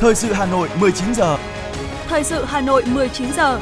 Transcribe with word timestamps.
Thời 0.00 0.14
sự 0.14 0.32
Hà 0.32 0.46
Nội 0.46 0.68
19 0.80 1.14
giờ. 1.14 1.38
Thời 2.06 2.24
sự 2.24 2.44
Hà 2.44 2.60
Nội 2.60 2.82
19 2.86 3.32
giờ. 3.36 3.60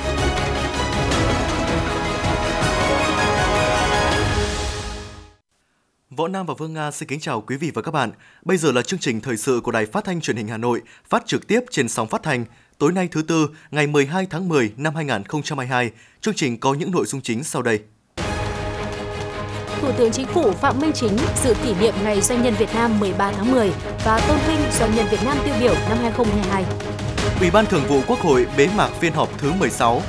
Võ 6.10 6.28
Nam 6.28 6.46
và 6.46 6.54
Vương 6.58 6.72
Nga 6.72 6.90
xin 6.90 7.08
kính 7.08 7.20
chào 7.20 7.40
quý 7.40 7.56
vị 7.56 7.70
và 7.74 7.82
các 7.82 7.90
bạn. 7.90 8.10
Bây 8.44 8.56
giờ 8.56 8.72
là 8.72 8.82
chương 8.82 9.00
trình 9.00 9.20
thời 9.20 9.36
sự 9.36 9.60
của 9.64 9.70
Đài 9.70 9.86
Phát 9.86 10.04
thanh 10.04 10.20
Truyền 10.20 10.36
hình 10.36 10.48
Hà 10.48 10.56
Nội, 10.56 10.82
phát 11.08 11.26
trực 11.26 11.46
tiếp 11.46 11.60
trên 11.70 11.88
sóng 11.88 12.08
phát 12.08 12.22
thanh. 12.22 12.44
Tối 12.78 12.92
nay 12.92 13.08
thứ 13.10 13.22
tư, 13.22 13.48
ngày 13.70 13.86
12 13.86 14.26
tháng 14.30 14.48
10 14.48 14.72
năm 14.76 14.94
2022, 14.94 15.90
chương 16.20 16.34
trình 16.34 16.60
có 16.60 16.74
những 16.74 16.90
nội 16.90 17.06
dung 17.06 17.20
chính 17.20 17.44
sau 17.44 17.62
đây. 17.62 17.80
Thủ 19.80 19.92
tướng 19.98 20.12
Chính 20.12 20.26
phủ 20.26 20.52
Phạm 20.52 20.80
Minh 20.80 20.92
Chính 20.94 21.16
dự 21.44 21.54
kỷ 21.64 21.74
niệm 21.74 21.94
Ngày 22.04 22.20
Doanh 22.20 22.42
nhân 22.42 22.54
Việt 22.54 22.74
Nam 22.74 23.00
13 23.00 23.32
tháng 23.32 23.52
10 23.52 23.72
và 24.04 24.20
tôn 24.28 24.38
vinh 24.48 24.58
Doanh 24.78 24.94
nhân 24.96 25.06
Việt 25.10 25.24
Nam 25.24 25.36
tiêu 25.44 25.54
biểu 25.60 25.74
năm 25.88 25.98
2022. 26.02 26.64
Ủy 27.40 27.50
ban 27.50 27.66
Thường 27.66 27.84
vụ 27.88 28.00
Quốc 28.06 28.20
hội 28.20 28.46
bế 28.56 28.68
mạc 28.76 28.88
phiên 29.00 29.12
họp 29.12 29.28
thứ 29.38 29.52
16. 29.52 30.02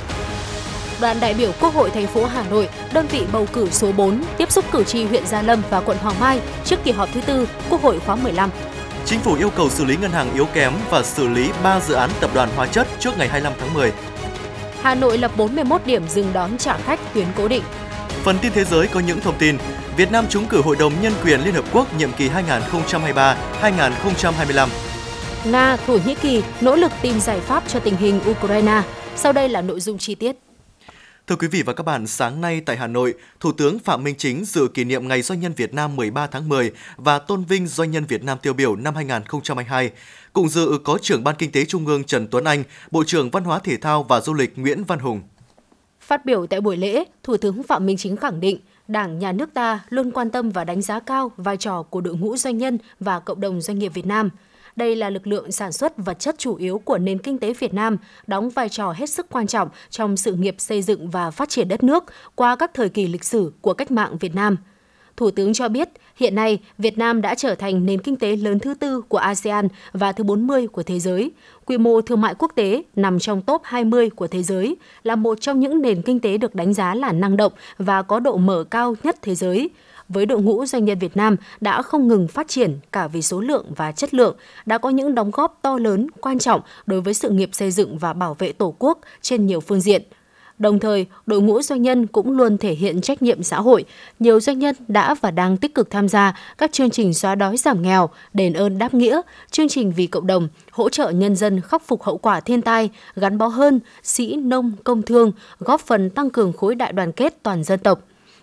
Đoàn 1.00 1.16
đại 1.20 1.34
biểu 1.34 1.52
Quốc 1.60 1.74
hội 1.74 1.90
thành 1.90 2.06
phố 2.06 2.24
Hà 2.24 2.44
Nội, 2.50 2.68
đơn 2.92 3.06
vị 3.06 3.26
bầu 3.32 3.46
cử 3.52 3.68
số 3.70 3.92
4, 3.92 4.22
tiếp 4.38 4.52
xúc 4.52 4.64
cử 4.72 4.84
tri 4.84 5.04
huyện 5.04 5.26
Gia 5.26 5.42
Lâm 5.42 5.62
và 5.70 5.80
quận 5.80 5.98
Hoàng 5.98 6.20
Mai 6.20 6.40
trước 6.64 6.84
kỳ 6.84 6.90
họp 6.90 7.08
thứ 7.14 7.20
tư 7.20 7.48
Quốc 7.70 7.82
hội 7.82 8.00
khóa 8.06 8.16
15. 8.16 8.50
Chính 9.04 9.20
phủ 9.20 9.34
yêu 9.34 9.50
cầu 9.50 9.70
xử 9.70 9.84
lý 9.84 9.96
ngân 9.96 10.10
hàng 10.10 10.34
yếu 10.34 10.46
kém 10.54 10.72
và 10.90 11.02
xử 11.02 11.28
lý 11.28 11.50
3 11.62 11.80
dự 11.80 11.94
án 11.94 12.10
tập 12.20 12.30
đoàn 12.34 12.48
hóa 12.56 12.66
chất 12.66 12.88
trước 12.98 13.18
ngày 13.18 13.28
25 13.28 13.52
tháng 13.60 13.74
10. 13.74 13.92
Hà 14.82 14.94
Nội 14.94 15.18
lập 15.18 15.30
41 15.36 15.86
điểm 15.86 16.08
dừng 16.08 16.32
đón 16.32 16.58
trả 16.58 16.76
khách 16.76 17.00
tuyến 17.14 17.26
cố 17.36 17.48
định. 17.48 17.62
Phần 18.24 18.36
tin 18.42 18.52
thế 18.52 18.64
giới 18.64 18.86
có 18.86 19.00
những 19.00 19.20
thông 19.20 19.38
tin. 19.38 19.56
Việt 19.96 20.12
Nam 20.12 20.24
trúng 20.30 20.46
cử 20.48 20.62
Hội 20.62 20.76
đồng 20.76 20.92
Nhân 21.02 21.12
quyền 21.24 21.40
Liên 21.40 21.54
Hợp 21.54 21.64
Quốc 21.72 21.98
nhiệm 21.98 22.12
kỳ 22.12 22.28
2023-2025. 22.28 24.68
Nga, 25.44 25.76
Thổ 25.76 25.98
Nhĩ 26.06 26.14
Kỳ 26.14 26.42
nỗ 26.60 26.76
lực 26.76 26.92
tìm 27.02 27.20
giải 27.20 27.40
pháp 27.40 27.62
cho 27.68 27.80
tình 27.80 27.96
hình 27.96 28.20
Ukraine. 28.30 28.82
Sau 29.16 29.32
đây 29.32 29.48
là 29.48 29.62
nội 29.62 29.80
dung 29.80 29.98
chi 29.98 30.14
tiết. 30.14 30.36
Thưa 31.26 31.36
quý 31.36 31.48
vị 31.48 31.62
và 31.62 31.72
các 31.72 31.82
bạn, 31.82 32.06
sáng 32.06 32.40
nay 32.40 32.60
tại 32.60 32.76
Hà 32.76 32.86
Nội, 32.86 33.14
Thủ 33.40 33.52
tướng 33.52 33.78
Phạm 33.78 34.04
Minh 34.04 34.14
Chính 34.18 34.44
dự 34.44 34.68
kỷ 34.74 34.84
niệm 34.84 35.08
Ngày 35.08 35.22
Doanh 35.22 35.40
nhân 35.40 35.52
Việt 35.56 35.74
Nam 35.74 35.96
13 35.96 36.26
tháng 36.26 36.48
10 36.48 36.70
và 36.96 37.18
tôn 37.18 37.44
vinh 37.44 37.66
Doanh 37.66 37.90
nhân 37.90 38.04
Việt 38.04 38.24
Nam 38.24 38.38
tiêu 38.42 38.52
biểu 38.52 38.76
năm 38.76 38.94
2022. 38.94 39.90
Cùng 40.32 40.48
dự 40.48 40.78
có 40.84 40.98
trưởng 41.02 41.24
Ban 41.24 41.36
Kinh 41.36 41.52
tế 41.52 41.64
Trung 41.64 41.86
ương 41.86 42.04
Trần 42.04 42.28
Tuấn 42.30 42.44
Anh, 42.44 42.64
Bộ 42.90 43.04
trưởng 43.06 43.30
Văn 43.30 43.44
hóa 43.44 43.58
Thể 43.58 43.76
thao 43.76 44.02
và 44.02 44.20
Du 44.20 44.34
lịch 44.34 44.58
Nguyễn 44.58 44.84
Văn 44.84 44.98
Hùng. 44.98 45.22
Phát 46.08 46.24
biểu 46.24 46.46
tại 46.46 46.60
buổi 46.60 46.76
lễ, 46.76 47.04
Thủ 47.22 47.36
tướng 47.36 47.62
Phạm 47.62 47.86
Minh 47.86 47.96
Chính 47.96 48.16
khẳng 48.16 48.40
định 48.40 48.58
Đảng, 48.88 49.18
Nhà 49.18 49.32
nước 49.32 49.54
ta 49.54 49.84
luôn 49.88 50.10
quan 50.10 50.30
tâm 50.30 50.50
và 50.50 50.64
đánh 50.64 50.82
giá 50.82 51.00
cao 51.00 51.32
vai 51.36 51.56
trò 51.56 51.82
của 51.82 52.00
đội 52.00 52.16
ngũ 52.16 52.36
doanh 52.36 52.58
nhân 52.58 52.78
và 53.00 53.20
cộng 53.20 53.40
đồng 53.40 53.60
doanh 53.60 53.78
nghiệp 53.78 53.88
Việt 53.94 54.06
Nam. 54.06 54.30
Đây 54.76 54.96
là 54.96 55.10
lực 55.10 55.26
lượng 55.26 55.52
sản 55.52 55.72
xuất 55.72 55.96
vật 55.96 56.18
chất 56.18 56.38
chủ 56.38 56.54
yếu 56.54 56.78
của 56.78 56.98
nền 56.98 57.18
kinh 57.18 57.38
tế 57.38 57.52
Việt 57.52 57.74
Nam, 57.74 57.96
đóng 58.26 58.50
vai 58.50 58.68
trò 58.68 58.92
hết 58.92 59.10
sức 59.10 59.26
quan 59.30 59.46
trọng 59.46 59.68
trong 59.90 60.16
sự 60.16 60.34
nghiệp 60.34 60.54
xây 60.58 60.82
dựng 60.82 61.10
và 61.10 61.30
phát 61.30 61.48
triển 61.48 61.68
đất 61.68 61.82
nước 61.82 62.04
qua 62.34 62.56
các 62.56 62.70
thời 62.74 62.88
kỳ 62.88 63.06
lịch 63.06 63.24
sử 63.24 63.52
của 63.60 63.74
cách 63.74 63.90
mạng 63.90 64.18
Việt 64.18 64.34
Nam– 64.34 64.56
Thủ 65.18 65.30
tướng 65.30 65.52
cho 65.52 65.68
biết, 65.68 65.88
hiện 66.16 66.34
nay 66.34 66.58
Việt 66.78 66.98
Nam 66.98 67.20
đã 67.20 67.34
trở 67.34 67.54
thành 67.54 67.86
nền 67.86 68.00
kinh 68.00 68.16
tế 68.16 68.36
lớn 68.36 68.58
thứ 68.58 68.74
tư 68.74 69.02
của 69.08 69.18
ASEAN 69.18 69.68
và 69.92 70.12
thứ 70.12 70.24
40 70.24 70.66
của 70.66 70.82
thế 70.82 70.98
giới. 70.98 71.30
Quy 71.64 71.78
mô 71.78 72.00
thương 72.00 72.20
mại 72.20 72.34
quốc 72.38 72.52
tế 72.54 72.82
nằm 72.96 73.18
trong 73.18 73.42
top 73.42 73.60
20 73.64 74.10
của 74.10 74.26
thế 74.26 74.42
giới, 74.42 74.76
là 75.02 75.16
một 75.16 75.40
trong 75.40 75.60
những 75.60 75.82
nền 75.82 76.02
kinh 76.02 76.20
tế 76.20 76.38
được 76.38 76.54
đánh 76.54 76.74
giá 76.74 76.94
là 76.94 77.12
năng 77.12 77.36
động 77.36 77.52
và 77.78 78.02
có 78.02 78.20
độ 78.20 78.36
mở 78.36 78.64
cao 78.70 78.94
nhất 79.02 79.16
thế 79.22 79.34
giới 79.34 79.70
với 80.08 80.26
đội 80.26 80.42
ngũ 80.42 80.66
doanh 80.66 80.84
nhân 80.84 80.98
Việt 80.98 81.16
Nam 81.16 81.36
đã 81.60 81.82
không 81.82 82.08
ngừng 82.08 82.28
phát 82.28 82.48
triển 82.48 82.78
cả 82.92 83.08
về 83.08 83.22
số 83.22 83.40
lượng 83.40 83.66
và 83.76 83.92
chất 83.92 84.14
lượng, 84.14 84.36
đã 84.66 84.78
có 84.78 84.90
những 84.90 85.14
đóng 85.14 85.30
góp 85.30 85.58
to 85.62 85.78
lớn, 85.78 86.06
quan 86.20 86.38
trọng 86.38 86.60
đối 86.86 87.00
với 87.00 87.14
sự 87.14 87.30
nghiệp 87.30 87.50
xây 87.52 87.70
dựng 87.70 87.98
và 87.98 88.12
bảo 88.12 88.34
vệ 88.34 88.52
Tổ 88.52 88.74
quốc 88.78 88.98
trên 89.22 89.46
nhiều 89.46 89.60
phương 89.60 89.80
diện– 89.80 90.02
Đồng 90.58 90.78
thời, 90.78 91.06
đội 91.26 91.40
ngũ 91.40 91.62
doanh 91.62 91.82
nhân 91.82 92.06
cũng 92.06 92.30
luôn 92.30 92.58
thể 92.58 92.74
hiện 92.74 93.00
trách 93.00 93.22
nhiệm 93.22 93.42
xã 93.42 93.60
hội. 93.60 93.84
Nhiều 94.18 94.40
doanh 94.40 94.58
nhân 94.58 94.74
đã 94.88 95.14
và 95.20 95.30
đang 95.30 95.56
tích 95.56 95.74
cực 95.74 95.90
tham 95.90 96.08
gia 96.08 96.36
các 96.58 96.72
chương 96.72 96.90
trình 96.90 97.14
xóa 97.14 97.34
đói 97.34 97.56
giảm 97.56 97.82
nghèo, 97.82 98.08
đền 98.34 98.52
ơn 98.52 98.78
đáp 98.78 98.94
nghĩa, 98.94 99.20
chương 99.50 99.68
trình 99.68 99.92
vì 99.96 100.06
cộng 100.06 100.26
đồng, 100.26 100.48
hỗ 100.70 100.88
trợ 100.88 101.10
nhân 101.10 101.36
dân 101.36 101.60
khắc 101.60 101.82
phục 101.86 102.02
hậu 102.02 102.18
quả 102.18 102.40
thiên 102.40 102.62
tai, 102.62 102.90
gắn 103.16 103.38
bó 103.38 103.46
hơn, 103.46 103.80
sĩ, 104.02 104.36
nông, 104.36 104.72
công 104.84 105.02
thương, 105.02 105.32
góp 105.58 105.80
phần 105.80 106.10
tăng 106.10 106.30
cường 106.30 106.52
khối 106.52 106.74
đại 106.74 106.92
đoàn 106.92 107.12
kết 107.12 107.42
toàn 107.42 107.64
dân 107.64 107.80
tộc. 107.80 108.00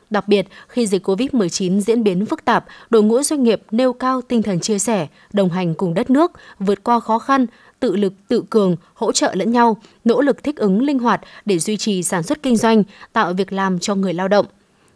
Đặc 0.09 0.27
biệt, 0.27 0.47
khi 0.67 0.87
dịch 0.87 1.07
COVID-19 1.07 1.79
diễn 1.79 2.03
biến 2.03 2.25
phức 2.25 2.45
tạp, 2.45 2.65
đội 2.89 3.03
ngũ 3.03 3.23
doanh 3.23 3.43
nghiệp 3.43 3.61
nêu 3.71 3.93
cao 3.93 4.21
tinh 4.21 4.43
thần 4.43 4.59
chia 4.59 4.79
sẻ, 4.79 5.07
đồng 5.33 5.49
hành 5.49 5.75
cùng 5.75 5.93
đất 5.93 6.09
nước, 6.09 6.31
vượt 6.59 6.83
qua 6.83 6.99
khó 6.99 7.19
khăn, 7.19 7.45
tự 7.85 7.95
lực 7.95 8.13
tự 8.27 8.43
cường, 8.49 8.75
hỗ 8.93 9.11
trợ 9.11 9.35
lẫn 9.35 9.51
nhau, 9.51 9.77
nỗ 10.03 10.21
lực 10.21 10.43
thích 10.43 10.57
ứng 10.57 10.81
linh 10.81 10.99
hoạt 10.99 11.21
để 11.45 11.59
duy 11.59 11.77
trì 11.77 12.03
sản 12.03 12.23
xuất 12.23 12.43
kinh 12.43 12.57
doanh, 12.57 12.83
tạo 13.13 13.33
việc 13.33 13.53
làm 13.53 13.79
cho 13.79 13.95
người 13.95 14.13
lao 14.13 14.27
động. 14.27 14.45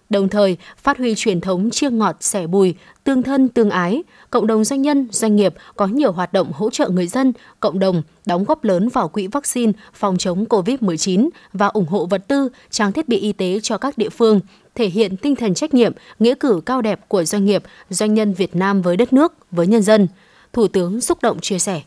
Đồng 0.09 0.29
thời, 0.29 0.57
phát 0.77 0.97
huy 0.97 1.15
truyền 1.15 1.41
thống 1.41 1.69
chia 1.69 1.89
ngọt 1.89 2.17
sẻ 2.19 2.47
bùi, 2.47 2.75
tương 3.03 3.23
thân 3.23 3.49
tương 3.49 3.69
ái, 3.69 4.03
cộng 4.29 4.47
đồng 4.47 4.63
doanh 4.63 4.81
nhân, 4.81 5.07
doanh 5.11 5.35
nghiệp 5.35 5.53
có 5.75 5.87
nhiều 5.87 6.11
hoạt 6.11 6.33
động 6.33 6.51
hỗ 6.53 6.69
trợ 6.69 6.89
người 6.89 7.07
dân, 7.07 7.33
cộng 7.59 7.79
đồng 7.79 8.01
đóng 8.25 8.43
góp 8.43 8.63
lớn 8.63 8.89
vào 8.89 9.07
quỹ 9.07 9.27
vaccine 9.27 9.71
phòng 9.93 10.17
chống 10.17 10.45
COVID-19 10.45 11.29
và 11.53 11.67
ủng 11.67 11.87
hộ 11.87 12.05
vật 12.05 12.27
tư, 12.27 12.49
trang 12.69 12.91
thiết 12.91 13.09
bị 13.09 13.17
y 13.17 13.33
tế 13.33 13.59
cho 13.63 13.77
các 13.77 13.97
địa 13.97 14.09
phương, 14.09 14.39
thể 14.75 14.87
hiện 14.87 15.17
tinh 15.17 15.35
thần 15.35 15.53
trách 15.53 15.73
nhiệm, 15.73 15.93
nghĩa 16.19 16.35
cử 16.35 16.61
cao 16.65 16.81
đẹp 16.81 16.99
của 17.07 17.23
doanh 17.23 17.45
nghiệp, 17.45 17.63
doanh 17.89 18.13
nhân 18.13 18.33
Việt 18.33 18.55
Nam 18.55 18.81
với 18.81 18.97
đất 18.97 19.13
nước, 19.13 19.33
với 19.51 19.67
nhân 19.67 19.81
dân. 19.81 20.07
Thủ 20.53 20.67
tướng 20.67 21.01
xúc 21.01 21.17
động 21.21 21.39
chia 21.39 21.59
sẻ. 21.59 21.81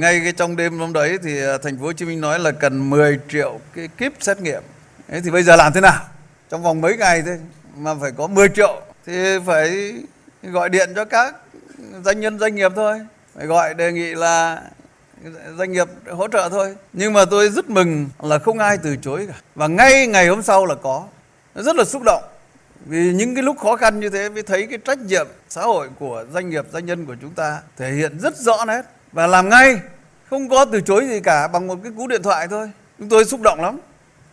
Ngay 0.00 0.20
cái 0.20 0.32
trong 0.32 0.56
đêm 0.56 0.78
hôm 0.78 0.92
đấy 0.92 1.18
thì 1.22 1.42
à, 1.42 1.58
thành 1.62 1.78
phố 1.78 1.84
Hồ 1.84 1.92
Chí 1.92 2.04
Minh 2.04 2.20
nói 2.20 2.38
là 2.38 2.50
cần 2.50 2.90
10 2.90 3.18
triệu 3.28 3.60
cái 3.74 3.88
kíp 3.88 4.12
xét 4.20 4.40
nghiệm. 4.40 4.62
Thế 5.08 5.20
thì 5.20 5.30
bây 5.30 5.42
giờ 5.42 5.56
làm 5.56 5.72
thế 5.72 5.80
nào? 5.80 6.04
Trong 6.50 6.62
vòng 6.62 6.80
mấy 6.80 6.96
ngày 6.96 7.22
thôi 7.26 7.38
mà 7.76 7.94
phải 8.00 8.12
có 8.12 8.26
10 8.26 8.48
triệu 8.48 8.80
thì 9.06 9.38
phải 9.46 9.94
gọi 10.42 10.68
điện 10.68 10.92
cho 10.96 11.04
các 11.04 11.36
doanh 12.04 12.20
nhân 12.20 12.38
doanh 12.38 12.54
nghiệp 12.54 12.72
thôi. 12.76 13.00
Phải 13.36 13.46
gọi 13.46 13.74
đề 13.74 13.92
nghị 13.92 14.14
là 14.14 14.62
doanh 15.58 15.72
nghiệp 15.72 15.88
hỗ 16.10 16.28
trợ 16.28 16.48
thôi. 16.50 16.74
Nhưng 16.92 17.12
mà 17.12 17.24
tôi 17.24 17.48
rất 17.48 17.70
mừng 17.70 18.08
là 18.22 18.38
không 18.38 18.58
ai 18.58 18.78
từ 18.82 18.96
chối 18.96 19.26
cả. 19.28 19.34
Và 19.54 19.66
ngay 19.66 20.06
ngày 20.06 20.28
hôm 20.28 20.42
sau 20.42 20.66
là 20.66 20.74
có. 20.82 21.04
Rất 21.54 21.76
là 21.76 21.84
xúc 21.84 22.02
động. 22.04 22.22
Vì 22.86 23.12
những 23.12 23.34
cái 23.34 23.42
lúc 23.42 23.58
khó 23.58 23.76
khăn 23.76 24.00
như 24.00 24.10
thế 24.10 24.28
mới 24.28 24.42
thấy 24.42 24.66
cái 24.66 24.78
trách 24.84 24.98
nhiệm 24.98 25.26
xã 25.48 25.62
hội 25.62 25.88
của 25.98 26.24
doanh 26.32 26.50
nghiệp, 26.50 26.64
doanh 26.72 26.86
nhân 26.86 27.06
của 27.06 27.16
chúng 27.20 27.34
ta 27.34 27.60
thể 27.76 27.92
hiện 27.92 28.18
rất 28.20 28.36
rõ 28.36 28.64
nét 28.64 28.82
và 29.16 29.26
làm 29.26 29.48
ngay, 29.48 29.80
không 30.30 30.48
có 30.48 30.64
từ 30.64 30.80
chối 30.80 31.06
gì 31.08 31.20
cả, 31.20 31.48
bằng 31.48 31.66
một 31.66 31.76
cái 31.82 31.92
cú 31.96 32.06
điện 32.06 32.22
thoại 32.22 32.48
thôi. 32.48 32.70
Chúng 32.98 33.08
tôi 33.08 33.24
xúc 33.24 33.40
động 33.42 33.60
lắm. 33.62 33.78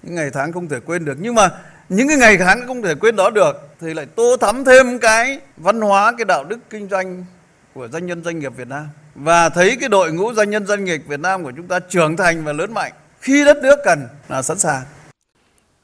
Những 0.04 0.16
ngày 0.16 0.32
tháng 0.34 0.52
không 0.52 0.70
thể 0.70 0.80
quên 0.86 1.06
được. 1.06 1.18
Nhưng 1.20 1.36
mà 1.36 1.50
những 1.90 2.08
cái 2.08 2.18
ngày 2.18 2.38
tháng 2.38 2.68
không 2.68 2.82
thể 2.82 2.96
quên 2.96 3.16
đó 3.16 3.30
được, 3.30 3.70
thì 3.82 3.94
lại 3.94 4.06
tô 4.16 4.38
thắm 4.38 4.66
thêm 4.66 5.00
cái 5.00 5.40
văn 5.58 5.82
hóa, 5.82 6.14
cái 6.18 6.26
đạo 6.26 6.44
đức 6.44 6.60
kinh 6.70 6.90
doanh 6.90 7.26
của 7.74 7.88
doanh 7.88 8.06
nhân 8.06 8.24
doanh 8.24 8.40
nghiệp 8.40 8.52
Việt 8.58 8.68
Nam. 8.68 8.88
Và 9.16 9.50
thấy 9.50 9.78
cái 9.80 9.90
đội 9.90 10.12
ngũ 10.12 10.34
doanh 10.34 10.50
nhân 10.50 10.66
doanh 10.66 10.84
nghiệp 10.84 11.04
Việt 11.08 11.20
Nam 11.20 11.44
của 11.44 11.52
chúng 11.56 11.68
ta 11.68 11.80
trưởng 11.80 12.18
thành 12.18 12.44
và 12.44 12.54
lớn 12.54 12.74
mạnh. 12.74 12.94
Khi 13.22 13.46
đất 13.46 13.58
nước 13.64 13.80
cần 13.86 14.08
là 14.30 14.42
sẵn 14.42 14.60
sàng. 14.60 14.82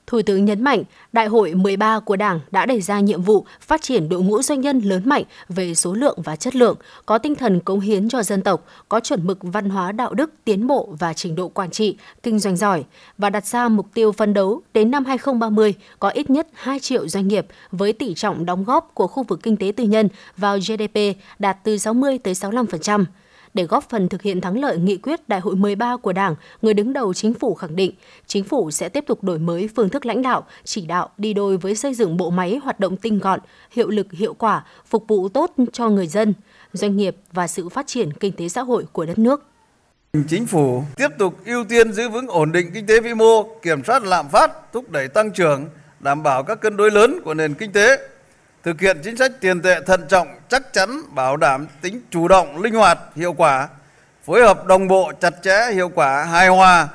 Thủ 0.10 0.22
tướng 0.22 0.46
nhấn 0.46 0.64
mạnh, 0.64 0.84
Đại 1.14 1.28
hội 1.28 1.54
13 1.54 2.00
của 2.00 2.16
Đảng 2.16 2.40
đã 2.52 2.66
đề 2.66 2.82
ra 2.82 3.00
nhiệm 3.00 3.22
vụ 3.22 3.46
phát 3.62 3.82
triển 3.82 4.10
đội 4.10 4.22
ngũ 4.22 4.42
doanh 4.42 4.62
nhân 4.62 4.80
lớn 4.80 5.02
mạnh 5.06 5.24
về 5.50 5.76
số 5.76 5.94
lượng 5.94 6.18
và 6.24 6.36
chất 6.36 6.56
lượng, 6.56 6.78
có 7.06 7.18
tinh 7.18 7.36
thần 7.36 7.60
cống 7.60 7.80
hiến 7.80 8.10
cho 8.10 8.24
dân 8.24 8.42
tộc, 8.42 8.66
có 8.90 9.00
chuẩn 9.00 9.28
mực 9.28 9.38
văn 9.42 9.70
hóa 9.70 9.92
đạo 9.92 10.14
đức, 10.14 10.32
tiến 10.46 10.68
bộ 10.68 10.96
và 11.00 11.14
trình 11.14 11.36
độ 11.36 11.50
quản 11.50 11.72
trị, 11.72 11.98
kinh 12.24 12.40
doanh 12.40 12.58
giỏi 12.58 12.84
và 13.18 13.30
đặt 13.30 13.46
ra 13.46 13.70
mục 13.70 13.88
tiêu 13.94 14.12
phấn 14.12 14.34
đấu 14.34 14.62
đến 14.74 14.92
năm 14.92 15.06
2030 15.06 15.74
có 16.00 16.10
ít 16.10 16.30
nhất 16.30 16.48
2 16.54 16.80
triệu 16.80 17.08
doanh 17.08 17.28
nghiệp 17.28 17.48
với 17.72 17.94
tỷ 17.94 18.14
trọng 18.14 18.46
đóng 18.46 18.64
góp 18.64 18.92
của 18.94 19.08
khu 19.08 19.24
vực 19.24 19.40
kinh 19.44 19.58
tế 19.58 19.72
tư 19.76 19.84
nhân 19.84 20.10
vào 20.38 20.58
GDP 20.58 21.00
đạt 21.40 21.58
từ 21.64 21.78
60 21.78 22.18
tới 22.18 22.34
65%. 22.34 23.06
Để 23.54 23.64
góp 23.64 23.90
phần 23.90 24.10
thực 24.10 24.22
hiện 24.22 24.42
thắng 24.42 24.60
lợi 24.60 24.78
nghị 24.78 24.98
quyết 24.98 25.30
Đại 25.30 25.40
hội 25.40 25.56
13 25.56 25.98
của 25.98 26.14
Đảng, 26.14 26.36
người 26.62 26.74
đứng 26.74 26.94
đầu 26.94 27.14
chính 27.14 27.34
phủ 27.34 27.54
khẳng 27.54 27.76
định, 27.76 27.92
chính 28.28 28.44
phủ 28.44 28.72
sẽ 28.72 28.90
tiếp 28.90 29.04
tục 29.08 29.24
đổi 29.24 29.40
mới 29.40 29.70
phương 29.76 29.90
thức 29.90 30.06
lãnh 30.06 30.22
đạo, 30.22 30.46
chỉ 30.64 30.86
đạo 30.86 31.10
đi 31.18 31.34
đôi 31.34 31.58
với 31.58 31.76
xây 31.76 31.94
dựng 31.94 32.18
bộ 32.18 32.30
máy 32.30 32.60
hoạt 32.64 32.80
động 32.80 32.98
tinh 32.98 33.20
gọn, 33.20 33.40
hiệu 33.72 33.90
lực 33.90 34.12
hiệu 34.12 34.34
quả, 34.34 34.66
phục 34.86 35.06
vụ 35.08 35.30
tốt 35.30 35.54
cho 35.74 35.90
người 35.90 36.08
dân, 36.08 36.34
doanh 36.74 36.98
nghiệp 36.98 37.16
và 37.32 37.48
sự 37.48 37.70
phát 37.70 37.88
triển 37.88 38.14
kinh 38.14 38.34
tế 38.34 38.50
xã 38.50 38.62
hội 38.62 38.86
của 38.92 39.06
đất 39.06 39.20
nước. 39.20 39.46
Chính 40.28 40.46
phủ 40.46 40.84
tiếp 40.96 41.08
tục 41.18 41.46
ưu 41.46 41.64
tiên 41.64 41.94
giữ 41.94 42.10
vững 42.10 42.28
ổn 42.28 42.52
định 42.52 42.72
kinh 42.74 42.88
tế 42.88 43.00
vĩ 43.00 43.14
mô, 43.14 43.44
kiểm 43.62 43.84
soát 43.84 44.04
lạm 44.04 44.30
phát, 44.30 44.74
thúc 44.74 44.92
đẩy 44.92 45.08
tăng 45.08 45.32
trưởng, 45.32 45.66
đảm 46.00 46.24
bảo 46.24 46.44
các 46.44 46.62
cân 46.62 46.78
đối 46.78 46.92
lớn 46.92 47.20
của 47.24 47.34
nền 47.34 47.54
kinh 47.54 47.72
tế, 47.72 47.98
thực 48.64 48.82
hiện 48.82 48.98
chính 49.04 49.18
sách 49.18 49.32
tiền 49.42 49.62
tệ 49.62 49.80
thận 49.86 50.06
trọng, 50.10 50.28
chắc 50.50 50.74
chắn, 50.74 51.02
bảo 51.16 51.38
đảm 51.38 51.68
tính 51.82 52.02
chủ 52.10 52.28
động, 52.28 52.62
linh 52.62 52.74
hoạt, 52.74 53.00
hiệu 53.16 53.34
quả, 53.34 53.68
phối 54.26 54.42
hợp 54.42 54.66
đồng 54.66 54.88
bộ, 54.88 55.12
chặt 55.22 55.34
chẽ, 55.44 55.72
hiệu 55.74 55.90
quả, 55.90 56.24
hài 56.24 56.48
hòa 56.48 56.88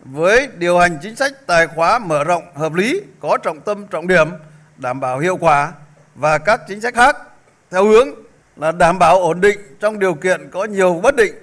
với 0.00 0.48
điều 0.56 0.78
hành 0.78 0.98
chính 1.02 1.16
sách 1.16 1.32
tài 1.46 1.66
khóa 1.66 1.98
mở 1.98 2.24
rộng 2.24 2.42
hợp 2.54 2.74
lý, 2.74 3.00
có 3.20 3.38
trọng 3.42 3.60
tâm, 3.60 3.86
trọng 3.86 4.06
điểm, 4.06 4.28
đảm 4.76 5.00
bảo 5.00 5.18
hiệu 5.18 5.36
quả 5.36 5.72
và 6.14 6.38
các 6.38 6.60
chính 6.68 6.80
sách 6.80 6.94
khác 6.94 7.16
theo 7.70 7.84
hướng 7.84 8.08
là 8.56 8.72
đảm 8.72 8.98
bảo 8.98 9.20
ổn 9.20 9.40
định 9.40 9.58
trong 9.80 9.98
điều 9.98 10.14
kiện 10.14 10.50
có 10.50 10.64
nhiều 10.64 11.00
bất 11.02 11.16
định, 11.16 11.34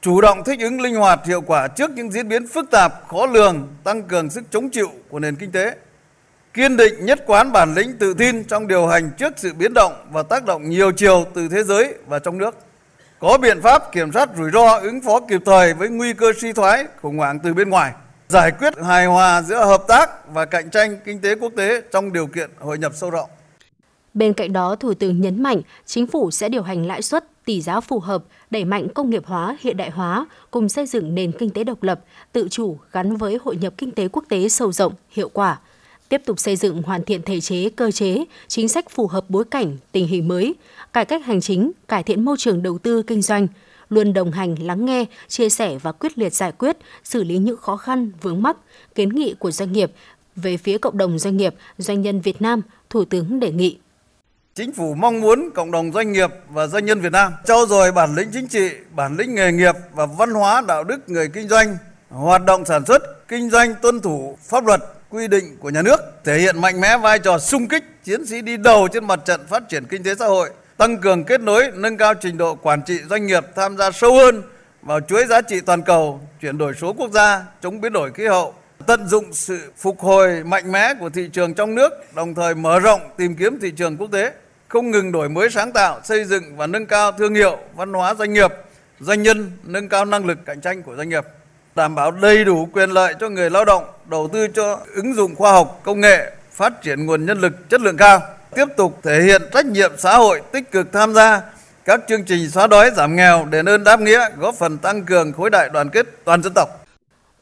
chủ 0.00 0.20
động 0.20 0.44
thích 0.44 0.60
ứng 0.60 0.80
linh 0.80 0.94
hoạt 0.94 1.26
hiệu 1.26 1.40
quả 1.40 1.68
trước 1.68 1.90
những 1.90 2.12
diễn 2.12 2.28
biến 2.28 2.48
phức 2.48 2.70
tạp, 2.70 3.08
khó 3.08 3.26
lường, 3.26 3.74
tăng 3.84 4.02
cường 4.02 4.30
sức 4.30 4.44
chống 4.50 4.70
chịu 4.70 4.90
của 5.08 5.18
nền 5.18 5.36
kinh 5.36 5.52
tế. 5.52 5.74
Kiên 6.54 6.76
định 6.76 7.04
nhất 7.04 7.22
quán 7.26 7.52
bản 7.52 7.74
lĩnh 7.74 7.98
tự 7.98 8.14
tin 8.14 8.44
trong 8.44 8.66
điều 8.66 8.86
hành 8.86 9.10
trước 9.18 9.32
sự 9.36 9.52
biến 9.52 9.74
động 9.74 9.92
và 10.10 10.22
tác 10.22 10.44
động 10.44 10.70
nhiều 10.70 10.92
chiều 10.92 11.26
từ 11.34 11.48
thế 11.48 11.64
giới 11.64 11.94
và 12.06 12.18
trong 12.18 12.38
nước. 12.38 12.56
Có 13.18 13.38
biện 13.38 13.60
pháp 13.62 13.92
kiểm 13.92 14.12
soát 14.12 14.28
rủi 14.36 14.50
ro 14.50 14.78
ứng 14.78 15.00
phó 15.00 15.20
kịp 15.20 15.42
thời 15.46 15.74
với 15.74 15.88
nguy 15.88 16.12
cơ 16.12 16.32
suy 16.40 16.52
thoái, 16.52 16.84
khủng 17.02 17.18
hoảng 17.18 17.38
từ 17.40 17.54
bên 17.54 17.70
ngoài. 17.70 17.92
Giải 18.28 18.50
quyết 18.58 18.74
hài 18.84 19.06
hòa 19.06 19.42
giữa 19.42 19.64
hợp 19.64 19.84
tác 19.88 20.32
và 20.32 20.44
cạnh 20.44 20.70
tranh 20.70 20.96
kinh 21.04 21.20
tế 21.20 21.34
quốc 21.34 21.52
tế 21.56 21.82
trong 21.92 22.12
điều 22.12 22.26
kiện 22.26 22.50
hội 22.58 22.78
nhập 22.78 22.92
sâu 22.94 23.10
rộng. 23.10 23.30
Bên 24.14 24.32
cạnh 24.32 24.52
đó, 24.52 24.76
Thủ 24.80 24.94
tướng 24.94 25.20
nhấn 25.20 25.42
mạnh 25.42 25.60
chính 25.86 26.06
phủ 26.06 26.30
sẽ 26.30 26.48
điều 26.48 26.62
hành 26.62 26.86
lãi 26.86 27.02
suất, 27.02 27.24
tỷ 27.44 27.60
giá 27.60 27.80
phù 27.80 28.00
hợp, 28.00 28.24
đẩy 28.50 28.64
mạnh 28.64 28.88
công 28.94 29.10
nghiệp 29.10 29.22
hóa, 29.26 29.56
hiện 29.60 29.76
đại 29.76 29.90
hóa, 29.90 30.26
cùng 30.50 30.68
xây 30.68 30.86
dựng 30.86 31.14
nền 31.14 31.32
kinh 31.32 31.50
tế 31.50 31.64
độc 31.64 31.82
lập, 31.82 32.00
tự 32.32 32.48
chủ 32.50 32.78
gắn 32.92 33.16
với 33.16 33.38
hội 33.44 33.56
nhập 33.56 33.74
kinh 33.78 33.90
tế 33.90 34.08
quốc 34.08 34.24
tế 34.28 34.48
sâu 34.48 34.72
rộng, 34.72 34.92
hiệu 35.10 35.28
quả. 35.28 35.58
Tiếp 36.12 36.22
tục 36.26 36.40
xây 36.40 36.56
dựng 36.56 36.82
hoàn 36.82 37.04
thiện 37.04 37.22
thể 37.22 37.40
chế, 37.40 37.68
cơ 37.76 37.90
chế, 37.90 38.24
chính 38.48 38.68
sách 38.68 38.90
phù 38.90 39.06
hợp 39.06 39.24
bối 39.28 39.44
cảnh, 39.50 39.76
tình 39.92 40.06
hình 40.06 40.28
mới, 40.28 40.54
cải 40.92 41.04
cách 41.04 41.24
hành 41.24 41.40
chính, 41.40 41.72
cải 41.88 42.02
thiện 42.02 42.24
môi 42.24 42.36
trường 42.38 42.62
đầu 42.62 42.78
tư 42.78 43.02
kinh 43.02 43.22
doanh, 43.22 43.46
luôn 43.88 44.12
đồng 44.12 44.32
hành 44.32 44.54
lắng 44.62 44.84
nghe, 44.84 45.04
chia 45.28 45.48
sẻ 45.48 45.78
và 45.82 45.92
quyết 45.92 46.18
liệt 46.18 46.34
giải 46.34 46.52
quyết, 46.52 46.76
xử 47.04 47.24
lý 47.24 47.38
những 47.38 47.56
khó 47.56 47.76
khăn, 47.76 48.10
vướng 48.22 48.42
mắc, 48.42 48.56
kiến 48.94 49.08
nghị 49.08 49.34
của 49.38 49.50
doanh 49.50 49.72
nghiệp. 49.72 49.92
Về 50.36 50.56
phía 50.56 50.78
cộng 50.78 50.98
đồng 50.98 51.18
doanh 51.18 51.36
nghiệp, 51.36 51.54
doanh 51.78 52.02
nhân 52.02 52.20
Việt 52.20 52.42
Nam, 52.42 52.62
Thủ 52.90 53.04
tướng 53.04 53.40
đề 53.40 53.50
nghị. 53.50 53.78
Chính 54.54 54.72
phủ 54.72 54.94
mong 54.94 55.20
muốn 55.20 55.50
cộng 55.54 55.70
đồng 55.70 55.92
doanh 55.92 56.12
nghiệp 56.12 56.30
và 56.48 56.66
doanh 56.66 56.84
nhân 56.84 57.00
Việt 57.00 57.12
Nam 57.12 57.32
trau 57.44 57.66
dồi 57.66 57.92
bản 57.92 58.14
lĩnh 58.14 58.28
chính 58.32 58.48
trị, 58.48 58.70
bản 58.96 59.16
lĩnh 59.16 59.34
nghề 59.34 59.52
nghiệp 59.52 59.74
và 59.92 60.06
văn 60.06 60.30
hóa 60.30 60.62
đạo 60.68 60.84
đức 60.84 61.08
người 61.08 61.28
kinh 61.28 61.48
doanh, 61.48 61.76
hoạt 62.08 62.44
động 62.44 62.64
sản 62.64 62.84
xuất, 62.86 63.28
kinh 63.28 63.50
doanh 63.50 63.74
tuân 63.82 64.00
thủ 64.00 64.38
pháp 64.40 64.66
luật, 64.66 64.80
quy 65.12 65.28
định 65.28 65.56
của 65.60 65.70
nhà 65.70 65.82
nước, 65.82 66.00
thể 66.24 66.38
hiện 66.38 66.60
mạnh 66.60 66.80
mẽ 66.80 66.96
vai 66.96 67.18
trò 67.18 67.38
sung 67.38 67.68
kích 67.68 67.84
chiến 68.04 68.26
sĩ 68.26 68.42
đi 68.42 68.56
đầu 68.56 68.88
trên 68.88 69.06
mặt 69.06 69.20
trận 69.24 69.46
phát 69.46 69.68
triển 69.68 69.84
kinh 69.84 70.02
tế 70.02 70.14
xã 70.14 70.26
hội, 70.26 70.50
tăng 70.76 70.98
cường 70.98 71.24
kết 71.24 71.40
nối, 71.40 71.70
nâng 71.74 71.96
cao 71.96 72.14
trình 72.14 72.38
độ 72.38 72.54
quản 72.54 72.82
trị 72.82 72.98
doanh 73.10 73.26
nghiệp 73.26 73.44
tham 73.56 73.76
gia 73.76 73.90
sâu 73.90 74.14
hơn 74.14 74.42
vào 74.82 75.00
chuỗi 75.00 75.26
giá 75.26 75.40
trị 75.40 75.60
toàn 75.60 75.82
cầu, 75.82 76.20
chuyển 76.40 76.58
đổi 76.58 76.74
số 76.80 76.92
quốc 76.92 77.10
gia, 77.10 77.44
chống 77.62 77.80
biến 77.80 77.92
đổi 77.92 78.12
khí 78.12 78.26
hậu, 78.26 78.54
tận 78.86 79.08
dụng 79.08 79.24
sự 79.32 79.72
phục 79.76 80.00
hồi 80.00 80.44
mạnh 80.44 80.72
mẽ 80.72 80.94
của 81.00 81.10
thị 81.10 81.28
trường 81.32 81.54
trong 81.54 81.74
nước, 81.74 81.92
đồng 82.14 82.34
thời 82.34 82.54
mở 82.54 82.78
rộng 82.78 83.00
tìm 83.16 83.36
kiếm 83.36 83.58
thị 83.60 83.70
trường 83.70 83.96
quốc 83.96 84.08
tế 84.12 84.32
không 84.68 84.90
ngừng 84.90 85.12
đổi 85.12 85.28
mới 85.28 85.50
sáng 85.50 85.72
tạo, 85.72 86.00
xây 86.04 86.24
dựng 86.24 86.56
và 86.56 86.66
nâng 86.66 86.86
cao 86.86 87.12
thương 87.12 87.34
hiệu, 87.34 87.58
văn 87.74 87.92
hóa 87.92 88.14
doanh 88.14 88.32
nghiệp, 88.32 88.52
doanh 89.00 89.22
nhân, 89.22 89.50
nâng 89.62 89.88
cao 89.88 90.04
năng 90.04 90.26
lực 90.26 90.38
cạnh 90.46 90.60
tranh 90.60 90.82
của 90.82 90.96
doanh 90.96 91.08
nghiệp, 91.08 91.24
đảm 91.74 91.94
bảo 91.94 92.10
đầy 92.10 92.44
đủ 92.44 92.68
quyền 92.72 92.90
lợi 92.90 93.14
cho 93.20 93.28
người 93.28 93.50
lao 93.50 93.64
động, 93.64 93.84
đầu 94.10 94.28
tư 94.32 94.48
cho 94.48 94.78
ứng 94.94 95.14
dụng 95.14 95.34
khoa 95.34 95.52
học, 95.52 95.80
công 95.84 96.00
nghệ, 96.00 96.32
phát 96.50 96.82
triển 96.82 97.06
nguồn 97.06 97.26
nhân 97.26 97.40
lực 97.40 97.70
chất 97.70 97.80
lượng 97.80 97.96
cao, 97.96 98.20
tiếp 98.54 98.66
tục 98.76 99.00
thể 99.02 99.22
hiện 99.22 99.42
trách 99.52 99.66
nhiệm 99.66 99.92
xã 99.98 100.16
hội 100.16 100.42
tích 100.52 100.70
cực 100.70 100.92
tham 100.92 101.14
gia 101.14 101.42
các 101.84 102.00
chương 102.08 102.24
trình 102.24 102.50
xóa 102.50 102.66
đói 102.66 102.90
giảm 102.96 103.16
nghèo, 103.16 103.46
đền 103.50 103.68
ơn 103.68 103.84
đáp 103.84 104.00
nghĩa, 104.00 104.28
góp 104.38 104.54
phần 104.54 104.78
tăng 104.78 105.04
cường 105.04 105.32
khối 105.32 105.50
đại 105.50 105.68
đoàn 105.72 105.90
kết 105.90 106.06
toàn 106.24 106.42
dân 106.42 106.52
tộc. 106.54 106.68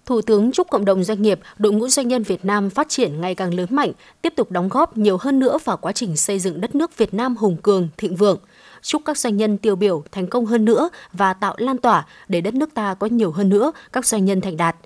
Thủ 0.07 0.23
tướng 0.23 0.53
chúc 0.53 0.71
cộng 0.71 0.85
đồng 0.85 1.05
doanh 1.05 1.23
nghiệp, 1.23 1.41
đội 1.59 1.73
ngũ 1.73 1.89
doanh 1.89 2.09
nhân 2.09 2.23
Việt 2.23 2.45
Nam 2.45 2.71
phát 2.71 2.89
triển 2.89 3.21
ngày 3.21 3.35
càng 3.35 3.55
lớn 3.55 3.67
mạnh, 3.71 3.93
tiếp 4.23 4.33
tục 4.37 4.51
đóng 4.51 4.69
góp 4.69 4.97
nhiều 4.97 5.17
hơn 5.21 5.39
nữa 5.39 5.59
vào 5.65 5.77
quá 5.77 5.93
trình 5.93 6.17
xây 6.17 6.39
dựng 6.39 6.61
đất 6.61 6.75
nước 6.75 6.97
Việt 6.97 7.15
Nam 7.15 7.37
hùng 7.37 7.57
cường, 7.63 7.89
thịnh 7.97 8.17
vượng. 8.17 8.39
Chúc 8.83 9.03
các 9.05 9.19
doanh 9.19 9.37
nhân 9.37 9.59
tiêu 9.59 9.77
biểu 9.77 10.03
thành 10.13 10.27
công 10.27 10.47
hơn 10.47 10.65
nữa 10.65 10.91
và 11.13 11.33
tạo 11.35 11.55
lan 11.59 11.79
tỏa 11.79 12.07
để 12.29 12.41
đất 12.41 12.55
nước 12.55 12.75
ta 12.75 12.95
có 12.95 13.07
nhiều 13.07 13.31
hơn 13.31 13.49
nữa 13.49 13.73
các 13.93 14.07
doanh 14.07 14.25
nhân 14.25 14.41
thành 14.41 14.57
đạt. 14.57 14.77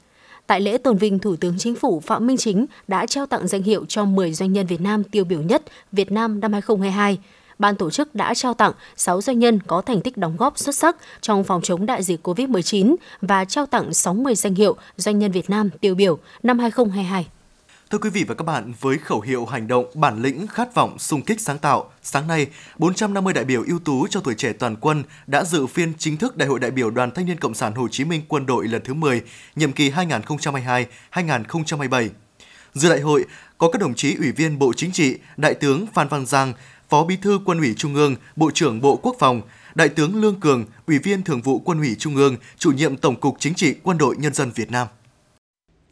Tại 0.47 0.61
lễ 0.61 0.79
tôn 0.79 0.97
vinh, 0.97 1.19
Thủ 1.19 1.37
tướng 1.37 1.59
Chính 1.59 1.75
phủ 1.75 2.01
Phạm 2.01 2.27
Minh 2.27 2.37
Chính 2.37 2.67
đã 2.89 3.07
trao 3.07 3.27
tặng 3.27 3.49
danh 3.49 3.63
hiệu 3.63 3.85
cho 3.89 4.05
10 4.05 4.33
doanh 4.33 4.53
nhân 4.53 4.67
Việt 4.67 4.81
Nam 4.81 5.05
tiêu 5.05 5.25
biểu 5.25 5.43
nhất 5.43 5.63
Việt 5.93 6.13
Nam 6.13 6.41
năm 6.41 6.53
2022 6.53 7.19
ban 7.59 7.77
tổ 7.77 7.91
chức 7.91 8.15
đã 8.15 8.35
trao 8.35 8.55
tặng 8.55 8.73
6 8.97 9.21
doanh 9.21 9.39
nhân 9.39 9.59
có 9.67 9.81
thành 9.81 10.01
tích 10.01 10.17
đóng 10.17 10.37
góp 10.37 10.59
xuất 10.59 10.75
sắc 10.75 10.97
trong 11.21 11.45
phòng 11.45 11.63
chống 11.63 11.87
đại 11.87 12.03
dịch 12.03 12.27
COVID-19 12.27 12.97
và 13.21 13.45
trao 13.45 13.67
tặng 13.67 13.95
60 13.95 14.35
danh 14.35 14.55
hiệu 14.55 14.77
doanh 14.97 15.19
nhân 15.19 15.33
Việt 15.33 15.51
Nam 15.51 15.71
tiêu 15.81 15.95
biểu 15.95 16.19
năm 16.43 16.59
2022. 16.59 17.27
Thưa 17.95 17.99
quý 17.99 18.11
vị 18.11 18.25
và 18.25 18.35
các 18.35 18.43
bạn, 18.43 18.73
với 18.81 18.99
khẩu 18.99 19.21
hiệu 19.21 19.47
hành 19.47 19.69
động 19.69 19.87
bản 19.95 20.23
lĩnh 20.23 20.47
khát 20.47 20.75
vọng 20.75 20.99
sung 20.99 21.23
kích 21.23 21.41
sáng 21.41 21.59
tạo, 21.59 21.93
sáng 22.03 22.27
nay 22.27 22.47
450 22.79 23.35
đại 23.35 23.45
biểu 23.45 23.65
ưu 23.67 23.79
tú 23.79 24.07
cho 24.07 24.21
tuổi 24.21 24.35
trẻ 24.35 24.53
toàn 24.53 24.77
quân 24.77 25.03
đã 25.27 25.45
dự 25.45 25.67
phiên 25.67 25.93
chính 25.99 26.17
thức 26.17 26.37
Đại 26.37 26.49
hội 26.49 26.61
đại 26.61 26.71
biểu 26.71 26.91
Đoàn 26.91 27.11
Thanh 27.11 27.27
niên 27.27 27.37
Cộng 27.37 27.55
sản 27.55 27.75
Hồ 27.75 27.89
Chí 27.89 28.05
Minh 28.05 28.23
Quân 28.29 28.47
đội 28.47 28.69
lần 28.69 28.83
thứ 28.85 28.95
10, 28.95 29.23
nhiệm 29.57 29.73
kỳ 29.73 29.91
2022-2027. 29.91 32.09
Dự 32.73 32.89
đại 32.89 33.01
hội 33.01 33.25
có 33.59 33.71
các 33.71 33.81
đồng 33.81 33.95
chí 33.95 34.17
Ủy 34.17 34.33
viên 34.33 34.59
Bộ 34.59 34.73
Chính 34.77 34.93
trị, 34.93 35.19
Đại 35.37 35.55
tướng 35.55 35.87
Phan 35.95 36.09
Văn 36.09 36.27
Giang, 36.27 36.53
Phó 36.89 37.05
Bí 37.05 37.17
thư 37.17 37.41
Quân 37.45 37.59
ủy 37.59 37.75
Trung 37.77 37.95
ương, 37.95 38.17
Bộ 38.37 38.51
trưởng 38.55 38.81
Bộ 38.81 38.97
Quốc 38.97 39.17
phòng, 39.19 39.43
Đại 39.75 39.89
tướng 39.89 40.21
Lương 40.21 40.41
Cường, 40.41 40.65
Ủy 40.87 40.99
viên 40.99 41.23
Thường 41.23 41.43
vụ 41.43 41.59
Quân 41.59 41.79
ủy 41.79 41.97
Trung 41.99 42.17
ương, 42.17 42.37
Chủ 42.59 42.73
nhiệm 42.73 42.97
Tổng 42.97 43.21
cục 43.21 43.37
Chính 43.39 43.55
trị 43.55 43.75
Quân 43.83 43.99
đội 43.99 44.17
Nhân 44.17 44.35
dân 44.35 44.51
Việt 44.55 44.71
Nam. 44.71 44.89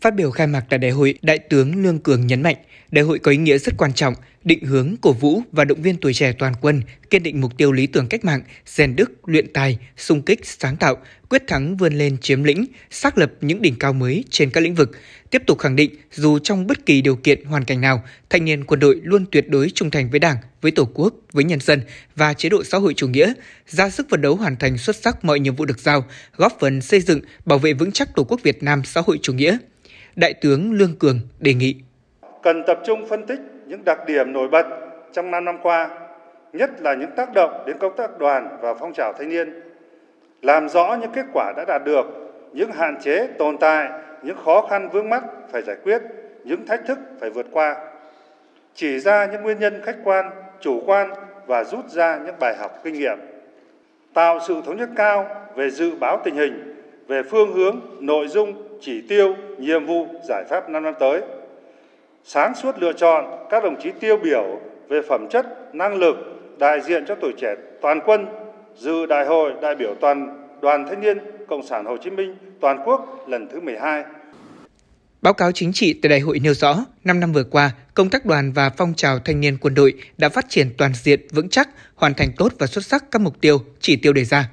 Phát 0.02 0.14
biểu 0.14 0.30
khai 0.30 0.46
mạc 0.46 0.64
tại 0.68 0.78
đại 0.78 0.90
hội, 0.90 1.14
Đại 1.22 1.38
tướng 1.38 1.82
Lương 1.82 1.98
Cường 1.98 2.26
nhấn 2.26 2.42
mạnh, 2.42 2.56
đại 2.90 3.04
hội 3.04 3.18
có 3.18 3.30
ý 3.30 3.36
nghĩa 3.36 3.58
rất 3.58 3.74
quan 3.78 3.92
trọng, 3.92 4.14
định 4.44 4.64
hướng, 4.64 4.94
cổ 5.00 5.12
vũ 5.12 5.42
và 5.52 5.64
động 5.64 5.82
viên 5.82 5.96
tuổi 5.96 6.14
trẻ 6.14 6.32
toàn 6.32 6.52
quân 6.60 6.82
kiên 7.10 7.22
định 7.22 7.40
mục 7.40 7.56
tiêu 7.56 7.72
lý 7.72 7.86
tưởng 7.86 8.08
cách 8.08 8.24
mạng, 8.24 8.42
rèn 8.66 8.96
đức, 8.96 9.28
luyện 9.28 9.52
tài, 9.52 9.78
sung 9.96 10.22
kích, 10.22 10.46
sáng 10.46 10.76
tạo, 10.76 10.96
quyết 11.28 11.42
thắng 11.46 11.76
vươn 11.76 11.92
lên 11.92 12.16
chiếm 12.20 12.44
lĩnh, 12.44 12.66
xác 12.90 13.18
lập 13.18 13.32
những 13.40 13.62
đỉnh 13.62 13.74
cao 13.78 13.92
mới 13.92 14.24
trên 14.30 14.50
các 14.50 14.60
lĩnh 14.60 14.74
vực, 14.74 14.90
tiếp 15.30 15.42
tục 15.46 15.58
khẳng 15.58 15.76
định 15.76 15.94
dù 16.12 16.38
trong 16.38 16.66
bất 16.66 16.86
kỳ 16.86 17.02
điều 17.02 17.16
kiện 17.16 17.44
hoàn 17.44 17.64
cảnh 17.64 17.80
nào, 17.80 18.02
thanh 18.30 18.44
niên 18.44 18.64
quân 18.64 18.80
đội 18.80 19.00
luôn 19.02 19.24
tuyệt 19.32 19.48
đối 19.48 19.70
trung 19.74 19.90
thành 19.90 20.10
với 20.10 20.20
Đảng, 20.20 20.36
với 20.60 20.70
Tổ 20.72 20.84
quốc, 20.94 21.14
với 21.32 21.44
nhân 21.44 21.60
dân 21.60 21.80
và 22.16 22.34
chế 22.34 22.48
độ 22.48 22.64
xã 22.64 22.78
hội 22.78 22.94
chủ 22.94 23.08
nghĩa, 23.08 23.32
ra 23.66 23.90
sức 23.90 24.06
phấn 24.10 24.20
đấu 24.22 24.36
hoàn 24.36 24.56
thành 24.56 24.78
xuất 24.78 24.96
sắc 24.96 25.24
mọi 25.24 25.40
nhiệm 25.40 25.56
vụ 25.56 25.64
được 25.64 25.78
giao, 25.78 26.04
góp 26.36 26.56
phần 26.60 26.80
xây 26.80 27.00
dựng, 27.00 27.20
bảo 27.44 27.58
vệ 27.58 27.72
vững 27.72 27.92
chắc 27.92 28.14
Tổ 28.14 28.24
quốc 28.24 28.40
Việt 28.42 28.62
Nam 28.62 28.82
xã 28.84 29.00
hội 29.00 29.18
chủ 29.22 29.32
nghĩa. 29.32 29.58
Đại 30.16 30.34
tướng 30.34 30.72
Lương 30.72 30.96
Cường 30.98 31.20
đề 31.40 31.54
nghị. 31.54 31.76
Cần 32.42 32.62
tập 32.66 32.80
trung 32.84 33.06
phân 33.08 33.26
tích 33.26 33.40
những 33.66 33.84
đặc 33.84 33.98
điểm 34.06 34.32
nổi 34.32 34.48
bật 34.48 34.66
trong 35.12 35.30
5 35.30 35.44
năm 35.44 35.58
qua, 35.62 35.90
nhất 36.52 36.70
là 36.80 36.94
những 36.94 37.10
tác 37.16 37.34
động 37.34 37.64
đến 37.66 37.76
công 37.78 37.96
tác 37.96 38.18
đoàn 38.18 38.58
và 38.60 38.74
phong 38.74 38.92
trào 38.92 39.12
thanh 39.18 39.28
niên, 39.28 39.60
làm 40.42 40.68
rõ 40.68 40.96
những 41.00 41.10
kết 41.12 41.26
quả 41.32 41.52
đã 41.56 41.64
đạt 41.68 41.82
được, 41.84 42.06
những 42.52 42.72
hạn 42.72 42.96
chế 43.02 43.26
tồn 43.38 43.58
tại, 43.58 43.90
những 44.22 44.36
khó 44.44 44.66
khăn 44.70 44.88
vướng 44.88 45.08
mắt 45.08 45.24
phải 45.52 45.62
giải 45.62 45.76
quyết, 45.82 46.02
những 46.44 46.66
thách 46.66 46.86
thức 46.86 46.98
phải 47.20 47.30
vượt 47.30 47.46
qua, 47.50 47.76
chỉ 48.74 48.98
ra 48.98 49.26
những 49.26 49.42
nguyên 49.42 49.58
nhân 49.58 49.80
khách 49.84 49.96
quan, 50.04 50.30
chủ 50.60 50.82
quan 50.86 51.10
và 51.46 51.64
rút 51.64 51.90
ra 51.90 52.18
những 52.26 52.34
bài 52.40 52.56
học 52.58 52.80
kinh 52.84 52.94
nghiệm, 52.94 53.18
tạo 54.14 54.38
sự 54.48 54.62
thống 54.66 54.76
nhất 54.76 54.88
cao 54.96 55.26
về 55.56 55.70
dự 55.70 55.92
báo 56.00 56.20
tình 56.24 56.34
hình, 56.34 56.74
về 57.08 57.22
phương 57.22 57.52
hướng, 57.52 57.80
nội 58.00 58.28
dung, 58.28 58.71
chỉ 58.82 59.00
tiêu, 59.08 59.34
nhiệm 59.58 59.86
vụ, 59.86 60.06
giải 60.28 60.44
pháp 60.50 60.68
năm 60.68 60.82
năm 60.82 60.94
tới 61.00 61.22
sáng 62.24 62.54
suốt 62.54 62.78
lựa 62.78 62.92
chọn 62.92 63.46
các 63.50 63.64
đồng 63.64 63.76
chí 63.82 63.90
tiêu 64.00 64.16
biểu 64.16 64.60
về 64.88 65.00
phẩm 65.08 65.26
chất, 65.30 65.74
năng 65.74 65.94
lực, 65.94 66.16
đại 66.58 66.80
diện 66.80 67.04
cho 67.08 67.14
tuổi 67.20 67.32
trẻ 67.40 67.54
toàn 67.82 68.00
quân 68.06 68.26
dự 68.76 69.06
đại 69.06 69.26
hội 69.26 69.52
đại 69.62 69.74
biểu 69.74 69.94
toàn 70.00 70.46
đoàn 70.62 70.86
thanh 70.88 71.00
niên 71.00 71.18
Cộng 71.48 71.66
sản 71.66 71.84
Hồ 71.84 71.96
Chí 71.96 72.10
Minh 72.10 72.36
toàn 72.60 72.82
quốc 72.84 73.24
lần 73.28 73.48
thứ 73.52 73.60
12. 73.60 74.04
Báo 75.22 75.34
cáo 75.34 75.52
chính 75.52 75.72
trị 75.72 75.92
tại 76.02 76.10
đại 76.10 76.20
hội 76.20 76.38
nêu 76.38 76.54
rõ, 76.54 76.84
5 77.04 77.20
năm 77.20 77.32
vừa 77.32 77.44
qua, 77.44 77.70
công 77.94 78.10
tác 78.10 78.26
đoàn 78.26 78.52
và 78.52 78.70
phong 78.70 78.94
trào 78.94 79.18
thanh 79.18 79.40
niên 79.40 79.58
quân 79.60 79.74
đội 79.74 79.94
đã 80.18 80.28
phát 80.28 80.46
triển 80.48 80.70
toàn 80.78 80.92
diện, 80.94 81.20
vững 81.30 81.48
chắc, 81.48 81.68
hoàn 81.94 82.14
thành 82.14 82.32
tốt 82.36 82.52
và 82.58 82.66
xuất 82.66 82.84
sắc 82.84 83.04
các 83.10 83.22
mục 83.22 83.40
tiêu, 83.40 83.58
chỉ 83.80 83.96
tiêu 83.96 84.12
đề 84.12 84.24
ra 84.24 84.48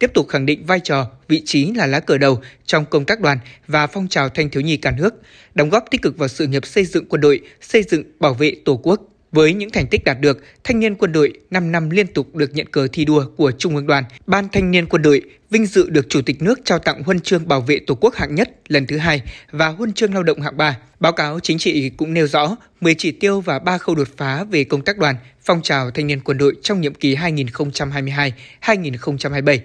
tiếp 0.00 0.10
tục 0.14 0.28
khẳng 0.28 0.46
định 0.46 0.66
vai 0.66 0.80
trò, 0.80 1.10
vị 1.28 1.42
trí 1.44 1.72
là 1.72 1.86
lá 1.86 2.00
cờ 2.00 2.18
đầu 2.18 2.40
trong 2.66 2.84
công 2.84 3.04
tác 3.04 3.20
đoàn 3.20 3.38
và 3.66 3.86
phong 3.86 4.08
trào 4.08 4.28
thanh 4.28 4.50
thiếu 4.50 4.62
nhi 4.62 4.76
cả 4.76 4.90
nước, 4.90 5.14
đóng 5.54 5.70
góp 5.70 5.84
tích 5.90 6.02
cực 6.02 6.18
vào 6.18 6.28
sự 6.28 6.46
nghiệp 6.46 6.66
xây 6.66 6.84
dựng 6.84 7.06
quân 7.08 7.20
đội, 7.20 7.40
xây 7.60 7.82
dựng 7.82 8.02
bảo 8.20 8.34
vệ 8.34 8.54
Tổ 8.64 8.80
quốc. 8.82 9.00
Với 9.32 9.54
những 9.54 9.70
thành 9.70 9.86
tích 9.86 10.04
đạt 10.04 10.20
được, 10.20 10.44
thanh 10.64 10.80
niên 10.80 10.94
quân 10.94 11.12
đội 11.12 11.32
5 11.50 11.72
năm 11.72 11.90
liên 11.90 12.06
tục 12.06 12.34
được 12.34 12.54
nhận 12.54 12.66
cờ 12.66 12.88
thi 12.92 13.04
đua 13.04 13.24
của 13.36 13.52
Trung 13.58 13.76
ương 13.76 13.86
đoàn, 13.86 14.04
Ban 14.26 14.48
thanh 14.48 14.70
niên 14.70 14.86
quân 14.86 15.02
đội 15.02 15.22
vinh 15.50 15.66
dự 15.66 15.90
được 15.90 16.06
Chủ 16.08 16.22
tịch 16.22 16.42
nước 16.42 16.60
trao 16.64 16.78
tặng 16.78 17.02
huân 17.02 17.20
chương 17.20 17.48
bảo 17.48 17.60
vệ 17.60 17.78
Tổ 17.86 17.94
quốc 17.94 18.14
hạng 18.14 18.34
nhất 18.34 18.50
lần 18.68 18.86
thứ 18.86 18.98
hai 18.98 19.22
và 19.50 19.68
huân 19.68 19.92
chương 19.92 20.14
lao 20.14 20.22
động 20.22 20.40
hạng 20.40 20.56
ba. 20.56 20.78
Báo 21.00 21.12
cáo 21.12 21.40
chính 21.40 21.58
trị 21.58 21.90
cũng 21.90 22.14
nêu 22.14 22.26
rõ 22.26 22.56
10 22.80 22.94
chỉ 22.94 23.12
tiêu 23.12 23.40
và 23.40 23.58
3 23.58 23.78
khâu 23.78 23.94
đột 23.94 24.08
phá 24.16 24.44
về 24.44 24.64
công 24.64 24.84
tác 24.84 24.98
đoàn, 24.98 25.16
phong 25.50 25.62
trào 25.62 25.90
thanh 25.90 26.06
niên 26.06 26.20
quân 26.20 26.38
đội 26.38 26.54
trong 26.62 26.80
nhiệm 26.80 26.94
kỳ 26.94 27.14
2022-2027. 27.14 29.58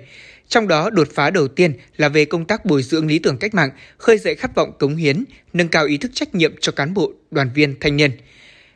Trong 0.48 0.68
đó, 0.68 0.90
đột 0.90 1.08
phá 1.14 1.30
đầu 1.30 1.48
tiên 1.48 1.74
là 1.98 2.10
về 2.10 2.26
công 2.26 2.46
tác 2.46 2.66
bồi 2.66 2.84
dưỡng 2.84 3.08
lý 3.08 3.20
tưởng 3.20 3.38
cách 3.38 3.54
mạng, 3.54 3.70
khơi 3.98 4.18
dậy 4.18 4.36
khát 4.36 4.56
vọng 4.56 4.72
cống 4.80 4.96
hiến, 4.96 5.24
nâng 5.54 5.68
cao 5.68 5.86
ý 5.86 5.98
thức 5.98 6.12
trách 6.14 6.36
nhiệm 6.36 6.54
cho 6.62 6.72
cán 6.72 6.94
bộ, 6.94 7.14
đoàn 7.32 7.50
viên, 7.56 7.76
thanh 7.80 7.98
niên. 7.98 8.12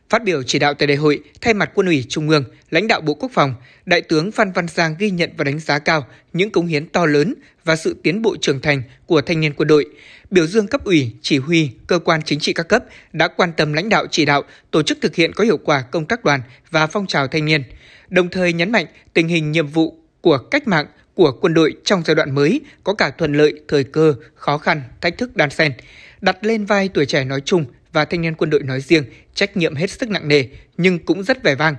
Phát 0.10 0.24
biểu 0.24 0.44
chỉ 0.44 0.60
đạo 0.60 0.74
tại 0.74 0.88
đại 0.88 0.98
hội, 0.98 1.22
thay 1.42 1.54
mặt 1.54 1.72
Quân 1.74 1.88
ủy 1.88 2.06
Trung 2.10 2.30
ương, 2.30 2.44
lãnh 2.70 2.88
đạo 2.88 3.02
Bộ 3.02 3.14
Quốc 3.14 3.32
phòng, 3.34 3.56
Đại 3.86 4.02
tướng 4.02 4.32
Phan 4.32 4.52
Văn 4.52 4.68
Giang 4.68 4.96
ghi 5.00 5.10
nhận 5.10 5.30
và 5.38 5.44
đánh 5.44 5.60
giá 5.60 5.80
cao 5.80 6.06
những 6.34 6.52
cống 6.52 6.68
hiến 6.68 6.88
to 6.88 7.06
lớn 7.06 7.34
và 7.66 7.76
sự 7.76 7.96
tiến 8.04 8.22
bộ 8.22 8.36
trưởng 8.42 8.62
thành 8.62 8.82
của 9.06 9.22
thanh 9.22 9.40
niên 9.40 9.54
quân 9.54 9.68
đội, 9.68 9.86
biểu 10.32 10.48
dương 10.48 10.68
cấp 10.68 10.84
ủy, 10.84 11.12
chỉ 11.22 11.38
huy, 11.38 11.72
cơ 11.88 12.00
quan 12.00 12.22
chính 12.22 12.40
trị 12.40 12.54
các 12.54 12.68
cấp 12.68 12.84
đã 13.14 13.28
quan 13.28 13.52
tâm 13.58 13.74
lãnh 13.74 13.90
đạo 13.90 14.06
chỉ 14.12 14.26
đạo, 14.26 14.44
tổ 14.72 14.84
chức 14.84 14.98
thực 15.02 15.16
hiện 15.16 15.34
có 15.34 15.44
hiệu 15.44 15.58
quả 15.58 15.82
công 15.82 16.06
tác 16.06 16.24
đoàn 16.24 16.42
và 16.72 16.88
phong 16.88 17.08
trào 17.08 17.28
thanh 17.28 17.46
niên, 17.46 17.64
đồng 18.10 18.30
thời 18.30 18.54
nhấn 18.54 18.72
mạnh 18.72 18.86
tình 19.14 19.28
hình 19.28 19.52
nhiệm 19.52 19.68
vụ 19.68 19.96
của 20.22 20.38
cách 20.38 20.68
mạng 20.68 20.86
của 21.14 21.32
quân 21.42 21.54
đội 21.54 21.76
trong 21.84 22.04
giai 22.06 22.16
đoạn 22.16 22.36
mới 22.36 22.62
có 22.84 22.94
cả 22.94 23.12
thuận 23.18 23.34
lợi, 23.34 23.54
thời 23.68 23.84
cơ, 23.84 24.14
khó 24.36 24.58
khăn, 24.58 24.82
thách 25.02 25.18
thức 25.18 25.36
đan 25.36 25.50
xen, 25.50 25.74
đặt 26.22 26.38
lên 26.42 26.66
vai 26.66 26.90
tuổi 26.90 27.06
trẻ 27.06 27.24
nói 27.24 27.42
chung 27.46 27.66
và 27.94 28.06
thanh 28.06 28.22
niên 28.22 28.36
quân 28.36 28.50
đội 28.50 28.64
nói 28.64 28.82
riêng 28.82 29.04
trách 29.34 29.58
nhiệm 29.58 29.76
hết 29.76 29.90
sức 29.90 30.10
nặng 30.10 30.28
nề 30.28 30.44
nhưng 30.78 31.00
cũng 31.00 31.24
rất 31.24 31.44
vẻ 31.44 31.56
vang. 31.56 31.76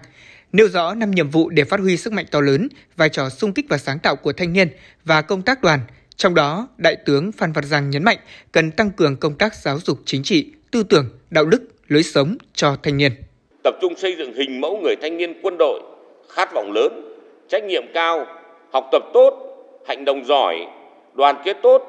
Nêu 0.53 0.69
rõ 0.69 0.95
năm 0.95 1.11
nhiệm 1.11 1.31
vụ 1.31 1.49
để 1.49 1.65
phát 1.65 1.81
huy 1.81 1.97
sức 1.97 2.13
mạnh 2.13 2.27
to 2.31 2.41
lớn, 2.41 2.69
vai 2.97 3.09
trò 3.09 3.29
sung 3.29 3.53
kích 3.53 3.67
và 3.69 3.79
sáng 3.79 3.99
tạo 3.99 4.17
của 4.17 4.33
thanh 4.33 4.53
niên 4.53 4.69
và 5.05 5.23
công 5.23 5.43
tác 5.43 5.63
đoàn. 5.63 5.81
Trong 6.17 6.35
đó, 6.35 6.69
Đại 6.79 6.97
tướng 6.97 7.33
Phan 7.33 7.53
Văn 7.53 7.65
Giang 7.65 7.91
nhấn 7.91 8.05
mạnh 8.05 8.19
cần 8.53 8.71
tăng 8.71 8.91
cường 8.91 9.17
công 9.17 9.35
tác 9.35 9.55
giáo 9.55 9.79
dục 9.85 9.99
chính 10.05 10.23
trị, 10.23 10.53
tư 10.71 10.83
tưởng, 10.83 11.09
đạo 11.31 11.45
đức, 11.45 11.63
lối 11.89 12.03
sống 12.03 12.37
cho 12.55 12.77
thanh 12.83 12.97
niên. 12.97 13.13
Tập 13.65 13.75
trung 13.81 13.95
xây 13.97 14.15
dựng 14.19 14.35
hình 14.35 14.61
mẫu 14.61 14.81
người 14.83 14.97
thanh 15.03 15.17
niên 15.17 15.41
quân 15.43 15.57
đội, 15.59 15.81
khát 16.29 16.55
vọng 16.55 16.73
lớn, 16.73 17.17
trách 17.49 17.65
nhiệm 17.65 17.83
cao, 17.95 18.27
học 18.73 18.89
tập 18.93 19.03
tốt, 19.15 19.47
hành 19.89 20.05
động 20.05 20.25
giỏi, 20.25 20.57
đoàn 21.15 21.43
kết 21.45 21.57
tốt, 21.63 21.83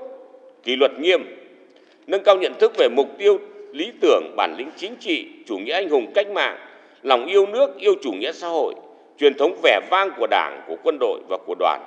kỷ 0.63 0.75
luật 0.75 0.91
nghiêm, 0.99 1.21
nâng 2.07 2.23
cao 2.23 2.37
nhận 2.37 2.53
thức 2.59 2.71
về 2.77 2.89
mục 2.89 3.07
tiêu 3.19 3.39
lý 3.71 3.91
tưởng, 4.01 4.33
bản 4.35 4.55
lĩnh 4.57 4.69
chính 4.77 4.95
trị, 4.95 5.27
chủ 5.47 5.57
nghĩa 5.57 5.73
anh 5.73 5.89
hùng 5.89 6.11
cách 6.15 6.27
mạng, 6.27 6.57
lòng 7.01 7.25
yêu 7.25 7.45
nước, 7.45 7.77
yêu 7.77 7.93
chủ 8.03 8.11
nghĩa 8.11 8.31
xã 8.31 8.47
hội, 8.47 8.73
truyền 9.19 9.33
thống 9.37 9.59
vẻ 9.63 9.79
vang 9.91 10.11
của 10.17 10.27
Đảng, 10.27 10.61
của 10.67 10.75
quân 10.83 10.97
đội 10.99 11.19
và 11.29 11.37
của 11.45 11.55
đoàn. 11.59 11.81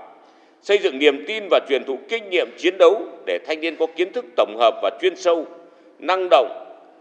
Xây 0.62 0.78
dựng 0.78 0.98
niềm 0.98 1.24
tin 1.26 1.44
và 1.50 1.60
truyền 1.68 1.84
thụ 1.84 1.98
kinh 2.08 2.30
nghiệm 2.30 2.48
chiến 2.58 2.78
đấu 2.78 3.02
để 3.26 3.38
thanh 3.46 3.60
niên 3.60 3.76
có 3.76 3.86
kiến 3.96 4.12
thức 4.12 4.24
tổng 4.36 4.56
hợp 4.58 4.74
và 4.82 4.90
chuyên 5.00 5.16
sâu, 5.16 5.46
năng 5.98 6.28
động, 6.30 6.48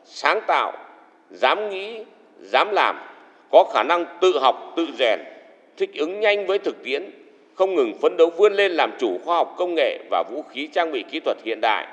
sáng 0.05 0.41
tạo, 0.47 0.73
dám 1.29 1.69
nghĩ, 1.69 2.03
dám 2.39 2.71
làm, 2.71 2.95
có 3.51 3.63
khả 3.73 3.83
năng 3.83 4.05
tự 4.21 4.39
học, 4.39 4.73
tự 4.75 4.87
rèn, 4.99 5.19
thích 5.77 5.89
ứng 5.97 6.19
nhanh 6.19 6.45
với 6.45 6.59
thực 6.59 6.83
tiễn, 6.83 7.09
không 7.55 7.75
ngừng 7.75 7.93
phấn 8.01 8.17
đấu 8.17 8.29
vươn 8.37 8.53
lên 8.53 8.71
làm 8.71 8.91
chủ 8.99 9.19
khoa 9.25 9.35
học 9.35 9.55
công 9.57 9.75
nghệ 9.75 9.99
và 10.11 10.23
vũ 10.31 10.43
khí 10.49 10.67
trang 10.73 10.91
bị 10.91 11.03
kỹ 11.11 11.19
thuật 11.19 11.37
hiện 11.45 11.61
đại. 11.61 11.87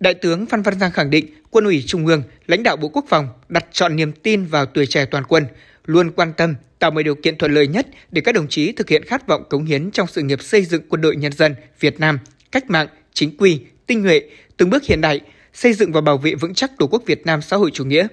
Đại 0.00 0.14
tướng 0.14 0.46
Phan 0.46 0.62
Văn 0.62 0.78
Giang 0.78 0.92
khẳng 0.92 1.10
định, 1.10 1.26
Quân 1.50 1.64
ủy 1.64 1.84
Trung 1.86 2.06
ương, 2.06 2.22
lãnh 2.46 2.62
đạo 2.62 2.76
Bộ 2.76 2.88
Quốc 2.88 3.04
phòng 3.08 3.28
đặt 3.48 3.66
chọn 3.72 3.96
niềm 3.96 4.12
tin 4.12 4.44
vào 4.44 4.66
tuổi 4.66 4.86
trẻ 4.86 5.04
toàn 5.04 5.24
quân, 5.24 5.46
luôn 5.86 6.10
quan 6.10 6.32
tâm 6.36 6.54
tạo 6.78 6.90
mọi 6.90 7.02
điều 7.02 7.14
kiện 7.14 7.38
thuận 7.38 7.54
lợi 7.54 7.66
nhất 7.66 7.86
để 8.10 8.20
các 8.20 8.34
đồng 8.34 8.48
chí 8.48 8.72
thực 8.72 8.88
hiện 8.88 9.04
khát 9.04 9.26
vọng 9.26 9.44
cống 9.50 9.64
hiến 9.64 9.90
trong 9.90 10.06
sự 10.06 10.22
nghiệp 10.22 10.42
xây 10.42 10.64
dựng 10.64 10.82
quân 10.88 11.00
đội 11.00 11.16
nhân 11.16 11.32
dân 11.32 11.54
Việt 11.80 12.00
Nam 12.00 12.18
cách 12.52 12.70
mạng, 12.70 12.88
chính 13.12 13.36
quy, 13.36 13.60
tinh 13.86 14.02
nhuệ, 14.02 14.20
từng 14.56 14.70
bước 14.70 14.84
hiện 14.84 15.00
đại, 15.00 15.20
xây 15.54 15.72
dựng 15.72 15.92
và 15.92 16.00
bảo 16.00 16.18
vệ 16.18 16.34
vững 16.34 16.54
chắc 16.54 16.78
Tổ 16.78 16.86
quốc 16.86 17.02
Việt 17.06 17.26
Nam 17.26 17.42
xã 17.42 17.56
hội 17.56 17.70
chủ 17.70 17.84
nghĩa. 17.84 18.06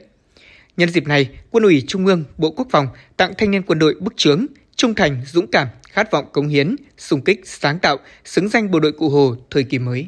Nhân 0.77 0.89
dịp 0.89 1.07
này, 1.07 1.29
Quân 1.51 1.63
ủy 1.63 1.83
Trung 1.87 2.05
ương, 2.05 2.23
Bộ 2.37 2.51
Quốc 2.51 2.67
phòng 2.71 2.87
tặng 3.17 3.33
thanh 3.37 3.51
niên 3.51 3.63
quân 3.63 3.79
đội 3.79 3.95
bức 3.99 4.17
chướng 4.17 4.45
trung 4.75 4.95
thành, 4.95 5.21
dũng 5.25 5.47
cảm, 5.47 5.67
khát 5.89 6.11
vọng 6.11 6.25
cống 6.33 6.47
hiến, 6.47 6.75
sung 6.97 7.21
kích, 7.21 7.41
sáng 7.43 7.79
tạo, 7.79 7.97
xứng 8.25 8.49
danh 8.49 8.71
bộ 8.71 8.79
đội 8.79 8.91
cụ 8.91 9.09
Hồ 9.09 9.35
thời 9.51 9.63
kỳ 9.63 9.79
mới. 9.79 10.07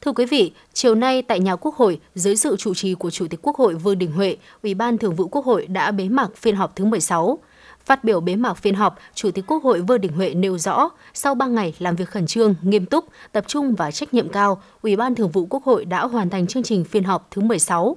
Thưa 0.00 0.12
quý 0.12 0.26
vị, 0.26 0.52
chiều 0.72 0.94
nay 0.94 1.22
tại 1.22 1.40
nhà 1.40 1.56
Quốc 1.56 1.74
hội, 1.74 2.00
dưới 2.14 2.36
sự 2.36 2.56
chủ 2.56 2.74
trì 2.74 2.94
của 2.94 3.10
Chủ 3.10 3.26
tịch 3.30 3.40
Quốc 3.42 3.56
hội 3.56 3.74
Vương 3.74 3.98
Đình 3.98 4.12
Huệ, 4.12 4.36
Ủy 4.62 4.74
ban 4.74 4.98
Thường 4.98 5.14
vụ 5.14 5.28
Quốc 5.28 5.44
hội 5.44 5.66
đã 5.66 5.90
bế 5.90 6.08
mạc 6.08 6.36
phiên 6.36 6.56
họp 6.56 6.76
thứ 6.76 6.84
16. 6.84 7.38
Phát 7.84 8.04
biểu 8.04 8.20
bế 8.20 8.36
mạc 8.36 8.54
phiên 8.54 8.74
họp, 8.74 8.98
Chủ 9.14 9.30
tịch 9.30 9.44
Quốc 9.46 9.62
hội 9.62 9.80
Vương 9.80 10.00
Đình 10.00 10.12
Huệ 10.12 10.34
nêu 10.34 10.58
rõ, 10.58 10.88
sau 11.14 11.34
3 11.34 11.46
ngày 11.46 11.74
làm 11.78 11.96
việc 11.96 12.08
khẩn 12.08 12.26
trương, 12.26 12.54
nghiêm 12.62 12.86
túc, 12.86 13.04
tập 13.32 13.44
trung 13.48 13.74
và 13.74 13.90
trách 13.90 14.14
nhiệm 14.14 14.28
cao, 14.28 14.62
Ủy 14.82 14.96
ban 14.96 15.14
Thường 15.14 15.30
vụ 15.30 15.46
Quốc 15.50 15.64
hội 15.64 15.84
đã 15.84 16.06
hoàn 16.06 16.30
thành 16.30 16.46
chương 16.46 16.62
trình 16.62 16.84
phiên 16.84 17.04
họp 17.04 17.28
thứ 17.30 17.42
16. 17.42 17.96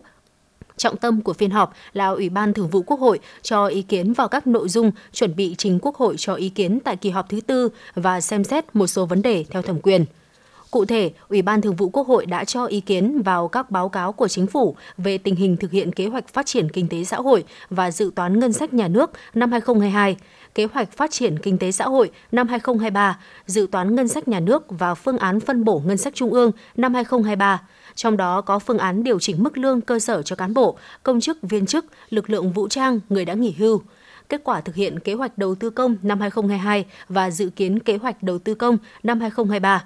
Trọng 0.77 0.98
tâm 0.98 1.22
của 1.22 1.33
phiên 1.33 1.51
họp 1.51 1.74
là 1.93 2.07
Ủy 2.07 2.29
ban 2.29 2.53
Thường 2.53 2.69
vụ 2.69 2.81
Quốc 2.81 3.00
hội 3.00 3.19
cho 3.41 3.67
ý 3.67 3.81
kiến 3.81 4.13
vào 4.13 4.27
các 4.27 4.48
nội 4.48 4.69
dung 4.69 4.91
chuẩn 5.12 5.36
bị 5.36 5.55
trình 5.57 5.79
Quốc 5.81 5.95
hội 5.95 6.15
cho 6.17 6.33
ý 6.33 6.50
kiến 6.50 6.79
tại 6.79 6.95
kỳ 6.95 7.10
họp 7.10 7.29
thứ 7.29 7.41
tư 7.41 7.69
và 7.95 8.22
xem 8.22 8.43
xét 8.43 8.75
một 8.75 8.88
số 8.88 9.05
vấn 9.05 9.22
đề 9.22 9.45
theo 9.50 9.62
thẩm 9.62 9.79
quyền. 9.79 10.05
Cụ 10.74 10.86
thể, 10.86 11.12
Ủy 11.30 11.42
ban 11.42 11.62
Thường 11.62 11.75
vụ 11.75 11.89
Quốc 11.89 12.08
hội 12.08 12.25
đã 12.25 12.46
cho 12.46 12.65
ý 12.65 12.82
kiến 12.82 13.22
vào 13.22 13.48
các 13.48 13.72
báo 13.72 13.89
cáo 13.89 14.12
của 14.12 14.27
chính 14.27 14.48
phủ 14.48 14.75
về 14.98 15.18
tình 15.18 15.36
hình 15.36 15.58
thực 15.58 15.72
hiện 15.72 15.92
kế 15.92 16.08
hoạch 16.08 16.27
phát 16.27 16.46
triển 16.46 16.70
kinh 16.70 16.88
tế 16.88 17.03
xã 17.03 17.18
hội 17.18 17.44
và 17.70 17.92
dự 17.92 18.12
toán 18.15 18.39
ngân 18.39 18.53
sách 18.53 18.74
nhà 18.74 18.88
nước 18.88 19.12
năm 19.34 19.51
2022, 19.51 20.18
kế 20.56 20.68
hoạch 20.74 20.92
phát 20.92 21.12
triển 21.12 21.39
kinh 21.39 21.58
tế 21.58 21.72
xã 21.72 21.86
hội 21.86 22.12
năm 22.32 22.48
2023, 22.48 23.20
dự 23.46 23.68
toán 23.72 23.96
ngân 23.96 24.08
sách 24.08 24.27
nhà 24.27 24.39
nước 24.39 24.65
và 24.70 24.96
phương 24.96 25.18
án 25.18 25.39
phân 25.39 25.63
bổ 25.63 25.82
ngân 25.86 25.98
sách 25.98 26.15
trung 26.15 26.34
ương 26.34 26.51
năm 26.75 26.94
2023 26.94 27.62
trong 27.96 28.18
đó 28.18 28.42
có 28.42 28.60
phương 28.60 28.77
án 28.77 29.03
điều 29.03 29.20
chỉnh 29.20 29.44
mức 29.44 29.58
lương 29.58 29.82
cơ 29.82 30.00
sở 30.00 30.22
cho 30.22 30.36
cán 30.36 30.53
bộ, 30.53 30.77
công 31.03 31.22
chức, 31.22 31.38
viên 31.42 31.65
chức, 31.65 31.86
lực 32.10 32.30
lượng 32.30 32.51
vũ 32.51 32.68
trang, 32.68 33.00
người 33.10 33.25
đã 33.25 33.34
nghỉ 33.34 33.56
hưu, 33.58 33.82
kết 34.30 34.42
quả 34.44 34.62
thực 34.62 34.75
hiện 34.75 35.00
kế 35.00 35.13
hoạch 35.13 35.38
đầu 35.38 35.56
tư 35.56 35.70
công 35.70 35.96
năm 36.01 36.20
2022 36.20 36.86
và 37.10 37.32
dự 37.32 37.50
kiến 37.50 37.80
kế 37.80 37.98
hoạch 37.98 38.24
đầu 38.24 38.39
tư 38.39 38.56
công 38.56 38.77
năm 39.03 39.20
2023. 39.20 39.84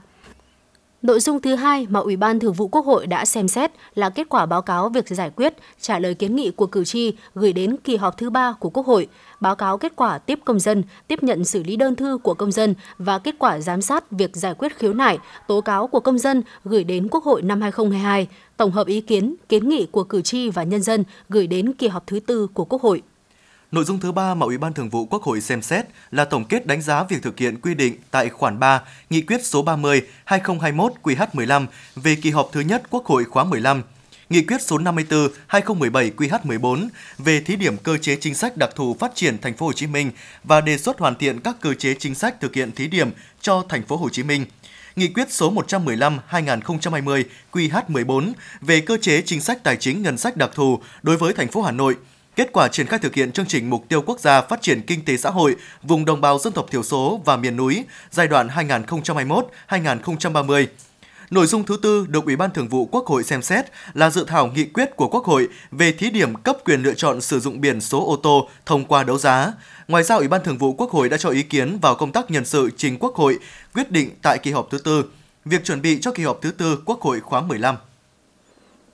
Nội 1.02 1.20
dung 1.20 1.42
thứ 1.42 1.56
hai 1.56 1.88
mà 1.90 2.00
Ủy 2.00 2.16
ban 2.16 2.40
Thường 2.40 2.54
vụ 2.54 2.68
Quốc 2.68 2.86
hội 2.86 3.08
đã 3.08 3.26
xem 3.26 3.48
xét 3.48 3.72
là 3.96 4.10
kết 4.10 4.30
quả 4.30 4.46
báo 4.46 4.62
cáo 4.62 4.90
việc 4.90 5.08
giải 5.08 5.30
quyết, 5.30 5.54
trả 5.82 6.00
lời 6.00 6.14
kiến 6.14 6.36
nghị 6.36 6.52
của 6.52 6.68
cử 6.68 6.86
tri 6.86 7.14
gửi 7.36 7.54
đến 7.54 7.78
kỳ 7.84 7.96
họp 7.96 8.18
thứ 8.18 8.30
ba 8.30 8.54
của 8.60 8.70
Quốc 8.70 8.86
hội, 8.86 9.08
báo 9.40 9.56
cáo 9.56 9.78
kết 9.78 9.94
quả 9.96 10.18
tiếp 10.18 10.40
công 10.46 10.60
dân, 10.60 10.84
tiếp 11.08 11.24
nhận 11.24 11.46
xử 11.46 11.64
lý 11.64 11.76
đơn 11.76 11.96
thư 11.96 12.18
của 12.18 12.34
công 12.34 12.52
dân 12.52 12.76
và 12.98 13.20
kết 13.20 13.36
quả 13.40 13.60
giám 13.60 13.82
sát 13.82 14.12
việc 14.12 14.36
giải 14.36 14.54
quyết 14.54 14.78
khiếu 14.78 14.94
nại, 14.94 15.20
tố 15.48 15.62
cáo 15.62 15.88
của 15.88 16.00
công 16.00 16.18
dân 16.18 16.44
gửi 16.64 16.84
đến 16.84 17.08
Quốc 17.12 17.24
hội 17.24 17.42
năm 17.42 17.62
2022, 17.62 18.28
tổng 18.58 18.72
hợp 18.72 18.88
ý 18.88 19.02
kiến, 19.02 19.36
kiến 19.50 19.70
nghị 19.70 19.88
của 19.92 20.04
cử 20.04 20.22
tri 20.22 20.50
và 20.50 20.64
nhân 20.64 20.82
dân 20.82 21.04
gửi 21.30 21.48
đến 21.48 21.74
kỳ 21.74 21.88
họp 21.88 22.08
thứ 22.08 22.20
tư 22.20 22.48
của 22.54 22.66
Quốc 22.66 22.82
hội. 22.82 23.02
Nội 23.72 23.84
dung 23.84 24.00
thứ 24.00 24.12
ba 24.12 24.34
mà 24.34 24.46
Ủy 24.46 24.58
ban 24.58 24.74
Thường 24.74 24.90
vụ 24.90 25.06
Quốc 25.06 25.24
hội 25.24 25.42
xem 25.42 25.62
xét 25.62 25.86
là 26.12 26.26
tổng 26.26 26.46
kết 26.46 26.68
đánh 26.68 26.82
giá 26.82 27.04
việc 27.04 27.24
thực 27.24 27.40
hiện 27.40 27.62
quy 27.62 27.74
định 27.74 27.96
tại 28.12 28.30
khoản 28.30 28.60
3 28.60 28.82
Nghị 29.10 29.22
quyết 29.22 29.46
số 29.46 29.64
30/2021 29.64 30.92
QH15 31.04 31.66
về 31.96 32.16
kỳ 32.16 32.30
họp 32.32 32.50
thứ 32.52 32.60
nhất 32.60 32.84
Quốc 32.90 33.06
hội 33.06 33.24
khóa 33.24 33.44
15, 33.44 33.84
Nghị 34.30 34.42
quyết 34.42 34.62
số 34.62 34.78
54/2017 34.78 36.12
QH14 36.12 36.90
về 37.18 37.42
thí 37.42 37.56
điểm 37.56 37.78
cơ 37.78 37.98
chế 37.98 38.16
chính 38.16 38.36
sách 38.36 38.58
đặc 38.58 38.70
thù 38.76 38.96
phát 39.00 39.12
triển 39.16 39.38
thành 39.42 39.58
phố 39.58 39.66
Hồ 39.66 39.74
Chí 39.74 39.88
Minh 39.88 40.12
và 40.44 40.62
đề 40.62 40.78
xuất 40.78 41.00
hoàn 41.00 41.16
thiện 41.16 41.40
các 41.40 41.56
cơ 41.62 41.74
chế 41.74 41.94
chính 41.94 42.16
sách 42.16 42.42
thực 42.42 42.56
hiện 42.56 42.72
thí 42.72 42.88
điểm 42.88 43.12
cho 43.42 43.64
thành 43.70 43.84
phố 43.84 43.98
Hồ 43.98 44.10
Chí 44.10 44.24
Minh. 44.24 44.46
Nghị 44.96 45.08
quyết 45.08 45.32
số 45.32 45.52
115/2020 45.52 47.24
QH14 47.52 48.34
về 48.62 48.82
cơ 48.82 48.98
chế 49.02 49.22
chính 49.26 49.42
sách 49.42 49.64
tài 49.64 49.78
chính 49.78 50.02
ngân 50.02 50.18
sách 50.18 50.38
đặc 50.38 50.50
thù 50.56 50.80
đối 51.04 51.18
với 51.18 51.34
thành 51.34 51.48
phố 51.48 51.62
Hà 51.62 51.72
Nội 51.72 51.96
Kết 52.38 52.50
quả 52.54 52.68
triển 52.68 52.88
khai 52.88 53.00
thực 53.00 53.16
hiện 53.16 53.32
chương 53.32 53.46
trình 53.46 53.70
mục 53.70 53.86
tiêu 53.90 54.02
quốc 54.02 54.20
gia 54.20 54.42
phát 54.42 54.62
triển 54.62 54.82
kinh 54.82 55.06
tế 55.06 55.18
xã 55.18 55.30
hội 55.30 55.56
vùng 55.84 56.06
đồng 56.06 56.22
bào 56.22 56.40
dân 56.40 56.54
tộc 56.54 56.66
thiểu 56.72 56.84
số 56.84 57.22
và 57.26 57.38
miền 57.38 57.58
núi 57.58 57.86
giai 58.12 58.28
đoạn 58.28 58.48
2021-2030. 59.68 60.66
Nội 61.30 61.48
dung 61.48 61.64
thứ 61.64 61.78
tư 61.82 62.06
được 62.10 62.26
Ủy 62.26 62.36
ban 62.36 62.52
Thường 62.52 62.68
vụ 62.68 62.86
Quốc 62.86 63.06
hội 63.06 63.24
xem 63.24 63.42
xét 63.42 63.66
là 63.94 64.10
dự 64.10 64.26
thảo 64.28 64.48
nghị 64.48 64.66
quyết 64.66 64.96
của 64.96 65.08
Quốc 65.08 65.26
hội 65.26 65.48
về 65.72 65.92
thí 65.92 66.10
điểm 66.10 66.36
cấp 66.36 66.58
quyền 66.66 66.84
lựa 66.84 66.94
chọn 66.94 67.22
sử 67.22 67.40
dụng 67.40 67.62
biển 67.62 67.82
số 67.82 68.06
ô 68.06 68.16
tô 68.16 68.50
thông 68.66 68.86
qua 68.86 69.04
đấu 69.04 69.18
giá. 69.18 69.54
Ngoài 69.88 70.04
ra, 70.04 70.16
Ủy 70.16 70.28
ban 70.28 70.44
Thường 70.44 70.58
vụ 70.58 70.74
Quốc 70.74 70.92
hội 70.92 71.10
đã 71.10 71.18
cho 71.18 71.30
ý 71.30 71.44
kiến 71.44 71.80
vào 71.80 71.96
công 71.96 72.12
tác 72.12 72.32
nhân 72.32 72.46
sự 72.46 72.70
trình 72.78 72.98
Quốc 73.00 73.16
hội 73.16 73.40
quyết 73.74 73.92
định 73.92 74.10
tại 74.22 74.38
kỳ 74.38 74.52
họp 74.52 74.68
thứ 74.72 74.78
tư, 74.78 75.06
việc 75.46 75.64
chuẩn 75.64 75.82
bị 75.82 76.00
cho 76.02 76.12
kỳ 76.12 76.24
họp 76.24 76.40
thứ 76.42 76.52
tư 76.52 76.82
Quốc 76.86 77.02
hội 77.02 77.20
khóa 77.20 77.42
15. 77.42 77.76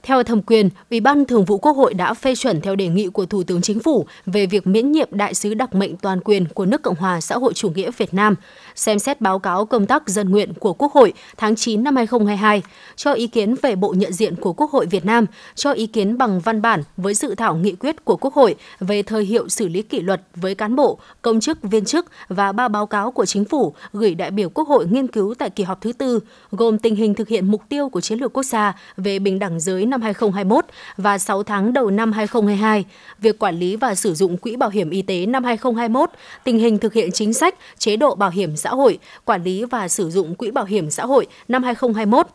Theo 0.03 0.24
thẩm 0.24 0.41
quyền, 0.41 0.69
Ủy 0.89 1.00
ban 1.00 1.25
Thường 1.25 1.45
vụ 1.45 1.57
Quốc 1.57 1.72
hội 1.77 1.93
đã 1.93 2.13
phê 2.13 2.36
chuẩn 2.36 2.62
theo 2.62 2.75
đề 2.75 2.88
nghị 2.88 3.07
của 3.07 3.25
Thủ 3.25 3.43
tướng 3.43 3.62
Chính 3.62 3.79
phủ 3.79 4.05
về 4.25 4.45
việc 4.45 4.67
miễn 4.67 4.91
nhiệm 4.91 5.07
đại 5.12 5.33
sứ 5.33 5.53
đặc 5.53 5.75
mệnh 5.75 5.98
toàn 5.98 6.19
quyền 6.19 6.45
của 6.48 6.65
nước 6.65 6.81
Cộng 6.81 6.95
hòa 6.95 7.22
xã 7.22 7.38
hội 7.38 7.53
chủ 7.53 7.69
nghĩa 7.69 7.91
Việt 7.98 8.13
Nam, 8.13 8.36
xem 8.75 8.99
xét 8.99 9.21
báo 9.21 9.39
cáo 9.39 9.65
công 9.65 9.85
tác 9.85 10.09
dân 10.09 10.29
nguyện 10.29 10.53
của 10.53 10.73
Quốc 10.73 10.93
hội 10.93 11.13
tháng 11.37 11.55
9 11.55 11.83
năm 11.83 11.95
2022, 11.95 12.61
cho 12.95 13.13
ý 13.13 13.27
kiến 13.27 13.55
về 13.61 13.75
bộ 13.75 13.93
nhận 13.97 14.13
diện 14.13 14.35
của 14.35 14.53
Quốc 14.53 14.71
hội 14.71 14.85
Việt 14.85 15.05
Nam, 15.05 15.25
cho 15.55 15.71
ý 15.71 15.87
kiến 15.87 16.17
bằng 16.17 16.39
văn 16.39 16.61
bản 16.61 16.83
với 16.97 17.13
dự 17.13 17.35
thảo 17.35 17.55
nghị 17.55 17.71
quyết 17.71 18.05
của 18.05 18.17
Quốc 18.17 18.33
hội 18.33 18.55
về 18.79 19.03
thời 19.03 19.25
hiệu 19.25 19.49
xử 19.49 19.67
lý 19.67 19.81
kỷ 19.81 19.99
luật 19.99 20.21
với 20.35 20.55
cán 20.55 20.75
bộ, 20.75 20.99
công 21.21 21.39
chức, 21.39 21.63
viên 21.63 21.85
chức 21.85 22.05
và 22.27 22.51
ba 22.51 22.67
báo 22.67 22.85
cáo 22.85 23.11
của 23.11 23.25
Chính 23.25 23.45
phủ 23.45 23.73
gửi 23.93 24.15
đại 24.15 24.31
biểu 24.31 24.49
Quốc 24.49 24.67
hội 24.67 24.87
nghiên 24.87 25.07
cứu 25.07 25.33
tại 25.33 25.49
kỳ 25.49 25.63
họp 25.63 25.81
thứ 25.81 25.93
tư, 25.93 26.19
gồm 26.51 26.77
tình 26.77 26.95
hình 26.95 27.13
thực 27.13 27.27
hiện 27.27 27.51
mục 27.51 27.61
tiêu 27.69 27.89
của 27.89 28.01
chiến 28.01 28.19
lược 28.19 28.33
quốc 28.33 28.43
gia 28.43 28.73
về 28.97 29.19
bình 29.19 29.39
đẳng 29.39 29.59
giới 29.59 29.85
năm 29.85 30.01
2021 30.01 30.65
và 30.97 31.17
6 31.17 31.43
tháng 31.43 31.73
đầu 31.73 31.89
năm 31.91 32.11
2022, 32.11 32.85
việc 33.19 33.39
quản 33.39 33.59
lý 33.59 33.75
và 33.75 33.95
sử 33.95 34.13
dụng 34.13 34.37
quỹ 34.37 34.55
bảo 34.55 34.69
hiểm 34.69 34.89
y 34.89 35.01
tế 35.01 35.25
năm 35.25 35.43
2021, 35.43 36.09
tình 36.43 36.59
hình 36.59 36.77
thực 36.77 36.93
hiện 36.93 37.11
chính 37.11 37.33
sách, 37.33 37.55
chế 37.77 37.97
độ 37.97 38.15
bảo 38.15 38.29
hiểm 38.29 38.55
xã 38.63 38.70
hội, 38.70 39.00
quản 39.25 39.43
lý 39.43 39.63
và 39.63 39.88
sử 39.88 40.10
dụng 40.10 40.36
quỹ 40.36 40.51
bảo 40.51 40.65
hiểm 40.65 40.89
xã 40.89 41.05
hội 41.05 41.27
năm 41.48 41.63
2021. 41.63 42.27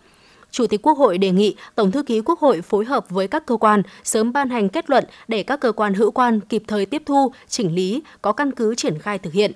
Chủ 0.50 0.66
tịch 0.66 0.82
Quốc 0.82 0.98
hội 0.98 1.18
đề 1.18 1.30
nghị 1.30 1.56
Tổng 1.74 1.90
thư 1.90 2.02
ký 2.02 2.20
Quốc 2.20 2.40
hội 2.40 2.62
phối 2.62 2.84
hợp 2.84 3.10
với 3.10 3.28
các 3.28 3.46
cơ 3.46 3.56
quan 3.56 3.82
sớm 4.04 4.32
ban 4.32 4.50
hành 4.50 4.68
kết 4.68 4.90
luận 4.90 5.04
để 5.28 5.42
các 5.42 5.60
cơ 5.60 5.72
quan 5.72 5.94
hữu 5.94 6.10
quan 6.10 6.40
kịp 6.40 6.62
thời 6.66 6.86
tiếp 6.86 7.02
thu, 7.06 7.32
chỉnh 7.48 7.74
lý, 7.74 8.02
có 8.22 8.32
căn 8.32 8.52
cứ 8.52 8.74
triển 8.74 8.98
khai 8.98 9.18
thực 9.18 9.32
hiện. 9.32 9.52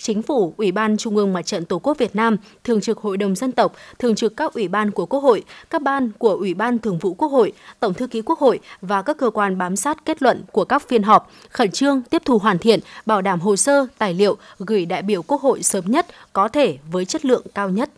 Chính 0.00 0.22
phủ, 0.22 0.54
Ủy 0.56 0.72
ban 0.72 0.96
Trung 0.96 1.16
ương 1.16 1.32
Mặt 1.32 1.42
trận 1.42 1.64
Tổ 1.64 1.78
quốc 1.78 1.98
Việt 1.98 2.16
Nam, 2.16 2.36
Thường 2.64 2.80
trực 2.80 2.98
Hội 2.98 3.16
đồng 3.16 3.34
Dân 3.34 3.52
tộc, 3.52 3.74
Thường 3.98 4.14
trực 4.14 4.36
các 4.36 4.54
ủy 4.54 4.68
ban 4.68 4.90
của 4.90 5.06
Quốc 5.06 5.20
hội, 5.20 5.44
các 5.70 5.82
ban 5.82 6.10
của 6.18 6.34
Ủy 6.34 6.54
ban 6.54 6.78
Thường 6.78 6.98
vụ 6.98 7.14
Quốc 7.14 7.28
hội, 7.28 7.52
Tổng 7.80 7.94
thư 7.94 8.06
ký 8.06 8.22
Quốc 8.22 8.38
hội 8.38 8.60
và 8.80 9.02
các 9.02 9.18
cơ 9.18 9.30
quan 9.30 9.58
bám 9.58 9.76
sát 9.76 10.04
kết 10.04 10.22
luận 10.22 10.42
của 10.52 10.64
các 10.64 10.88
phiên 10.88 11.02
họp, 11.02 11.30
khẩn 11.50 11.70
trương 11.70 12.02
tiếp 12.02 12.22
thu 12.24 12.38
hoàn 12.38 12.58
thiện, 12.58 12.80
bảo 13.06 13.22
đảm 13.22 13.40
hồ 13.40 13.56
sơ, 13.56 13.86
tài 13.98 14.14
liệu 14.14 14.36
gửi 14.58 14.86
đại 14.86 15.02
biểu 15.02 15.22
Quốc 15.22 15.40
hội 15.40 15.62
sớm 15.62 15.84
nhất 15.86 16.06
có 16.32 16.48
thể 16.48 16.78
với 16.90 17.04
chất 17.04 17.24
lượng 17.24 17.42
cao 17.54 17.70
nhất. 17.70 17.90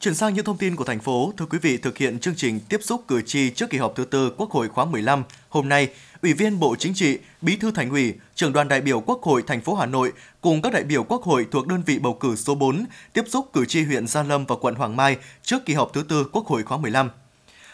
Chuyển 0.00 0.14
sang 0.14 0.34
những 0.34 0.44
thông 0.44 0.56
tin 0.56 0.76
của 0.76 0.84
thành 0.84 1.00
phố, 1.00 1.32
thưa 1.36 1.46
quý 1.46 1.58
vị, 1.58 1.76
thực 1.76 1.98
hiện 1.98 2.18
chương 2.20 2.34
trình 2.36 2.60
tiếp 2.68 2.80
xúc 2.82 3.04
cử 3.08 3.22
tri 3.22 3.50
trước 3.50 3.70
kỳ 3.70 3.78
họp 3.78 3.92
thứ 3.96 4.04
tư 4.04 4.34
Quốc 4.36 4.50
hội 4.50 4.68
khóa 4.68 4.84
15, 4.84 5.22
hôm 5.48 5.68
nay, 5.68 5.88
Ủy 6.22 6.32
viên 6.32 6.60
Bộ 6.60 6.76
Chính 6.78 6.94
trị, 6.94 7.18
Bí 7.40 7.56
thư 7.56 7.70
Thành 7.70 7.90
ủy, 7.90 8.14
Trưởng 8.34 8.52
đoàn 8.52 8.68
đại 8.68 8.80
biểu 8.80 9.00
Quốc 9.00 9.22
hội 9.22 9.42
thành 9.46 9.60
phố 9.60 9.74
Hà 9.74 9.86
Nội 9.86 10.12
cùng 10.40 10.62
các 10.62 10.72
đại 10.72 10.84
biểu 10.84 11.04
Quốc 11.04 11.22
hội 11.22 11.46
thuộc 11.50 11.66
đơn 11.66 11.82
vị 11.86 11.98
bầu 11.98 12.14
cử 12.14 12.36
số 12.36 12.54
4 12.54 12.84
tiếp 13.12 13.24
xúc 13.28 13.50
cử 13.52 13.64
tri 13.64 13.82
huyện 13.82 14.06
Gia 14.06 14.22
Lâm 14.22 14.44
và 14.44 14.56
quận 14.56 14.74
Hoàng 14.74 14.96
Mai 14.96 15.16
trước 15.42 15.66
kỳ 15.66 15.74
họp 15.74 15.92
thứ 15.92 16.02
tư 16.02 16.26
Quốc 16.32 16.46
hội 16.46 16.62
khóa 16.62 16.78
15. 16.78 17.10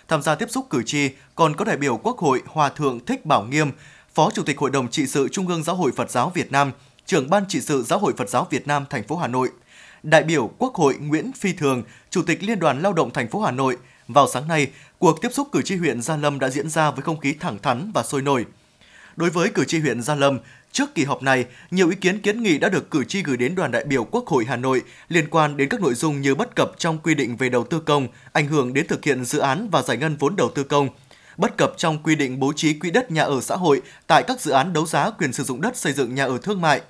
Tham 0.09 0.23
gia 0.23 0.35
tiếp 0.35 0.50
xúc 0.50 0.66
cử 0.71 0.83
tri 0.87 1.11
còn 1.35 1.56
có 1.56 1.64
đại 1.64 1.76
biểu 1.76 1.97
Quốc 1.97 2.18
hội 2.18 2.42
Hòa 2.47 2.68
thượng 2.68 3.00
Thích 3.06 3.26
Bảo 3.26 3.45
Nghiêm, 3.45 3.71
Phó 4.14 4.30
Chủ 4.35 4.42
tịch 4.42 4.59
Hội 4.59 4.71
đồng 4.71 4.88
trị 4.90 5.06
sự 5.06 5.28
Trung 5.28 5.49
ương 5.49 5.62
Giáo 5.62 5.76
hội 5.76 5.92
Phật 5.97 6.11
giáo 6.11 6.33
Việt 6.35 6.52
Nam, 6.52 6.73
trưởng 7.06 7.30
ban 7.30 7.45
trị 7.49 7.61
sự 7.61 7.83
Giáo 7.83 7.99
hội 7.99 8.12
Phật 8.16 8.28
giáo 8.28 8.47
Việt 8.50 8.66
Nam 8.66 8.85
thành 8.90 9.04
phố 9.04 9.16
Hà 9.16 9.26
Nội, 9.26 9.50
đại 10.02 10.23
biểu 10.23 10.50
Quốc 10.59 10.75
hội 10.75 10.95
Nguyễn 11.00 11.33
Phi 11.33 11.52
Thường, 11.52 11.83
Chủ 12.17 12.23
tịch 12.23 12.43
Liên 12.43 12.59
đoàn 12.59 12.83
Lao 12.83 12.93
động 12.93 13.11
thành 13.11 13.29
phố 13.29 13.41
Hà 13.41 13.51
Nội. 13.51 13.77
Vào 14.09 14.29
sáng 14.29 14.49
nay, 14.49 14.67
cuộc 14.99 15.23
tiếp 15.23 15.29
xúc 15.33 15.49
cử 15.53 15.63
tri 15.63 15.77
huyện 15.77 16.03
Gia 16.03 16.17
Lâm 16.17 16.39
đã 16.39 16.49
diễn 16.49 16.69
ra 16.69 16.91
với 16.91 17.03
không 17.03 17.21
khí 17.21 17.35
thẳng 17.41 17.59
thắn 17.63 17.91
và 17.95 18.03
sôi 18.03 18.23
nổi. 18.23 18.47
Đối 19.17 19.31
với 19.31 19.49
cử 19.49 19.65
tri 19.65 19.79
huyện 19.79 20.03
Gia 20.03 20.15
Lâm, 20.15 20.39
trước 20.73 20.95
kỳ 20.95 21.05
họp 21.05 21.23
này, 21.23 21.45
nhiều 21.71 21.91
ý 21.91 21.97
kiến 21.97 22.21
kiến 22.21 22.43
nghị 22.43 22.59
đã 22.59 22.69
được 22.69 22.91
cử 22.91 23.05
tri 23.05 23.23
gửi 23.23 23.37
đến 23.37 23.55
đoàn 23.55 23.71
đại 23.71 23.85
biểu 23.85 24.05
Quốc 24.05 24.27
hội 24.27 24.45
Hà 24.45 24.57
Nội 24.57 24.83
liên 25.09 25.31
quan 25.31 25.57
đến 25.57 25.69
các 25.69 25.81
nội 25.81 25.95
dung 25.95 26.21
như 26.21 26.35
bất 26.35 26.57
cập 26.57 26.73
trong 26.79 26.99
quy 26.99 27.15
định 27.15 27.37
về 27.37 27.49
đầu 27.49 27.65
tư 27.65 27.81
công, 27.81 28.09
ảnh 28.33 28.47
hưởng 28.47 28.73
đến 28.73 28.87
thực 28.87 29.05
hiện 29.05 29.25
dự 29.25 29.39
án 29.39 29.69
và 29.73 29.83
giải 29.83 29.97
ngân 29.97 30.17
vốn 30.17 30.37
đầu 30.37 30.51
tư 30.55 30.65
công, 30.65 30.89
bất 31.37 31.57
cập 31.57 31.73
trong 31.77 32.03
quy 32.03 32.15
định 32.15 32.41
bố 32.41 32.53
trí 32.57 32.79
quỹ 32.79 32.91
đất 32.91 33.11
nhà 33.11 33.23
ở 33.23 33.41
xã 33.41 33.57
hội 33.57 33.83
tại 34.07 34.23
các 34.23 34.41
dự 34.41 34.51
án 34.51 34.73
đấu 34.73 34.87
giá 34.87 35.11
quyền 35.11 35.33
sử 35.33 35.43
dụng 35.43 35.61
đất 35.61 35.77
xây 35.77 35.93
dựng 35.93 36.15
nhà 36.15 36.25
ở 36.25 36.39
thương 36.43 36.61
mại, 36.61 36.81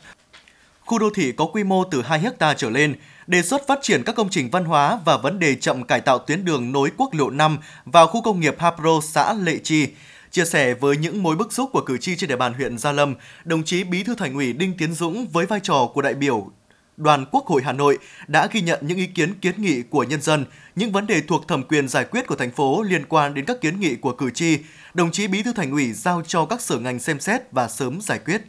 khu 0.84 0.98
đô 0.98 1.10
thị 1.10 1.32
có 1.32 1.46
quy 1.46 1.64
mô 1.64 1.84
từ 1.84 2.02
2 2.02 2.18
hecta 2.18 2.54
trở 2.54 2.70
lên, 2.70 2.94
đề 3.26 3.42
xuất 3.42 3.66
phát 3.66 3.78
triển 3.82 4.02
các 4.02 4.14
công 4.16 4.28
trình 4.30 4.50
văn 4.50 4.64
hóa 4.64 5.00
và 5.04 5.16
vấn 5.16 5.38
đề 5.38 5.54
chậm 5.54 5.84
cải 5.84 6.00
tạo 6.00 6.18
tuyến 6.18 6.44
đường 6.44 6.72
nối 6.72 6.90
quốc 6.96 7.14
lộ 7.14 7.30
5 7.30 7.58
vào 7.84 8.06
khu 8.06 8.22
công 8.22 8.40
nghiệp 8.40 8.56
Hapro 8.58 9.00
xã 9.02 9.32
Lệ 9.32 9.58
Chi. 9.62 9.88
Chia 10.30 10.44
sẻ 10.44 10.74
với 10.74 10.96
những 10.96 11.22
mối 11.22 11.36
bức 11.36 11.52
xúc 11.52 11.70
của 11.72 11.80
cử 11.80 11.98
tri 11.98 12.16
trên 12.16 12.28
địa 12.28 12.36
bàn 12.36 12.54
huyện 12.54 12.78
Gia 12.78 12.92
Lâm, 12.92 13.14
đồng 13.44 13.62
chí 13.64 13.84
Bí 13.84 14.02
thư 14.02 14.14
Thành 14.14 14.34
ủy 14.34 14.52
Đinh 14.52 14.76
Tiến 14.78 14.94
Dũng 14.94 15.26
với 15.26 15.46
vai 15.46 15.60
trò 15.62 15.90
của 15.94 16.02
đại 16.02 16.14
biểu 16.14 16.50
đoàn 16.96 17.24
Quốc 17.30 17.46
hội 17.46 17.62
Hà 17.64 17.72
Nội 17.72 17.98
đã 18.26 18.48
ghi 18.52 18.60
nhận 18.60 18.80
những 18.82 18.98
ý 18.98 19.06
kiến 19.06 19.34
kiến 19.34 19.54
nghị 19.62 19.82
của 19.82 20.04
nhân 20.04 20.22
dân, 20.22 20.44
những 20.76 20.92
vấn 20.92 21.06
đề 21.06 21.20
thuộc 21.20 21.48
thẩm 21.48 21.62
quyền 21.62 21.88
giải 21.88 22.04
quyết 22.04 22.26
của 22.26 22.36
thành 22.36 22.50
phố 22.50 22.82
liên 22.82 23.06
quan 23.08 23.34
đến 23.34 23.44
các 23.44 23.60
kiến 23.60 23.80
nghị 23.80 23.96
của 23.96 24.12
cử 24.12 24.30
tri. 24.30 24.58
Đồng 24.94 25.10
chí 25.10 25.28
Bí 25.28 25.42
thư 25.42 25.52
Thành 25.52 25.70
ủy 25.70 25.92
giao 25.92 26.22
cho 26.26 26.44
các 26.44 26.60
sở 26.60 26.78
ngành 26.78 26.98
xem 27.00 27.20
xét 27.20 27.52
và 27.52 27.68
sớm 27.68 28.00
giải 28.00 28.18
quyết. 28.18 28.42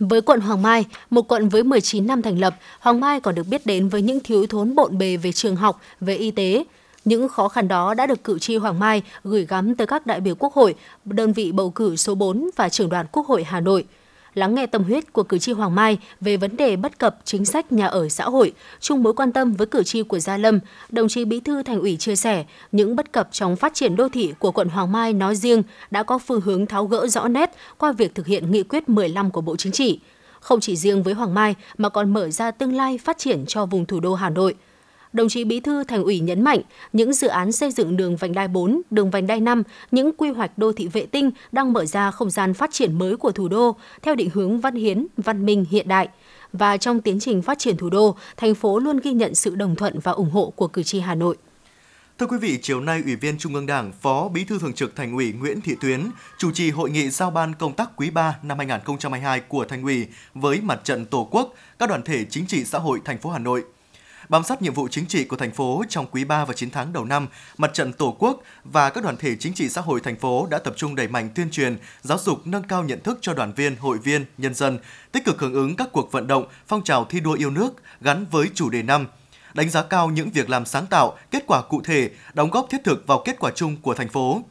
Với 0.00 0.20
quận 0.20 0.40
Hoàng 0.40 0.62
Mai, 0.62 0.84
một 1.10 1.28
quận 1.28 1.48
với 1.48 1.62
19 1.62 2.06
năm 2.06 2.22
thành 2.22 2.38
lập, 2.38 2.56
Hoàng 2.80 3.00
Mai 3.00 3.20
còn 3.20 3.34
được 3.34 3.46
biết 3.48 3.66
đến 3.66 3.88
với 3.88 4.02
những 4.02 4.20
thiếu 4.20 4.46
thốn 4.46 4.74
bộn 4.74 4.98
bề 4.98 5.16
về 5.16 5.32
trường 5.32 5.56
học, 5.56 5.80
về 6.00 6.16
y 6.16 6.30
tế. 6.30 6.64
Những 7.04 7.28
khó 7.28 7.48
khăn 7.48 7.68
đó 7.68 7.94
đã 7.94 8.06
được 8.06 8.24
cử 8.24 8.38
tri 8.38 8.56
Hoàng 8.56 8.78
Mai 8.78 9.02
gửi 9.24 9.46
gắm 9.46 9.74
tới 9.74 9.86
các 9.86 10.06
đại 10.06 10.20
biểu 10.20 10.34
Quốc 10.34 10.52
hội, 10.52 10.74
đơn 11.04 11.32
vị 11.32 11.52
bầu 11.52 11.70
cử 11.70 11.96
số 11.96 12.14
4 12.14 12.50
và 12.56 12.68
trưởng 12.68 12.88
đoàn 12.88 13.06
Quốc 13.12 13.26
hội 13.26 13.44
Hà 13.44 13.60
Nội– 13.60 13.84
lắng 14.34 14.54
nghe 14.54 14.66
tâm 14.66 14.84
huyết 14.84 15.12
của 15.12 15.22
cử 15.22 15.38
tri 15.38 15.52
Hoàng 15.52 15.74
Mai 15.74 15.98
về 16.20 16.36
vấn 16.36 16.56
đề 16.56 16.76
bất 16.76 16.98
cập 16.98 17.18
chính 17.24 17.44
sách 17.44 17.72
nhà 17.72 17.86
ở 17.86 18.08
xã 18.08 18.24
hội, 18.24 18.52
chung 18.80 19.02
mối 19.02 19.12
quan 19.12 19.32
tâm 19.32 19.52
với 19.52 19.66
cử 19.66 19.82
tri 19.82 20.02
của 20.02 20.18
Gia 20.18 20.36
Lâm, 20.36 20.58
đồng 20.88 21.08
chí 21.08 21.24
Bí 21.24 21.40
thư 21.40 21.62
Thành 21.62 21.80
ủy 21.80 21.96
chia 21.96 22.16
sẻ 22.16 22.44
những 22.72 22.96
bất 22.96 23.12
cập 23.12 23.28
trong 23.32 23.56
phát 23.56 23.74
triển 23.74 23.96
đô 23.96 24.08
thị 24.08 24.34
của 24.38 24.50
quận 24.50 24.68
Hoàng 24.68 24.92
Mai 24.92 25.12
nói 25.12 25.36
riêng 25.36 25.62
đã 25.90 26.02
có 26.02 26.18
phương 26.18 26.40
hướng 26.40 26.66
tháo 26.66 26.86
gỡ 26.86 27.06
rõ 27.06 27.28
nét 27.28 27.50
qua 27.78 27.92
việc 27.92 28.14
thực 28.14 28.26
hiện 28.26 28.50
nghị 28.50 28.62
quyết 28.62 28.88
15 28.88 29.30
của 29.30 29.40
Bộ 29.40 29.56
Chính 29.56 29.72
trị. 29.72 30.00
Không 30.40 30.60
chỉ 30.60 30.76
riêng 30.76 31.02
với 31.02 31.14
Hoàng 31.14 31.34
Mai 31.34 31.54
mà 31.78 31.88
còn 31.88 32.12
mở 32.12 32.30
ra 32.30 32.50
tương 32.50 32.76
lai 32.76 32.98
phát 32.98 33.18
triển 33.18 33.44
cho 33.46 33.66
vùng 33.66 33.86
thủ 33.86 34.00
đô 34.00 34.14
Hà 34.14 34.30
Nội– 34.30 34.54
đồng 35.12 35.28
chí 35.28 35.44
Bí 35.44 35.60
thư 35.60 35.84
Thành 35.84 36.04
ủy 36.04 36.20
nhấn 36.20 36.42
mạnh, 36.42 36.60
những 36.92 37.12
dự 37.12 37.28
án 37.28 37.52
xây 37.52 37.70
dựng 37.70 37.96
đường 37.96 38.16
vành 38.16 38.32
đai 38.32 38.48
4, 38.48 38.82
đường 38.90 39.10
vành 39.10 39.26
đai 39.26 39.40
5, 39.40 39.62
những 39.90 40.12
quy 40.16 40.30
hoạch 40.30 40.58
đô 40.58 40.72
thị 40.72 40.88
vệ 40.88 41.06
tinh 41.06 41.30
đang 41.52 41.72
mở 41.72 41.86
ra 41.86 42.10
không 42.10 42.30
gian 42.30 42.54
phát 42.54 42.70
triển 42.72 42.98
mới 42.98 43.16
của 43.16 43.32
thủ 43.32 43.48
đô 43.48 43.76
theo 44.02 44.14
định 44.14 44.30
hướng 44.34 44.60
văn 44.60 44.74
hiến, 44.74 45.06
văn 45.16 45.46
minh 45.46 45.64
hiện 45.70 45.88
đại. 45.88 46.08
Và 46.52 46.76
trong 46.76 47.00
tiến 47.00 47.20
trình 47.20 47.42
phát 47.42 47.58
triển 47.58 47.76
thủ 47.76 47.90
đô, 47.90 48.16
thành 48.36 48.54
phố 48.54 48.78
luôn 48.78 49.00
ghi 49.02 49.12
nhận 49.12 49.34
sự 49.34 49.54
đồng 49.54 49.76
thuận 49.76 49.98
và 49.98 50.12
ủng 50.12 50.30
hộ 50.30 50.52
của 50.56 50.68
cử 50.68 50.82
tri 50.82 51.00
Hà 51.00 51.14
Nội. 51.14 51.36
Thưa 52.18 52.26
quý 52.26 52.38
vị, 52.38 52.58
chiều 52.62 52.80
nay, 52.80 53.02
Ủy 53.04 53.16
viên 53.16 53.38
Trung 53.38 53.54
ương 53.54 53.66
Đảng, 53.66 53.92
Phó 54.00 54.28
Bí 54.28 54.44
thư 54.44 54.58
Thường 54.58 54.72
trực 54.72 54.96
Thành 54.96 55.12
ủy 55.12 55.32
Nguyễn 55.32 55.60
Thị 55.60 55.76
Tuyến 55.80 56.00
chủ 56.38 56.50
trì 56.52 56.70
hội 56.70 56.90
nghị 56.90 57.10
giao 57.10 57.30
ban 57.30 57.54
công 57.54 57.72
tác 57.72 57.90
quý 57.96 58.10
3 58.10 58.38
năm 58.42 58.58
2022 58.58 59.40
của 59.40 59.64
Thành 59.64 59.82
ủy 59.82 60.06
với 60.34 60.60
Mặt 60.60 60.80
trận 60.84 61.06
Tổ 61.06 61.28
quốc, 61.30 61.54
các 61.78 61.88
đoàn 61.88 62.02
thể 62.02 62.24
chính 62.30 62.46
trị 62.46 62.64
xã 62.64 62.78
hội 62.78 63.00
thành 63.04 63.18
phố 63.18 63.30
Hà 63.30 63.38
Nội– 63.38 63.64
bám 64.30 64.44
sát 64.44 64.62
nhiệm 64.62 64.74
vụ 64.74 64.88
chính 64.88 65.06
trị 65.06 65.24
của 65.24 65.36
thành 65.36 65.52
phố 65.52 65.84
trong 65.88 66.06
quý 66.10 66.24
3 66.24 66.44
và 66.44 66.54
9 66.54 66.70
tháng 66.70 66.92
đầu 66.92 67.04
năm, 67.04 67.26
Mặt 67.58 67.70
trận 67.74 67.92
Tổ 67.92 68.16
quốc 68.18 68.42
và 68.64 68.90
các 68.90 69.04
đoàn 69.04 69.16
thể 69.16 69.36
chính 69.36 69.54
trị 69.54 69.68
xã 69.68 69.80
hội 69.80 70.00
thành 70.00 70.16
phố 70.16 70.46
đã 70.50 70.58
tập 70.58 70.74
trung 70.76 70.94
đẩy 70.94 71.08
mạnh 71.08 71.28
tuyên 71.34 71.50
truyền, 71.50 71.76
giáo 72.02 72.18
dục 72.18 72.46
nâng 72.46 72.62
cao 72.62 72.84
nhận 72.84 73.00
thức 73.00 73.18
cho 73.20 73.34
đoàn 73.34 73.52
viên, 73.52 73.76
hội 73.76 73.98
viên, 73.98 74.24
nhân 74.38 74.54
dân, 74.54 74.78
tích 75.12 75.24
cực 75.24 75.40
hưởng 75.40 75.54
ứng 75.54 75.76
các 75.76 75.88
cuộc 75.92 76.12
vận 76.12 76.26
động, 76.26 76.46
phong 76.66 76.84
trào 76.84 77.04
thi 77.04 77.20
đua 77.20 77.32
yêu 77.32 77.50
nước 77.50 77.70
gắn 78.00 78.26
với 78.30 78.50
chủ 78.54 78.70
đề 78.70 78.82
năm 78.82 79.06
đánh 79.54 79.70
giá 79.70 79.82
cao 79.82 80.10
những 80.10 80.30
việc 80.30 80.50
làm 80.50 80.64
sáng 80.64 80.86
tạo, 80.86 81.18
kết 81.30 81.44
quả 81.46 81.62
cụ 81.62 81.80
thể, 81.84 82.10
đóng 82.34 82.50
góp 82.50 82.66
thiết 82.70 82.84
thực 82.84 83.06
vào 83.06 83.22
kết 83.24 83.36
quả 83.38 83.50
chung 83.54 83.76
của 83.82 83.94
thành 83.94 84.08
phố. 84.08 84.42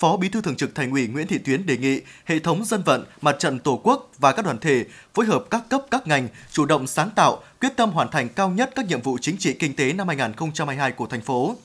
Phó 0.00 0.16
Bí 0.16 0.28
thư 0.28 0.40
Thường 0.40 0.56
trực 0.56 0.74
Thành 0.74 0.90
ủy 0.90 1.06
Nguyễn 1.06 1.26
Thị 1.26 1.38
Tuyến 1.38 1.66
đề 1.66 1.76
nghị 1.76 2.00
hệ 2.24 2.38
thống 2.38 2.64
dân 2.64 2.82
vận, 2.82 3.04
mặt 3.20 3.36
trận 3.38 3.58
Tổ 3.58 3.80
quốc 3.84 4.10
và 4.18 4.32
các 4.32 4.44
đoàn 4.44 4.58
thể 4.58 4.84
phối 5.14 5.26
hợp 5.26 5.44
các 5.50 5.62
cấp 5.68 5.82
các 5.90 6.06
ngành 6.06 6.28
chủ 6.52 6.64
động 6.64 6.86
sáng 6.86 7.10
tạo, 7.10 7.42
quyết 7.60 7.76
tâm 7.76 7.90
hoàn 7.90 8.10
thành 8.10 8.28
cao 8.28 8.50
nhất 8.50 8.70
các 8.74 8.86
nhiệm 8.86 9.02
vụ 9.02 9.18
chính 9.20 9.36
trị 9.38 9.52
kinh 9.52 9.76
tế 9.76 9.92
năm 9.92 10.08
2022 10.08 10.92
của 10.92 11.06
thành 11.06 11.20
phố. 11.20 11.56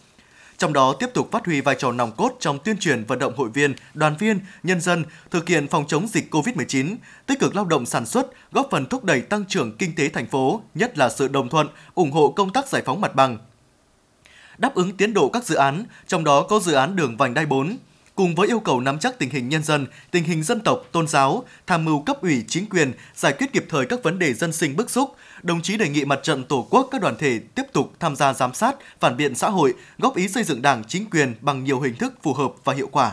Trong 0.58 0.74
đó 0.74 0.96
tiếp 1.00 1.10
tục 1.14 1.30
phát 1.32 1.46
huy 1.46 1.62
vai 1.62 1.76
trò 1.80 1.92
nòng 1.92 2.12
cốt 2.12 2.38
trong 2.40 2.60
tuyên 2.60 2.78
truyền 2.78 3.04
vận 3.04 3.20
động 3.20 3.38
hội 3.38 3.50
viên, 3.50 3.76
đoàn 3.94 4.16
viên, 4.20 4.40
nhân 4.64 4.82
dân 4.82 5.06
thực 5.32 5.48
hiện 5.48 5.68
phòng 5.68 5.86
chống 5.88 6.08
dịch 6.08 6.34
COVID-19, 6.34 6.96
tích 7.26 7.40
cực 7.40 7.56
lao 7.56 7.66
động 7.66 7.86
sản 7.86 8.06
xuất, 8.06 8.28
góp 8.52 8.68
phần 8.72 8.86
thúc 8.86 9.04
đẩy 9.04 9.22
tăng 9.22 9.46
trưởng 9.46 9.78
kinh 9.78 9.96
tế 9.96 10.10
thành 10.10 10.28
phố, 10.28 10.62
nhất 10.76 10.98
là 10.98 11.10
sự 11.10 11.28
đồng 11.28 11.50
thuận, 11.50 11.68
ủng 11.94 12.12
hộ 12.12 12.34
công 12.36 12.54
tác 12.54 12.68
giải 12.68 12.82
phóng 12.86 13.02
mặt 13.02 13.16
bằng. 13.16 13.38
Đáp 14.58 14.76
ứng 14.76 14.98
tiến 14.98 15.14
độ 15.14 15.30
các 15.30 15.46
dự 15.46 15.56
án, 15.56 15.86
trong 16.08 16.24
đó 16.24 16.46
có 16.50 16.60
dự 16.60 16.74
án 16.74 16.96
đường 16.96 17.18
vành 17.18 17.34
đai 17.34 17.46
4, 17.46 17.78
cùng 18.16 18.36
với 18.36 18.48
yêu 18.48 18.60
cầu 18.60 18.82
nắm 18.82 19.00
chắc 19.00 19.20
tình 19.20 19.30
hình 19.30 19.50
nhân 19.50 19.64
dân, 19.64 19.88
tình 20.12 20.24
hình 20.24 20.44
dân 20.44 20.60
tộc, 20.60 20.80
tôn 20.92 21.08
giáo, 21.08 21.44
tham 21.68 21.86
mưu 21.86 22.04
cấp 22.04 22.22
ủy 22.22 22.44
chính 22.48 22.70
quyền 22.70 22.92
giải 23.16 23.34
quyết 23.34 23.54
kịp 23.54 23.66
thời 23.70 23.86
các 23.86 24.04
vấn 24.04 24.20
đề 24.20 24.34
dân 24.34 24.54
sinh 24.54 24.76
bức 24.76 24.90
xúc, 24.90 25.16
đồng 25.44 25.62
chí 25.62 25.78
đề 25.78 25.90
nghị 25.90 26.06
mặt 26.06 26.20
trận 26.24 26.44
Tổ 26.44 26.68
quốc 26.70 26.88
các 26.92 27.02
đoàn 27.02 27.16
thể 27.20 27.40
tiếp 27.56 27.64
tục 27.74 27.94
tham 28.00 28.16
gia 28.16 28.34
giám 28.34 28.54
sát, 28.54 28.76
phản 29.00 29.18
biện 29.18 29.36
xã 29.36 29.50
hội, 29.50 29.74
góp 29.98 30.16
ý 30.16 30.28
xây 30.28 30.44
dựng 30.44 30.62
Đảng 30.62 30.84
chính 30.84 31.10
quyền 31.10 31.34
bằng 31.42 31.64
nhiều 31.64 31.80
hình 31.80 31.96
thức 31.96 32.14
phù 32.22 32.34
hợp 32.34 32.52
và 32.64 32.74
hiệu 32.74 32.88
quả. 32.92 33.12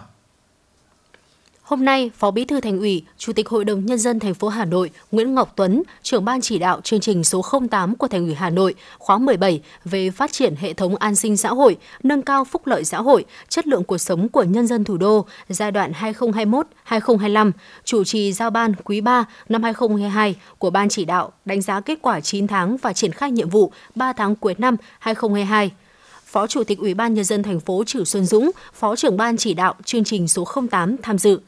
Hôm 1.73 1.85
nay, 1.85 2.11
Phó 2.19 2.31
Bí 2.31 2.45
thư 2.45 2.61
Thành 2.61 2.79
ủy, 2.79 3.05
Chủ 3.19 3.33
tịch 3.33 3.49
Hội 3.49 3.65
đồng 3.65 3.87
nhân 3.87 3.99
dân 3.99 4.19
thành 4.19 4.35
phố 4.35 4.49
Hà 4.49 4.65
Nội 4.65 4.91
Nguyễn 5.13 5.35
Ngọc 5.35 5.53
Tuấn, 5.57 5.83
trưởng 6.03 6.25
ban 6.25 6.41
chỉ 6.41 6.59
đạo 6.59 6.81
chương 6.81 7.01
trình 7.01 7.25
số 7.25 7.43
08 7.71 7.95
của 7.95 8.09
Thành 8.09 8.25
ủy 8.25 8.35
Hà 8.35 8.51
Nội 8.51 8.75
khóa 8.99 9.19
17 9.19 9.63
về 9.85 10.11
phát 10.11 10.33
triển 10.33 10.55
hệ 10.57 10.73
thống 10.73 10.97
an 10.97 11.17
sinh 11.17 11.37
xã 11.37 11.49
hội, 11.49 11.77
nâng 12.03 12.23
cao 12.23 12.45
phúc 12.45 12.67
lợi 12.67 12.85
xã 12.85 13.01
hội, 13.01 13.25
chất 13.49 13.67
lượng 13.67 13.85
cuộc 13.85 13.99
sống 13.99 14.29
của 14.29 14.43
nhân 14.43 14.67
dân 14.67 14.85
thủ 14.85 14.97
đô 14.97 15.27
giai 15.49 15.73
đoạn 15.73 15.93
2021-2025, 16.89 17.53
chủ 17.85 18.05
trì 18.05 18.33
giao 18.33 18.51
ban 18.51 18.75
quý 18.85 19.01
3 19.01 19.25
năm 19.49 19.63
2022 19.63 20.37
của 20.59 20.71
ban 20.71 20.89
chỉ 20.89 21.05
đạo 21.05 21.33
đánh 21.45 21.63
giá 21.63 21.81
kết 21.81 21.99
quả 22.03 22.21
9 22.21 22.47
tháng 22.47 22.77
và 22.77 22.93
triển 22.93 23.13
khai 23.13 23.31
nhiệm 23.31 23.49
vụ 23.49 23.73
3 23.95 24.13
tháng 24.13 24.37
cuối 24.37 24.55
năm 24.59 24.77
2022 24.99 25.71
Phó 26.27 26.47
Chủ 26.47 26.65
tịch 26.65 26.79
Ủy 26.79 26.95
ban 26.95 27.15
nhân 27.15 27.25
dân 27.25 27.43
thành 27.43 27.61
phố 27.61 27.85
Trử 27.87 28.05
Xuân 28.05 28.27
Dũng, 28.27 28.51
Phó 28.75 28.97
trưởng 28.97 29.17
ban 29.17 29.37
chỉ 29.37 29.55
đạo 29.55 29.75
chương 29.85 30.05
trình 30.05 30.29
số 30.29 30.45
08 30.71 30.97
tham 31.03 31.19
dự. 31.19 31.41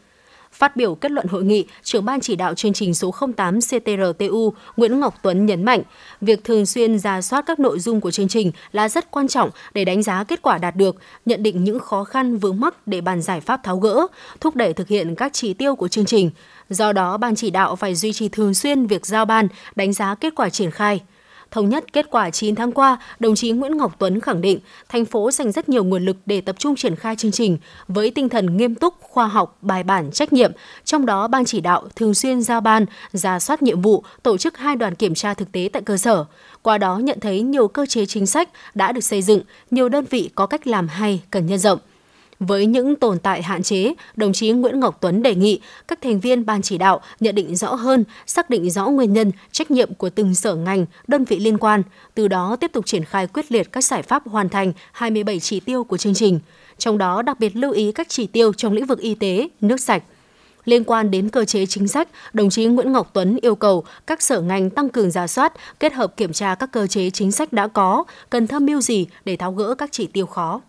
Phát 0.54 0.76
biểu 0.76 0.94
kết 0.94 1.10
luận 1.10 1.26
hội 1.26 1.44
nghị, 1.44 1.66
trưởng 1.82 2.04
ban 2.04 2.20
chỉ 2.20 2.36
đạo 2.36 2.54
chương 2.54 2.72
trình 2.72 2.94
số 2.94 3.14
08 3.36 3.58
CTRTU 3.60 4.52
Nguyễn 4.76 5.00
Ngọc 5.00 5.14
Tuấn 5.22 5.46
nhấn 5.46 5.64
mạnh, 5.64 5.82
việc 6.20 6.44
thường 6.44 6.66
xuyên 6.66 6.98
ra 6.98 7.22
soát 7.22 7.44
các 7.46 7.60
nội 7.60 7.80
dung 7.80 8.00
của 8.00 8.10
chương 8.10 8.28
trình 8.28 8.52
là 8.72 8.88
rất 8.88 9.10
quan 9.10 9.28
trọng 9.28 9.50
để 9.74 9.84
đánh 9.84 10.02
giá 10.02 10.24
kết 10.24 10.42
quả 10.42 10.58
đạt 10.58 10.76
được, 10.76 10.96
nhận 11.26 11.42
định 11.42 11.64
những 11.64 11.78
khó 11.78 12.04
khăn 12.04 12.38
vướng 12.38 12.60
mắc 12.60 12.86
để 12.86 13.00
bàn 13.00 13.22
giải 13.22 13.40
pháp 13.40 13.60
tháo 13.64 13.78
gỡ, 13.78 14.06
thúc 14.40 14.56
đẩy 14.56 14.72
thực 14.72 14.88
hiện 14.88 15.14
các 15.14 15.32
chỉ 15.32 15.54
tiêu 15.54 15.76
của 15.76 15.88
chương 15.88 16.04
trình. 16.04 16.30
Do 16.70 16.92
đó, 16.92 17.16
ban 17.16 17.34
chỉ 17.34 17.50
đạo 17.50 17.76
phải 17.76 17.94
duy 17.94 18.12
trì 18.12 18.28
thường 18.28 18.54
xuyên 18.54 18.86
việc 18.86 19.06
giao 19.06 19.24
ban, 19.24 19.48
đánh 19.76 19.92
giá 19.92 20.14
kết 20.14 20.34
quả 20.34 20.48
triển 20.48 20.70
khai– 20.70 21.00
Thống 21.54 21.68
nhất 21.68 21.92
kết 21.92 22.06
quả 22.10 22.30
9 22.30 22.54
tháng 22.54 22.72
qua, 22.72 22.98
đồng 23.18 23.34
chí 23.34 23.50
Nguyễn 23.50 23.76
Ngọc 23.76 23.96
Tuấn 23.98 24.20
khẳng 24.20 24.40
định 24.40 24.58
thành 24.88 25.04
phố 25.04 25.30
dành 25.30 25.52
rất 25.52 25.68
nhiều 25.68 25.84
nguồn 25.84 26.04
lực 26.04 26.16
để 26.26 26.40
tập 26.40 26.56
trung 26.58 26.76
triển 26.76 26.96
khai 26.96 27.16
chương 27.16 27.32
trình 27.32 27.58
với 27.88 28.10
tinh 28.10 28.28
thần 28.28 28.56
nghiêm 28.56 28.74
túc, 28.74 28.94
khoa 29.00 29.26
học, 29.26 29.58
bài 29.60 29.82
bản, 29.82 30.10
trách 30.10 30.32
nhiệm. 30.32 30.52
Trong 30.84 31.06
đó, 31.06 31.28
Ban 31.28 31.44
chỉ 31.44 31.60
đạo 31.60 31.88
thường 31.96 32.14
xuyên 32.14 32.42
giao 32.42 32.60
ban, 32.60 32.86
ra 33.12 33.38
soát 33.38 33.62
nhiệm 33.62 33.82
vụ, 33.82 34.04
tổ 34.22 34.36
chức 34.36 34.56
hai 34.56 34.76
đoàn 34.76 34.94
kiểm 34.94 35.14
tra 35.14 35.34
thực 35.34 35.52
tế 35.52 35.68
tại 35.72 35.82
cơ 35.82 35.96
sở. 35.96 36.24
Qua 36.62 36.78
đó 36.78 36.98
nhận 36.98 37.20
thấy 37.20 37.42
nhiều 37.42 37.68
cơ 37.68 37.86
chế 37.86 38.06
chính 38.06 38.26
sách 38.26 38.48
đã 38.74 38.92
được 38.92 39.04
xây 39.04 39.22
dựng, 39.22 39.40
nhiều 39.70 39.88
đơn 39.88 40.04
vị 40.10 40.30
có 40.34 40.46
cách 40.46 40.66
làm 40.66 40.88
hay 40.88 41.22
cần 41.30 41.46
nhân 41.46 41.58
rộng. 41.58 41.78
Với 42.40 42.66
những 42.66 42.96
tồn 42.96 43.18
tại 43.18 43.42
hạn 43.42 43.62
chế, 43.62 43.94
đồng 44.16 44.32
chí 44.32 44.50
Nguyễn 44.50 44.80
Ngọc 44.80 44.98
Tuấn 45.00 45.22
đề 45.22 45.34
nghị 45.34 45.60
các 45.88 46.02
thành 46.02 46.20
viên 46.20 46.46
ban 46.46 46.62
chỉ 46.62 46.78
đạo 46.78 47.00
nhận 47.20 47.34
định 47.34 47.56
rõ 47.56 47.74
hơn, 47.74 48.04
xác 48.26 48.50
định 48.50 48.70
rõ 48.70 48.86
nguyên 48.86 49.12
nhân, 49.12 49.32
trách 49.52 49.70
nhiệm 49.70 49.94
của 49.94 50.10
từng 50.10 50.34
sở 50.34 50.54
ngành, 50.54 50.86
đơn 51.06 51.24
vị 51.24 51.38
liên 51.38 51.58
quan, 51.58 51.82
từ 52.14 52.28
đó 52.28 52.56
tiếp 52.60 52.72
tục 52.72 52.86
triển 52.86 53.04
khai 53.04 53.26
quyết 53.26 53.52
liệt 53.52 53.72
các 53.72 53.84
giải 53.84 54.02
pháp 54.02 54.28
hoàn 54.28 54.48
thành 54.48 54.72
27 54.92 55.40
chỉ 55.40 55.60
tiêu 55.60 55.84
của 55.84 55.96
chương 55.96 56.14
trình. 56.14 56.40
Trong 56.78 56.98
đó 56.98 57.22
đặc 57.22 57.40
biệt 57.40 57.56
lưu 57.56 57.72
ý 57.72 57.92
các 57.92 58.08
chỉ 58.08 58.26
tiêu 58.26 58.52
trong 58.52 58.72
lĩnh 58.72 58.86
vực 58.86 58.98
y 58.98 59.14
tế, 59.14 59.48
nước 59.60 59.80
sạch, 59.80 60.02
Liên 60.64 60.84
quan 60.84 61.10
đến 61.10 61.28
cơ 61.28 61.44
chế 61.44 61.66
chính 61.66 61.88
sách, 61.88 62.08
đồng 62.32 62.50
chí 62.50 62.64
Nguyễn 62.64 62.92
Ngọc 62.92 63.10
Tuấn 63.12 63.36
yêu 63.42 63.54
cầu 63.54 63.84
các 64.06 64.22
sở 64.22 64.40
ngành 64.40 64.70
tăng 64.70 64.88
cường 64.88 65.10
giả 65.10 65.26
soát, 65.26 65.52
kết 65.80 65.92
hợp 65.92 66.16
kiểm 66.16 66.32
tra 66.32 66.54
các 66.54 66.72
cơ 66.72 66.86
chế 66.86 67.10
chính 67.10 67.32
sách 67.32 67.52
đã 67.52 67.68
có, 67.68 68.04
cần 68.30 68.46
tham 68.46 68.66
mưu 68.66 68.80
gì 68.80 69.06
để 69.24 69.36
tháo 69.36 69.52
gỡ 69.52 69.74
các 69.74 69.92
chỉ 69.92 70.06
tiêu 70.06 70.26
khó. 70.26 70.60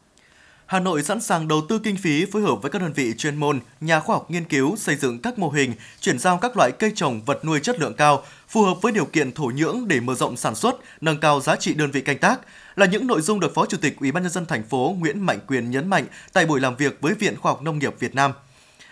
Hà 0.68 0.80
Nội 0.80 1.04
sẵn 1.04 1.22
sàng 1.22 1.48
đầu 1.48 1.62
tư 1.70 1.80
kinh 1.80 1.98
phí 1.98 2.26
phối 2.26 2.42
hợp 2.42 2.56
với 2.62 2.72
các 2.72 2.82
đơn 2.82 2.94
vị 2.94 3.14
chuyên 3.18 3.36
môn, 3.36 3.60
nhà 3.82 4.00
khoa 4.00 4.16
học 4.16 4.32
nghiên 4.32 4.44
cứu 4.44 4.76
xây 4.76 4.96
dựng 4.96 5.22
các 5.22 5.40
mô 5.40 5.50
hình, 5.50 5.74
chuyển 6.00 6.20
giao 6.20 6.38
các 6.38 6.58
loại 6.58 6.72
cây 6.80 6.92
trồng 6.96 7.22
vật 7.26 7.46
nuôi 7.46 7.60
chất 7.60 7.80
lượng 7.80 7.94
cao 7.94 8.24
phù 8.48 8.64
hợp 8.64 8.74
với 8.82 8.92
điều 8.92 9.06
kiện 9.06 9.32
thổ 9.32 9.46
nhưỡng 9.46 9.88
để 9.88 10.00
mở 10.00 10.16
rộng 10.16 10.38
sản 10.38 10.56
xuất, 10.56 10.76
nâng 11.02 11.20
cao 11.20 11.42
giá 11.42 11.56
trị 11.56 11.74
đơn 11.74 11.92
vị 11.92 12.02
canh 12.02 12.18
tác 12.18 12.40
là 12.76 12.86
những 12.86 13.08
nội 13.08 13.22
dung 13.22 13.40
được 13.40 13.54
Phó 13.56 13.66
Chủ 13.66 13.78
tịch 13.78 14.00
Ủy 14.00 14.12
ban 14.12 14.24
nhân 14.24 14.32
dân 14.32 14.46
thành 14.46 14.64
phố 14.64 14.96
Nguyễn 15.00 15.20
Mạnh 15.20 15.40
Quyền 15.48 15.72
nhấn 15.72 15.88
mạnh 15.88 16.06
tại 16.34 16.46
buổi 16.46 16.60
làm 16.60 16.76
việc 16.76 16.98
với 17.02 17.14
Viện 17.14 17.36
Khoa 17.40 17.52
học 17.52 17.62
Nông 17.62 17.80
nghiệp 17.80 17.96
Việt 18.00 18.16
Nam. 18.16 18.32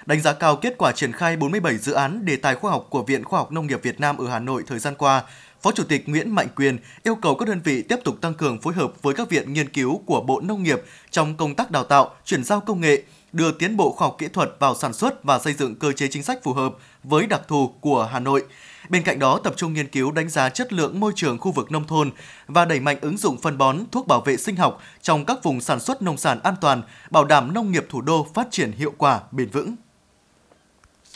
Đánh 0.05 0.21
giá 0.21 0.33
cao 0.33 0.55
kết 0.55 0.75
quả 0.77 0.91
triển 0.91 1.11
khai 1.11 1.35
47 1.37 1.77
dự 1.77 1.93
án 1.93 2.25
đề 2.25 2.35
tài 2.35 2.55
khoa 2.55 2.71
học 2.71 2.87
của 2.89 3.03
Viện 3.03 3.23
Khoa 3.23 3.39
học 3.39 3.51
Nông 3.51 3.67
nghiệp 3.67 3.79
Việt 3.83 3.99
Nam 3.99 4.17
ở 4.17 4.27
Hà 4.29 4.39
Nội 4.39 4.63
thời 4.67 4.79
gian 4.79 4.95
qua, 4.97 5.23
Phó 5.63 5.71
Chủ 5.71 5.83
tịch 5.83 6.09
Nguyễn 6.09 6.35
Mạnh 6.35 6.47
Quyền 6.55 6.77
yêu 7.03 7.15
cầu 7.15 7.35
các 7.35 7.47
đơn 7.47 7.61
vị 7.63 7.81
tiếp 7.81 7.95
tục 8.03 8.21
tăng 8.21 8.33
cường 8.33 8.61
phối 8.61 8.73
hợp 8.73 9.01
với 9.01 9.13
các 9.13 9.29
viện 9.29 9.53
nghiên 9.53 9.69
cứu 9.69 10.01
của 10.05 10.21
Bộ 10.21 10.41
Nông 10.41 10.63
nghiệp 10.63 10.81
trong 11.11 11.37
công 11.37 11.55
tác 11.55 11.71
đào 11.71 11.83
tạo, 11.83 12.15
chuyển 12.25 12.43
giao 12.43 12.59
công 12.59 12.81
nghệ, 12.81 13.03
đưa 13.31 13.51
tiến 13.51 13.77
bộ 13.77 13.91
khoa 13.91 14.07
học 14.07 14.15
kỹ 14.19 14.27
thuật 14.27 14.55
vào 14.59 14.75
sản 14.75 14.93
xuất 14.93 15.23
và 15.23 15.39
xây 15.39 15.53
dựng 15.53 15.75
cơ 15.75 15.91
chế 15.91 16.07
chính 16.07 16.23
sách 16.23 16.43
phù 16.43 16.53
hợp 16.53 16.75
với 17.03 17.27
đặc 17.27 17.41
thù 17.47 17.67
của 17.81 18.09
Hà 18.11 18.19
Nội. 18.19 18.43
Bên 18.89 19.03
cạnh 19.03 19.19
đó, 19.19 19.39
tập 19.43 19.53
trung 19.57 19.73
nghiên 19.73 19.87
cứu 19.87 20.11
đánh 20.11 20.29
giá 20.29 20.49
chất 20.49 20.73
lượng 20.73 20.99
môi 20.99 21.11
trường 21.15 21.39
khu 21.39 21.51
vực 21.51 21.71
nông 21.71 21.87
thôn 21.87 22.11
và 22.47 22.65
đẩy 22.65 22.79
mạnh 22.79 22.97
ứng 23.01 23.17
dụng 23.17 23.37
phân 23.41 23.57
bón, 23.57 23.77
thuốc 23.91 24.07
bảo 24.07 24.21
vệ 24.21 24.37
sinh 24.37 24.55
học 24.55 24.81
trong 25.01 25.25
các 25.25 25.43
vùng 25.43 25.61
sản 25.61 25.79
xuất 25.79 26.01
nông 26.01 26.17
sản 26.17 26.39
an 26.43 26.55
toàn, 26.61 26.81
bảo 27.11 27.25
đảm 27.25 27.53
nông 27.53 27.71
nghiệp 27.71 27.85
thủ 27.89 28.01
đô 28.01 28.27
phát 28.33 28.47
triển 28.51 28.71
hiệu 28.71 28.93
quả, 28.97 29.21
bền 29.31 29.49
vững. 29.49 29.75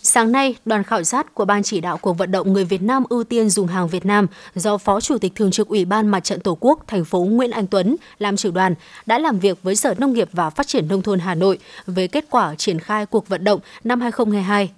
Sáng 0.02 0.32
nay, 0.32 0.56
đoàn 0.66 0.84
khảo 0.84 1.04
sát 1.04 1.34
của 1.34 1.46
Ban 1.46 1.64
chỉ 1.64 1.82
đạo 1.82 1.98
cuộc 1.98 2.14
vận 2.14 2.32
động 2.32 2.54
người 2.54 2.66
Việt 2.66 2.82
Nam 2.82 3.04
ưu 3.10 3.24
tiên 3.24 3.50
dùng 3.50 3.68
hàng 3.68 3.88
Việt 3.88 4.06
Nam 4.06 4.28
do 4.56 4.78
Phó 4.78 5.02
Chủ 5.02 5.18
tịch 5.18 5.36
Thường 5.36 5.52
trực 5.52 5.68
Ủy 5.68 5.86
ban 5.86 6.08
Mặt 6.08 6.20
trận 6.20 6.40
Tổ 6.40 6.58
quốc 6.60 6.84
thành 6.88 7.06
phố 7.06 7.20
Nguyễn 7.20 7.52
Anh 7.52 7.68
Tuấn 7.68 7.96
làm 8.20 8.38
trưởng 8.38 8.54
đoàn 8.54 8.76
đã 9.06 9.20
làm 9.20 9.40
việc 9.40 9.64
với 9.64 9.76
Sở 9.76 9.94
Nông 9.98 10.14
nghiệp 10.14 10.30
và 10.32 10.50
Phát 10.50 10.68
triển 10.68 10.88
Nông 10.88 11.02
thôn 11.02 11.20
Hà 11.20 11.36
Nội 11.36 11.60
về 11.88 12.08
kết 12.08 12.26
quả 12.30 12.56
triển 12.56 12.80
khai 12.80 13.06
cuộc 13.06 13.28
vận 13.28 13.44
động 13.44 13.60
năm 13.84 14.02
2022 14.02 14.70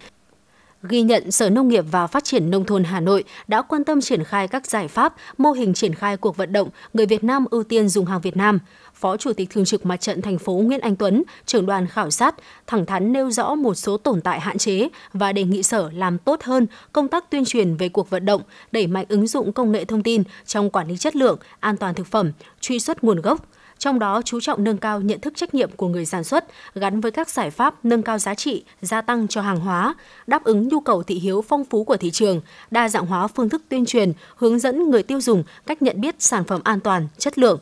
ghi 0.83 1.01
nhận 1.01 1.31
Sở 1.31 1.49
Nông 1.49 1.67
nghiệp 1.67 1.85
và 1.91 2.07
Phát 2.07 2.23
triển 2.23 2.49
Nông 2.49 2.65
thôn 2.65 2.83
Hà 2.83 2.99
Nội 2.99 3.23
đã 3.47 3.61
quan 3.61 3.83
tâm 3.83 4.01
triển 4.01 4.23
khai 4.23 4.47
các 4.47 4.65
giải 4.65 4.87
pháp, 4.87 5.15
mô 5.37 5.51
hình 5.51 5.73
triển 5.73 5.95
khai 5.95 6.17
cuộc 6.17 6.37
vận 6.37 6.53
động 6.53 6.69
người 6.93 7.05
Việt 7.05 7.23
Nam 7.23 7.45
ưu 7.51 7.63
tiên 7.63 7.89
dùng 7.89 8.05
hàng 8.05 8.21
Việt 8.21 8.37
Nam. 8.37 8.59
Phó 8.93 9.17
Chủ 9.17 9.33
tịch 9.33 9.49
Thường 9.49 9.65
trực 9.65 9.85
Mặt 9.85 9.97
trận 9.97 10.21
thành 10.21 10.37
phố 10.37 10.53
Nguyễn 10.53 10.79
Anh 10.79 10.95
Tuấn, 10.95 11.23
trưởng 11.45 11.65
đoàn 11.65 11.87
khảo 11.87 12.09
sát, 12.09 12.35
thẳng 12.67 12.85
thắn 12.85 13.13
nêu 13.13 13.31
rõ 13.31 13.55
một 13.55 13.73
số 13.73 13.97
tồn 13.97 14.21
tại 14.21 14.39
hạn 14.39 14.57
chế 14.57 14.87
và 15.13 15.33
đề 15.33 15.43
nghị 15.43 15.63
Sở 15.63 15.89
làm 15.93 16.17
tốt 16.17 16.43
hơn 16.43 16.67
công 16.93 17.07
tác 17.07 17.29
tuyên 17.29 17.45
truyền 17.45 17.75
về 17.75 17.89
cuộc 17.89 18.09
vận 18.09 18.25
động, 18.25 18.41
đẩy 18.71 18.87
mạnh 18.87 19.05
ứng 19.09 19.27
dụng 19.27 19.53
công 19.53 19.71
nghệ 19.71 19.85
thông 19.85 20.03
tin 20.03 20.23
trong 20.45 20.69
quản 20.69 20.87
lý 20.87 20.97
chất 20.97 21.15
lượng, 21.15 21.37
an 21.59 21.77
toàn 21.77 21.93
thực 21.93 22.07
phẩm, 22.07 22.31
truy 22.61 22.79
xuất 22.79 23.03
nguồn 23.03 23.21
gốc, 23.21 23.45
trong 23.79 23.99
đó 23.99 24.21
chú 24.25 24.39
trọng 24.39 24.63
nâng 24.63 24.77
cao 24.77 25.01
nhận 25.01 25.19
thức 25.19 25.33
trách 25.35 25.53
nhiệm 25.53 25.71
của 25.71 25.87
người 25.87 26.05
sản 26.05 26.23
xuất 26.23 26.45
gắn 26.75 27.01
với 27.01 27.11
các 27.11 27.29
giải 27.29 27.49
pháp 27.49 27.85
nâng 27.85 28.03
cao 28.03 28.17
giá 28.17 28.35
trị, 28.35 28.63
gia 28.81 29.01
tăng 29.01 29.27
cho 29.27 29.41
hàng 29.41 29.59
hóa, 29.59 29.95
đáp 30.27 30.43
ứng 30.43 30.67
nhu 30.67 30.79
cầu 30.79 31.03
thị 31.03 31.15
hiếu 31.15 31.41
phong 31.41 31.65
phú 31.65 31.83
của 31.83 31.97
thị 31.97 32.11
trường, 32.11 32.41
đa 32.71 32.89
dạng 32.89 33.05
hóa 33.05 33.27
phương 33.27 33.49
thức 33.49 33.61
tuyên 33.69 33.85
truyền, 33.85 34.13
hướng 34.35 34.59
dẫn 34.59 34.89
người 34.89 35.03
tiêu 35.03 35.21
dùng 35.21 35.43
cách 35.65 35.81
nhận 35.81 36.01
biết 36.01 36.15
sản 36.19 36.43
phẩm 36.43 36.61
an 36.63 36.79
toàn, 36.79 37.07
chất 37.17 37.37
lượng, 37.37 37.59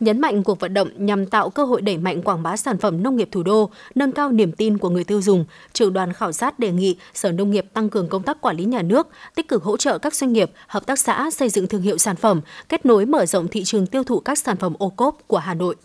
nhấn 0.00 0.20
mạnh 0.20 0.42
cuộc 0.42 0.60
vận 0.60 0.74
động 0.74 0.88
nhằm 0.96 1.26
tạo 1.26 1.50
cơ 1.50 1.64
hội 1.64 1.82
đẩy 1.82 1.98
mạnh 1.98 2.22
quảng 2.22 2.42
bá 2.42 2.56
sản 2.56 2.78
phẩm 2.78 3.02
nông 3.02 3.16
nghiệp 3.16 3.28
thủ 3.32 3.42
đô, 3.42 3.70
nâng 3.94 4.12
cao 4.12 4.32
niềm 4.32 4.52
tin 4.52 4.78
của 4.78 4.90
người 4.90 5.04
tiêu 5.04 5.22
dùng. 5.22 5.44
Trưởng 5.72 5.92
đoàn 5.92 6.12
khảo 6.12 6.32
sát 6.32 6.58
đề 6.58 6.72
nghị 6.72 6.96
Sở 7.14 7.32
Nông 7.32 7.50
nghiệp 7.50 7.66
tăng 7.72 7.90
cường 7.90 8.08
công 8.08 8.22
tác 8.22 8.40
quản 8.40 8.56
lý 8.56 8.64
nhà 8.64 8.82
nước, 8.82 9.08
tích 9.34 9.48
cực 9.48 9.62
hỗ 9.62 9.76
trợ 9.76 9.98
các 9.98 10.14
doanh 10.14 10.32
nghiệp, 10.32 10.50
hợp 10.66 10.86
tác 10.86 10.98
xã 10.98 11.30
xây 11.30 11.48
dựng 11.48 11.66
thương 11.66 11.82
hiệu 11.82 11.98
sản 11.98 12.16
phẩm, 12.16 12.40
kết 12.68 12.86
nối 12.86 13.06
mở 13.06 13.26
rộng 13.26 13.48
thị 13.48 13.64
trường 13.64 13.86
tiêu 13.86 14.04
thụ 14.04 14.20
các 14.20 14.38
sản 14.38 14.56
phẩm 14.56 14.74
ô 14.78 14.88
cốp 14.88 15.18
của 15.26 15.38
Hà 15.38 15.54
Nội. 15.54 15.76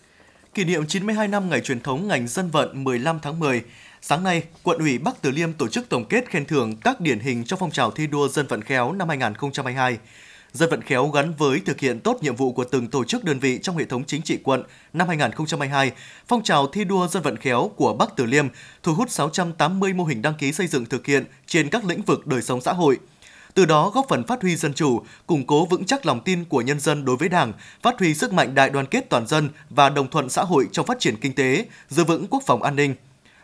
Kỷ 0.53 0.63
niệm 0.63 0.85
92 0.85 1.27
năm 1.27 1.49
ngày 1.49 1.61
truyền 1.61 1.79
thống 1.79 2.07
ngành 2.07 2.27
dân 2.27 2.49
vận 2.49 2.83
15 2.83 3.19
tháng 3.21 3.39
10, 3.39 3.63
Sáng 4.03 4.23
nay, 4.23 4.43
quận 4.63 4.77
ủy 4.77 4.97
Bắc 4.97 5.21
Từ 5.21 5.31
Liêm 5.31 5.53
tổ 5.53 5.67
chức 5.67 5.89
tổng 5.89 6.05
kết 6.05 6.29
khen 6.29 6.45
thưởng 6.45 6.75
các 6.75 7.01
điển 7.01 7.19
hình 7.19 7.43
trong 7.43 7.59
phong 7.59 7.71
trào 7.71 7.91
thi 7.91 8.07
đua 8.07 8.27
dân 8.27 8.47
vận 8.47 8.61
khéo 8.61 8.91
năm 8.93 9.09
2022 9.09 9.97
dân 10.53 10.69
vận 10.69 10.81
khéo 10.81 11.07
gắn 11.07 11.33
với 11.37 11.61
thực 11.65 11.79
hiện 11.79 11.99
tốt 11.99 12.17
nhiệm 12.21 12.35
vụ 12.35 12.51
của 12.51 12.63
từng 12.63 12.87
tổ 12.87 13.03
chức 13.03 13.23
đơn 13.23 13.39
vị 13.39 13.59
trong 13.63 13.77
hệ 13.77 13.85
thống 13.85 14.03
chính 14.03 14.21
trị 14.21 14.37
quận 14.43 14.63
năm 14.93 15.07
2022, 15.07 15.91
phong 16.27 16.43
trào 16.43 16.67
thi 16.67 16.83
đua 16.83 17.07
dân 17.07 17.23
vận 17.23 17.37
khéo 17.37 17.71
của 17.75 17.93
Bắc 17.93 18.09
Từ 18.15 18.25
Liêm 18.25 18.47
thu 18.83 18.93
hút 18.93 19.11
680 19.11 19.93
mô 19.93 20.03
hình 20.03 20.21
đăng 20.21 20.33
ký 20.33 20.53
xây 20.53 20.67
dựng 20.67 20.85
thực 20.85 21.05
hiện 21.05 21.25
trên 21.47 21.69
các 21.69 21.85
lĩnh 21.85 22.01
vực 22.01 22.27
đời 22.27 22.41
sống 22.41 22.61
xã 22.61 22.73
hội. 22.73 22.99
Từ 23.53 23.65
đó 23.65 23.89
góp 23.89 24.05
phần 24.09 24.23
phát 24.27 24.41
huy 24.41 24.55
dân 24.55 24.73
chủ, 24.73 25.01
củng 25.27 25.47
cố 25.47 25.65
vững 25.65 25.85
chắc 25.85 26.05
lòng 26.05 26.21
tin 26.25 26.45
của 26.45 26.61
nhân 26.61 26.79
dân 26.79 27.05
đối 27.05 27.17
với 27.17 27.29
Đảng, 27.29 27.53
phát 27.81 27.99
huy 27.99 28.13
sức 28.13 28.33
mạnh 28.33 28.55
đại 28.55 28.69
đoàn 28.69 28.85
kết 28.85 29.09
toàn 29.09 29.27
dân 29.27 29.49
và 29.69 29.89
đồng 29.89 30.09
thuận 30.09 30.29
xã 30.29 30.43
hội 30.43 30.67
trong 30.71 30.85
phát 30.85 30.99
triển 30.99 31.15
kinh 31.15 31.35
tế, 31.35 31.65
giữ 31.89 32.03
vững 32.03 32.27
quốc 32.29 32.43
phòng 32.45 32.63
an 32.63 32.75
ninh. 32.75 32.95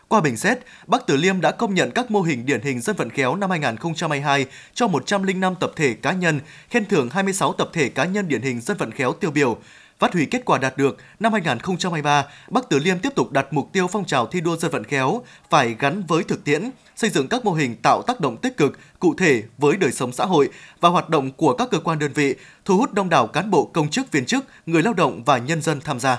Qua 0.08 0.20
bình 0.20 0.36
xét, 0.36 0.58
Bắc 0.86 1.06
tử 1.06 1.16
Liêm 1.16 1.40
đã 1.40 1.50
công 1.50 1.74
nhận 1.74 1.90
các 1.90 2.10
mô 2.10 2.22
hình 2.22 2.46
điển 2.46 2.60
hình 2.60 2.80
dân 2.80 2.96
vận 2.96 3.10
khéo 3.10 3.36
năm 3.36 3.50
2022 3.50 4.46
cho 4.74 4.88
105 4.88 5.54
tập 5.60 5.72
thể 5.76 5.94
cá 5.94 6.12
nhân, 6.12 6.40
khen 6.70 6.86
thưởng 6.86 7.08
26 7.10 7.52
tập 7.52 7.70
thể 7.72 7.88
cá 7.88 8.04
nhân 8.04 8.28
điển 8.28 8.42
hình 8.42 8.60
dân 8.60 8.76
vận 8.76 8.90
khéo 8.90 9.12
tiêu 9.12 9.30
biểu. 9.30 9.58
Phát 9.98 10.12
huy 10.12 10.26
kết 10.26 10.44
quả 10.44 10.58
đạt 10.58 10.76
được, 10.76 10.96
năm 11.20 11.32
2023, 11.32 12.26
Bắc 12.50 12.68
tử 12.68 12.78
Liêm 12.78 12.98
tiếp 12.98 13.12
tục 13.14 13.32
đặt 13.32 13.46
mục 13.50 13.68
tiêu 13.72 13.86
phong 13.86 14.04
trào 14.04 14.26
thi 14.26 14.40
đua 14.40 14.56
dân 14.56 14.70
vận 14.70 14.84
khéo 14.84 15.22
phải 15.50 15.76
gắn 15.78 16.02
với 16.08 16.24
thực 16.24 16.44
tiễn, 16.44 16.70
xây 16.96 17.10
dựng 17.10 17.28
các 17.28 17.44
mô 17.44 17.52
hình 17.52 17.76
tạo 17.82 18.02
tác 18.02 18.20
động 18.20 18.36
tích 18.36 18.56
cực, 18.56 18.78
cụ 18.98 19.14
thể 19.18 19.42
với 19.58 19.76
đời 19.76 19.92
sống 19.92 20.12
xã 20.12 20.24
hội 20.24 20.48
và 20.80 20.88
hoạt 20.88 21.08
động 21.08 21.32
của 21.32 21.54
các 21.54 21.68
cơ 21.70 21.78
quan 21.80 21.98
đơn 21.98 22.12
vị, 22.12 22.34
thu 22.64 22.76
hút 22.76 22.92
đông 22.92 23.08
đảo 23.08 23.26
cán 23.26 23.50
bộ 23.50 23.64
công 23.64 23.90
chức 23.90 24.12
viên 24.12 24.24
chức, 24.24 24.44
người 24.66 24.82
lao 24.82 24.94
động 24.94 25.24
và 25.24 25.38
nhân 25.38 25.62
dân 25.62 25.80
tham 25.80 26.00
gia. 26.00 26.18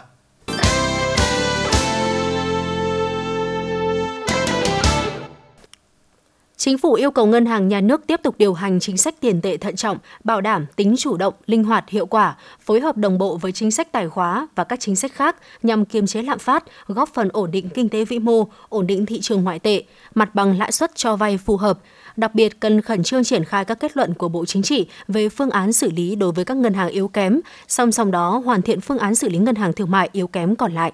Chính 6.60 6.78
phủ 6.78 6.94
yêu 6.94 7.12
cầu 7.12 7.26
ngân 7.26 7.46
hàng 7.46 7.68
nhà 7.68 7.82
nước 7.82 8.08
tiếp 8.08 8.20
tục 8.24 8.36
điều 8.38 8.54
hành 8.54 8.80
chính 8.80 8.98
sách 8.98 9.16
tiền 9.20 9.42
tệ 9.42 9.58
thận 9.58 9.76
trọng, 9.76 9.98
bảo 10.24 10.42
đảm 10.42 10.66
tính 10.76 10.96
chủ 10.98 11.18
động, 11.18 11.34
linh 11.46 11.64
hoạt, 11.64 11.90
hiệu 11.90 12.06
quả, 12.06 12.38
phối 12.62 12.80
hợp 12.80 12.98
đồng 12.98 13.18
bộ 13.18 13.38
với 13.38 13.52
chính 13.52 13.72
sách 13.72 13.92
tài 13.92 14.10
khóa 14.10 14.48
và 14.56 14.64
các 14.64 14.80
chính 14.80 14.96
sách 14.96 15.14
khác 15.14 15.36
nhằm 15.64 15.86
kiềm 15.86 16.08
chế 16.08 16.22
lạm 16.22 16.40
phát, 16.40 16.64
góp 16.88 17.10
phần 17.14 17.30
ổn 17.34 17.52
định 17.52 17.70
kinh 17.70 17.90
tế 17.90 18.06
vĩ 18.06 18.20
mô, 18.20 18.48
ổn 18.70 18.88
định 18.88 19.06
thị 19.06 19.20
trường 19.22 19.44
ngoại 19.44 19.60
tệ, 19.60 19.84
mặt 20.16 20.36
bằng 20.36 20.58
lãi 20.58 20.72
suất 20.72 20.96
cho 20.96 21.16
vay 21.16 21.38
phù 21.38 21.58
hợp. 21.58 21.80
Đặc 22.18 22.36
biệt 22.36 22.60
cần 22.60 22.82
khẩn 22.82 23.04
trương 23.04 23.24
triển 23.24 23.44
khai 23.44 23.66
các 23.66 23.80
kết 23.80 23.98
luận 23.98 24.14
của 24.14 24.30
Bộ 24.30 24.46
Chính 24.46 24.62
trị 24.62 24.88
về 25.08 25.30
phương 25.30 25.50
án 25.50 25.74
xử 25.74 25.92
lý 25.92 26.16
đối 26.16 26.32
với 26.32 26.46
các 26.46 26.58
ngân 26.58 26.74
hàng 26.74 26.90
yếu 26.90 27.08
kém, 27.08 27.40
song 27.68 27.92
song 27.92 28.12
đó 28.12 28.42
hoàn 28.46 28.62
thiện 28.62 28.82
phương 28.82 28.98
án 28.98 29.16
xử 29.16 29.30
lý 29.30 29.38
ngân 29.38 29.56
hàng 29.56 29.74
thương 29.74 29.92
mại 29.92 30.10
yếu 30.12 30.28
kém 30.28 30.56
còn 30.56 30.74
lại. 30.74 30.94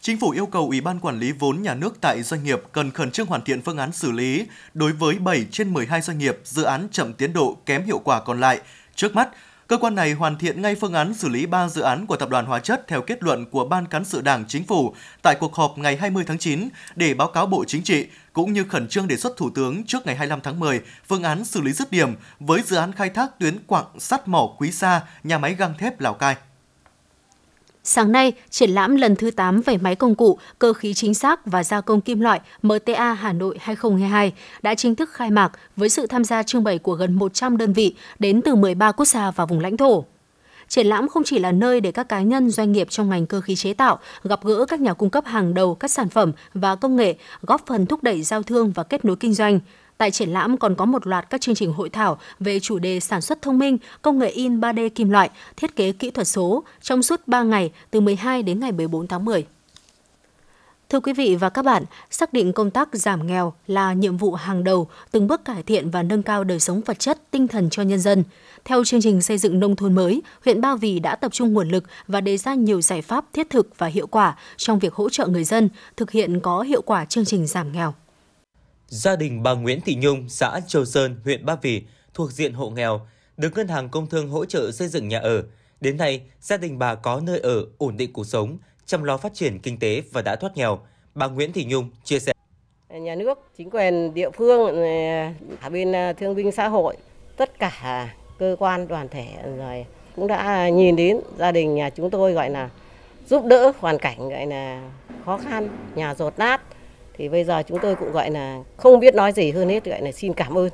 Chính 0.00 0.18
phủ 0.20 0.30
yêu 0.30 0.46
cầu 0.46 0.66
Ủy 0.66 0.80
ban 0.80 1.00
Quản 1.00 1.18
lý 1.18 1.32
vốn 1.32 1.62
nhà 1.62 1.74
nước 1.74 2.00
tại 2.00 2.22
doanh 2.22 2.44
nghiệp 2.44 2.62
cần 2.72 2.90
khẩn 2.90 3.10
trương 3.10 3.26
hoàn 3.26 3.42
thiện 3.42 3.62
phương 3.62 3.78
án 3.78 3.92
xử 3.92 4.12
lý 4.12 4.46
đối 4.74 4.92
với 4.92 5.18
7 5.18 5.46
trên 5.50 5.72
12 5.72 6.02
doanh 6.02 6.18
nghiệp 6.18 6.38
dự 6.44 6.62
án 6.62 6.88
chậm 6.92 7.12
tiến 7.12 7.32
độ 7.32 7.56
kém 7.66 7.84
hiệu 7.84 7.98
quả 7.98 8.20
còn 8.20 8.40
lại. 8.40 8.60
Trước 8.94 9.14
mắt, 9.14 9.28
cơ 9.66 9.76
quan 9.76 9.94
này 9.94 10.12
hoàn 10.12 10.38
thiện 10.38 10.62
ngay 10.62 10.74
phương 10.74 10.92
án 10.92 11.14
xử 11.14 11.28
lý 11.28 11.46
3 11.46 11.68
dự 11.68 11.82
án 11.82 12.06
của 12.06 12.16
Tập 12.16 12.28
đoàn 12.28 12.46
Hóa 12.46 12.58
chất 12.58 12.84
theo 12.88 13.02
kết 13.02 13.22
luận 13.22 13.44
của 13.50 13.64
Ban 13.64 13.86
Cán 13.86 14.04
sự 14.04 14.20
Đảng 14.20 14.44
Chính 14.48 14.64
phủ 14.64 14.94
tại 15.22 15.36
cuộc 15.40 15.54
họp 15.54 15.78
ngày 15.78 15.96
20 15.96 16.24
tháng 16.26 16.38
9 16.38 16.68
để 16.96 17.14
báo 17.14 17.28
cáo 17.28 17.46
Bộ 17.46 17.64
Chính 17.64 17.82
trị, 17.82 18.06
cũng 18.32 18.52
như 18.52 18.64
khẩn 18.64 18.88
trương 18.88 19.08
đề 19.08 19.16
xuất 19.16 19.36
Thủ 19.36 19.50
tướng 19.54 19.84
trước 19.84 20.06
ngày 20.06 20.16
25 20.16 20.40
tháng 20.42 20.60
10 20.60 20.80
phương 21.08 21.22
án 21.22 21.44
xử 21.44 21.60
lý 21.60 21.72
dứt 21.72 21.90
điểm 21.90 22.14
với 22.40 22.62
dự 22.62 22.76
án 22.76 22.92
khai 22.92 23.10
thác 23.10 23.38
tuyến 23.38 23.58
quặng 23.66 23.86
sắt 23.98 24.28
mỏ 24.28 24.54
Quý 24.58 24.72
Sa, 24.72 25.00
nhà 25.24 25.38
máy 25.38 25.54
găng 25.54 25.78
thép 25.78 26.00
Lào 26.00 26.14
Cai. 26.14 26.36
Sáng 27.88 28.12
nay, 28.12 28.32
triển 28.50 28.70
lãm 28.70 28.96
lần 28.96 29.16
thứ 29.16 29.30
8 29.30 29.60
về 29.60 29.76
máy 29.76 29.94
công 29.94 30.14
cụ, 30.14 30.38
cơ 30.58 30.72
khí 30.72 30.94
chính 30.94 31.14
xác 31.14 31.46
và 31.46 31.64
gia 31.64 31.80
công 31.80 32.00
kim 32.00 32.20
loại 32.20 32.40
MTA 32.62 33.12
Hà 33.12 33.32
Nội 33.32 33.56
2022 33.60 34.32
đã 34.62 34.74
chính 34.74 34.94
thức 34.94 35.10
khai 35.12 35.30
mạc 35.30 35.52
với 35.76 35.88
sự 35.88 36.06
tham 36.06 36.24
gia 36.24 36.42
trưng 36.42 36.64
bày 36.64 36.78
của 36.78 36.94
gần 36.94 37.12
100 37.12 37.56
đơn 37.56 37.72
vị 37.72 37.94
đến 38.18 38.42
từ 38.42 38.54
13 38.54 38.92
quốc 38.92 39.06
gia 39.06 39.30
và 39.30 39.46
vùng 39.46 39.60
lãnh 39.60 39.76
thổ. 39.76 40.04
Triển 40.68 40.86
lãm 40.86 41.08
không 41.08 41.24
chỉ 41.24 41.38
là 41.38 41.52
nơi 41.52 41.80
để 41.80 41.92
các 41.92 42.08
cá 42.08 42.22
nhân 42.22 42.50
doanh 42.50 42.72
nghiệp 42.72 42.86
trong 42.90 43.08
ngành 43.08 43.26
cơ 43.26 43.40
khí 43.40 43.56
chế 43.56 43.74
tạo 43.74 43.98
gặp 44.24 44.44
gỡ 44.44 44.64
các 44.68 44.80
nhà 44.80 44.94
cung 44.94 45.10
cấp 45.10 45.24
hàng 45.26 45.54
đầu 45.54 45.74
các 45.74 45.90
sản 45.90 46.08
phẩm 46.08 46.32
và 46.54 46.76
công 46.76 46.96
nghệ, 46.96 47.14
góp 47.42 47.66
phần 47.66 47.86
thúc 47.86 48.02
đẩy 48.02 48.22
giao 48.22 48.42
thương 48.42 48.72
và 48.72 48.82
kết 48.82 49.04
nối 49.04 49.16
kinh 49.16 49.34
doanh, 49.34 49.60
Tại 49.98 50.10
triển 50.10 50.28
lãm 50.28 50.56
còn 50.56 50.74
có 50.74 50.84
một 50.84 51.06
loạt 51.06 51.30
các 51.30 51.40
chương 51.40 51.54
trình 51.54 51.72
hội 51.72 51.90
thảo 51.90 52.18
về 52.40 52.60
chủ 52.60 52.78
đề 52.78 53.00
sản 53.00 53.20
xuất 53.20 53.42
thông 53.42 53.58
minh, 53.58 53.78
công 54.02 54.18
nghệ 54.18 54.28
in 54.28 54.60
3D 54.60 54.88
kim 54.88 55.10
loại, 55.10 55.30
thiết 55.56 55.76
kế 55.76 55.92
kỹ 55.92 56.10
thuật 56.10 56.28
số 56.28 56.64
trong 56.82 57.02
suốt 57.02 57.20
3 57.26 57.42
ngày 57.42 57.72
từ 57.90 58.00
12 58.00 58.42
đến 58.42 58.60
ngày 58.60 58.72
14 58.72 59.06
tháng 59.06 59.24
10. 59.24 59.46
Thưa 60.88 61.00
quý 61.00 61.12
vị 61.12 61.36
và 61.36 61.48
các 61.48 61.64
bạn, 61.64 61.84
xác 62.10 62.32
định 62.32 62.52
công 62.52 62.70
tác 62.70 62.88
giảm 62.92 63.26
nghèo 63.26 63.52
là 63.66 63.92
nhiệm 63.92 64.16
vụ 64.16 64.34
hàng 64.34 64.64
đầu, 64.64 64.88
từng 65.10 65.26
bước 65.26 65.44
cải 65.44 65.62
thiện 65.62 65.90
và 65.90 66.02
nâng 66.02 66.22
cao 66.22 66.44
đời 66.44 66.60
sống 66.60 66.80
vật 66.80 66.98
chất, 66.98 67.30
tinh 67.30 67.48
thần 67.48 67.70
cho 67.70 67.82
nhân 67.82 68.00
dân. 68.00 68.24
Theo 68.64 68.84
chương 68.84 69.02
trình 69.02 69.22
xây 69.22 69.38
dựng 69.38 69.60
nông 69.60 69.76
thôn 69.76 69.94
mới, 69.94 70.22
huyện 70.44 70.60
Ba 70.60 70.76
Vì 70.76 70.98
đã 70.98 71.16
tập 71.16 71.32
trung 71.32 71.52
nguồn 71.52 71.68
lực 71.68 71.84
và 72.08 72.20
đề 72.20 72.36
ra 72.36 72.54
nhiều 72.54 72.80
giải 72.80 73.02
pháp 73.02 73.24
thiết 73.32 73.50
thực 73.50 73.78
và 73.78 73.86
hiệu 73.86 74.06
quả 74.06 74.36
trong 74.56 74.78
việc 74.78 74.94
hỗ 74.94 75.08
trợ 75.08 75.26
người 75.26 75.44
dân 75.44 75.68
thực 75.96 76.10
hiện 76.10 76.40
có 76.40 76.60
hiệu 76.60 76.82
quả 76.82 77.04
chương 77.04 77.24
trình 77.24 77.46
giảm 77.46 77.72
nghèo. 77.72 77.94
Gia 78.88 79.16
đình 79.16 79.42
bà 79.42 79.54
Nguyễn 79.54 79.80
Thị 79.80 79.94
Nhung, 80.00 80.28
xã 80.28 80.60
Châu 80.66 80.84
Sơn, 80.84 81.16
huyện 81.24 81.46
Ba 81.46 81.56
Vì 81.62 81.82
thuộc 82.14 82.32
diện 82.32 82.52
hộ 82.52 82.70
nghèo, 82.70 83.00
được 83.36 83.56
Ngân 83.56 83.68
hàng 83.68 83.88
Công 83.88 84.06
thương 84.06 84.28
hỗ 84.28 84.44
trợ 84.44 84.72
xây 84.72 84.88
dựng 84.88 85.08
nhà 85.08 85.18
ở. 85.18 85.44
Đến 85.80 85.96
nay, 85.96 86.20
gia 86.40 86.56
đình 86.56 86.78
bà 86.78 86.94
có 86.94 87.20
nơi 87.20 87.38
ở, 87.38 87.64
ổn 87.78 87.96
định 87.96 88.12
cuộc 88.12 88.26
sống, 88.26 88.58
chăm 88.86 89.02
lo 89.02 89.16
phát 89.16 89.34
triển 89.34 89.58
kinh 89.58 89.78
tế 89.78 90.02
và 90.12 90.22
đã 90.22 90.36
thoát 90.36 90.56
nghèo. 90.56 90.78
Bà 91.14 91.26
Nguyễn 91.26 91.52
Thị 91.52 91.64
Nhung 91.64 91.90
chia 92.04 92.18
sẻ. 92.18 92.32
Nhà 92.90 93.14
nước, 93.14 93.38
chính 93.58 93.70
quyền 93.70 94.14
địa 94.14 94.30
phương, 94.30 94.66
ừ, 94.66 94.82
cả 95.62 95.68
bên 95.68 95.92
ờ, 95.92 96.12
thương 96.12 96.34
binh 96.34 96.52
xã 96.52 96.68
hội, 96.68 96.96
tất 97.36 97.58
cả 97.58 98.14
cơ 98.38 98.56
quan 98.58 98.88
đoàn 98.88 99.08
thể 99.08 99.26
rồi 99.56 99.86
cũng 100.16 100.26
đã 100.26 100.68
nhìn 100.68 100.96
đến 100.96 101.20
gia 101.38 101.52
đình 101.52 101.74
nhà 101.74 101.90
chúng 101.90 102.10
tôi 102.10 102.32
gọi 102.32 102.50
là 102.50 102.70
giúp 103.28 103.44
đỡ 103.44 103.72
hoàn 103.78 103.98
cảnh 103.98 104.28
gọi 104.28 104.46
là 104.46 104.90
khó 105.24 105.38
khăn, 105.38 105.68
nhà 105.94 106.14
rột 106.14 106.38
nát 106.38 106.60
thì 107.18 107.28
bây 107.28 107.44
giờ 107.44 107.62
chúng 107.68 107.78
tôi 107.82 107.96
cũng 107.96 108.12
gọi 108.12 108.30
là 108.30 108.62
không 108.76 109.00
biết 109.00 109.14
nói 109.14 109.32
gì 109.32 109.50
hơn 109.50 109.68
hết 109.68 109.84
gọi 109.84 110.02
là 110.02 110.12
xin 110.12 110.34
cảm 110.34 110.58
ơn. 110.58 110.68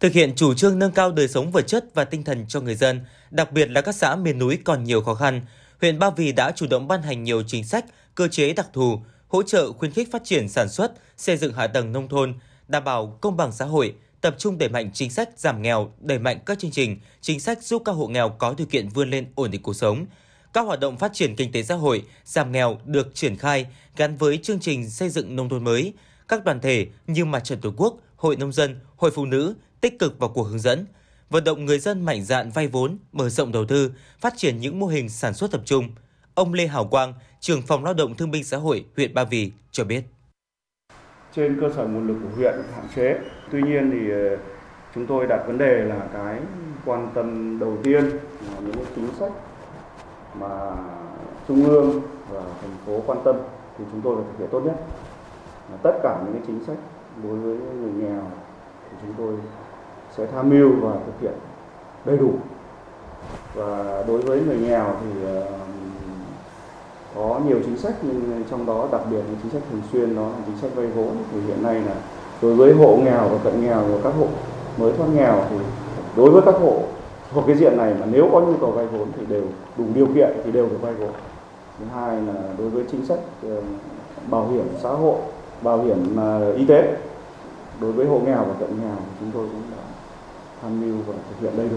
Thực 0.00 0.12
hiện 0.12 0.32
chủ 0.36 0.54
trương 0.54 0.78
nâng 0.78 0.92
cao 0.92 1.12
đời 1.12 1.28
sống 1.28 1.50
vật 1.50 1.66
chất 1.66 1.84
và 1.94 2.04
tinh 2.04 2.24
thần 2.24 2.44
cho 2.48 2.60
người 2.60 2.74
dân, 2.74 3.00
đặc 3.30 3.52
biệt 3.52 3.70
là 3.70 3.80
các 3.80 3.94
xã 3.94 4.16
miền 4.16 4.38
núi 4.38 4.58
còn 4.64 4.84
nhiều 4.84 5.02
khó 5.02 5.14
khăn, 5.14 5.40
huyện 5.80 5.98
Ba 5.98 6.10
Vì 6.10 6.32
đã 6.32 6.52
chủ 6.56 6.66
động 6.66 6.88
ban 6.88 7.02
hành 7.02 7.24
nhiều 7.24 7.42
chính 7.46 7.64
sách, 7.64 7.84
cơ 8.14 8.28
chế 8.28 8.52
đặc 8.52 8.66
thù, 8.72 8.98
hỗ 9.28 9.42
trợ 9.42 9.72
khuyến 9.72 9.92
khích 9.92 10.12
phát 10.12 10.24
triển 10.24 10.48
sản 10.48 10.68
xuất, 10.68 10.92
xây 11.16 11.36
dựng 11.36 11.52
hạ 11.52 11.66
tầng 11.66 11.92
nông 11.92 12.08
thôn, 12.08 12.34
đảm 12.68 12.84
bảo 12.84 13.18
công 13.20 13.36
bằng 13.36 13.52
xã 13.52 13.64
hội, 13.64 13.94
tập 14.20 14.34
trung 14.38 14.58
đẩy 14.58 14.68
mạnh 14.68 14.90
chính 14.94 15.10
sách 15.10 15.28
giảm 15.36 15.62
nghèo, 15.62 15.92
đẩy 16.00 16.18
mạnh 16.18 16.38
các 16.46 16.58
chương 16.58 16.70
trình, 16.70 17.00
chính 17.20 17.40
sách 17.40 17.62
giúp 17.62 17.82
các 17.84 17.92
hộ 17.92 18.06
nghèo 18.06 18.28
có 18.28 18.54
điều 18.58 18.66
kiện 18.66 18.88
vươn 18.88 19.10
lên 19.10 19.26
ổn 19.34 19.50
định 19.50 19.62
cuộc 19.62 19.76
sống, 19.76 20.06
các 20.52 20.60
hoạt 20.60 20.80
động 20.80 20.96
phát 20.96 21.12
triển 21.14 21.36
kinh 21.36 21.52
tế 21.52 21.62
xã 21.62 21.74
hội, 21.74 22.04
giảm 22.24 22.52
nghèo 22.52 22.78
được 22.84 23.14
triển 23.14 23.36
khai 23.36 23.66
gắn 23.96 24.16
với 24.16 24.38
chương 24.38 24.60
trình 24.60 24.90
xây 24.90 25.08
dựng 25.08 25.36
nông 25.36 25.48
thôn 25.48 25.64
mới. 25.64 25.92
Các 26.28 26.44
đoàn 26.44 26.60
thể 26.60 26.86
như 27.06 27.24
Mặt 27.24 27.40
trận 27.44 27.60
Tổ 27.60 27.72
quốc, 27.76 27.96
Hội 28.16 28.36
nông 28.36 28.52
dân, 28.52 28.80
Hội 28.96 29.10
phụ 29.10 29.26
nữ 29.26 29.54
tích 29.80 29.98
cực 29.98 30.18
vào 30.18 30.30
cuộc 30.30 30.42
hướng 30.42 30.58
dẫn, 30.58 30.86
vận 31.30 31.44
động 31.44 31.64
người 31.64 31.78
dân 31.78 32.04
mạnh 32.04 32.24
dạn 32.24 32.50
vay 32.50 32.68
vốn, 32.68 32.98
mở 33.12 33.28
rộng 33.28 33.52
đầu 33.52 33.64
tư, 33.64 33.92
phát 34.20 34.34
triển 34.36 34.58
những 34.58 34.80
mô 34.80 34.86
hình 34.86 35.08
sản 35.08 35.34
xuất 35.34 35.50
tập 35.50 35.60
trung. 35.64 35.88
Ông 36.34 36.52
Lê 36.52 36.66
Hảo 36.66 36.84
Quang, 36.84 37.14
trưởng 37.40 37.62
phòng 37.62 37.84
lao 37.84 37.94
động 37.94 38.14
thương 38.14 38.30
binh 38.30 38.44
xã 38.44 38.56
hội 38.56 38.84
huyện 38.96 39.14
Ba 39.14 39.24
Vì 39.24 39.52
cho 39.70 39.84
biết. 39.84 40.02
Trên 41.36 41.60
cơ 41.60 41.72
sở 41.76 41.86
nguồn 41.86 42.06
lực 42.06 42.16
của 42.22 42.36
huyện 42.36 42.54
hạn 42.74 42.86
chế, 42.96 43.18
tuy 43.52 43.62
nhiên 43.62 43.90
thì 43.90 44.10
ờ, 44.10 44.36
chúng 44.94 45.06
tôi 45.06 45.26
đặt 45.26 45.44
vấn 45.46 45.58
đề 45.58 45.84
là 45.84 46.08
cái 46.12 46.38
quan 46.84 47.10
tâm 47.14 47.58
đầu 47.58 47.78
tiên 47.84 48.04
là 48.50 48.60
những 48.60 48.84
chính 48.96 49.08
sách 49.18 49.32
mà 50.40 50.48
trung 51.48 51.64
ương 51.64 52.00
và 52.30 52.40
thành 52.60 52.76
phố 52.86 52.92
quan 53.06 53.18
tâm 53.24 53.36
thì 53.78 53.84
chúng 53.92 54.00
tôi 54.00 54.16
phải 54.16 54.24
thực 54.24 54.38
hiện 54.38 54.48
tốt 54.52 54.60
nhất. 54.60 54.74
Tất 55.82 55.92
cả 56.02 56.18
những 56.24 56.32
cái 56.32 56.42
chính 56.46 56.64
sách 56.64 56.76
đối 57.22 57.36
với 57.36 57.56
người 57.80 57.92
nghèo 57.98 58.22
thì 58.90 58.96
chúng 59.02 59.14
tôi 59.18 59.34
sẽ 60.16 60.26
tham 60.26 60.50
mưu 60.50 60.70
và 60.80 60.92
thực 60.92 61.20
hiện 61.20 61.32
đầy 62.04 62.16
đủ. 62.16 62.30
Và 63.54 64.04
đối 64.08 64.18
với 64.18 64.40
người 64.40 64.58
nghèo 64.58 64.86
thì 65.00 65.24
ờ, 65.26 65.44
có 67.14 67.40
nhiều 67.46 67.58
chính 67.64 67.78
sách 67.78 67.94
nhưng 68.02 68.44
trong 68.50 68.66
đó 68.66 68.88
đặc 68.92 69.00
biệt 69.10 69.16
là 69.16 69.34
chính 69.42 69.52
sách 69.52 69.62
thường 69.70 69.82
xuyên 69.92 70.16
đó 70.16 70.22
là 70.22 70.42
chính 70.46 70.58
sách 70.58 70.70
vay 70.74 70.86
vốn. 70.86 71.16
Thì 71.32 71.40
hiện 71.40 71.62
nay 71.62 71.74
là 71.74 71.94
đối 72.42 72.54
với 72.54 72.74
hộ 72.74 72.96
nghèo 72.96 73.28
và 73.28 73.38
cận 73.44 73.60
nghèo 73.60 73.80
và 73.80 73.98
các 74.04 74.12
hộ 74.18 74.26
mới 74.78 74.92
thoát 74.92 75.06
nghèo 75.14 75.44
thì 75.50 75.56
đối 76.16 76.30
với 76.30 76.42
các 76.42 76.54
hộ 76.60 76.82
thuộc 77.34 77.44
cái 77.46 77.56
diện 77.56 77.76
này 77.76 77.94
mà 78.00 78.06
nếu 78.10 78.28
có 78.32 78.40
nhu 78.40 78.56
cầu 78.56 78.70
vay 78.70 78.86
vốn 78.86 79.08
thì 79.16 79.26
đều 79.28 79.42
đủ 79.76 79.84
điều 79.94 80.06
kiện 80.14 80.30
thì 80.44 80.52
đều 80.52 80.68
được 80.68 80.78
vay 80.80 80.94
vốn 80.94 81.12
thứ 81.78 81.84
hai 81.94 82.16
là 82.16 82.34
đối 82.58 82.68
với 82.68 82.84
chính 82.90 83.06
sách 83.06 83.18
ờ, 83.42 83.62
bảo 84.26 84.48
hiểm 84.48 84.64
xã 84.82 84.88
hội 84.88 85.16
bảo 85.62 85.82
hiểm 85.82 86.16
ờ, 86.16 86.52
y 86.52 86.66
tế 86.66 86.96
đối 87.80 87.92
với 87.92 88.06
hộ 88.06 88.18
nghèo 88.18 88.44
và 88.44 88.54
cận 88.60 88.80
nghèo 88.80 88.96
chúng 89.20 89.30
tôi 89.34 89.46
cũng 89.46 89.62
đã 89.70 89.82
tham 90.62 90.80
mưu 90.80 91.02
và 91.06 91.14
thực 91.30 91.40
hiện 91.40 91.56
đầy 91.56 91.68
đủ 91.68 91.76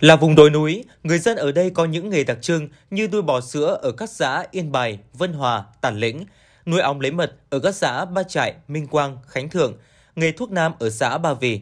là 0.00 0.16
vùng 0.16 0.34
đồi 0.34 0.50
núi, 0.50 0.84
người 1.02 1.18
dân 1.18 1.36
ở 1.36 1.52
đây 1.52 1.70
có 1.70 1.84
những 1.84 2.10
nghề 2.10 2.24
đặc 2.24 2.38
trưng 2.40 2.68
như 2.90 3.08
nuôi 3.08 3.22
bò 3.22 3.40
sữa 3.40 3.78
ở 3.82 3.92
các 3.92 4.10
xã 4.10 4.44
Yên 4.50 4.72
Bài, 4.72 4.98
Vân 5.12 5.32
Hòa, 5.32 5.64
Tản 5.80 5.96
Lĩnh, 5.96 6.24
nuôi 6.66 6.80
ong 6.80 7.00
lấy 7.00 7.10
mật 7.10 7.32
ở 7.50 7.58
các 7.58 7.74
xã 7.74 8.04
Ba 8.04 8.22
Trại, 8.22 8.54
Minh 8.68 8.86
Quang, 8.86 9.18
Khánh 9.26 9.48
Thượng, 9.48 9.74
nghề 10.16 10.32
thuốc 10.32 10.50
nam 10.50 10.72
ở 10.78 10.90
xã 10.90 11.18
Ba 11.18 11.34
Vì. 11.34 11.60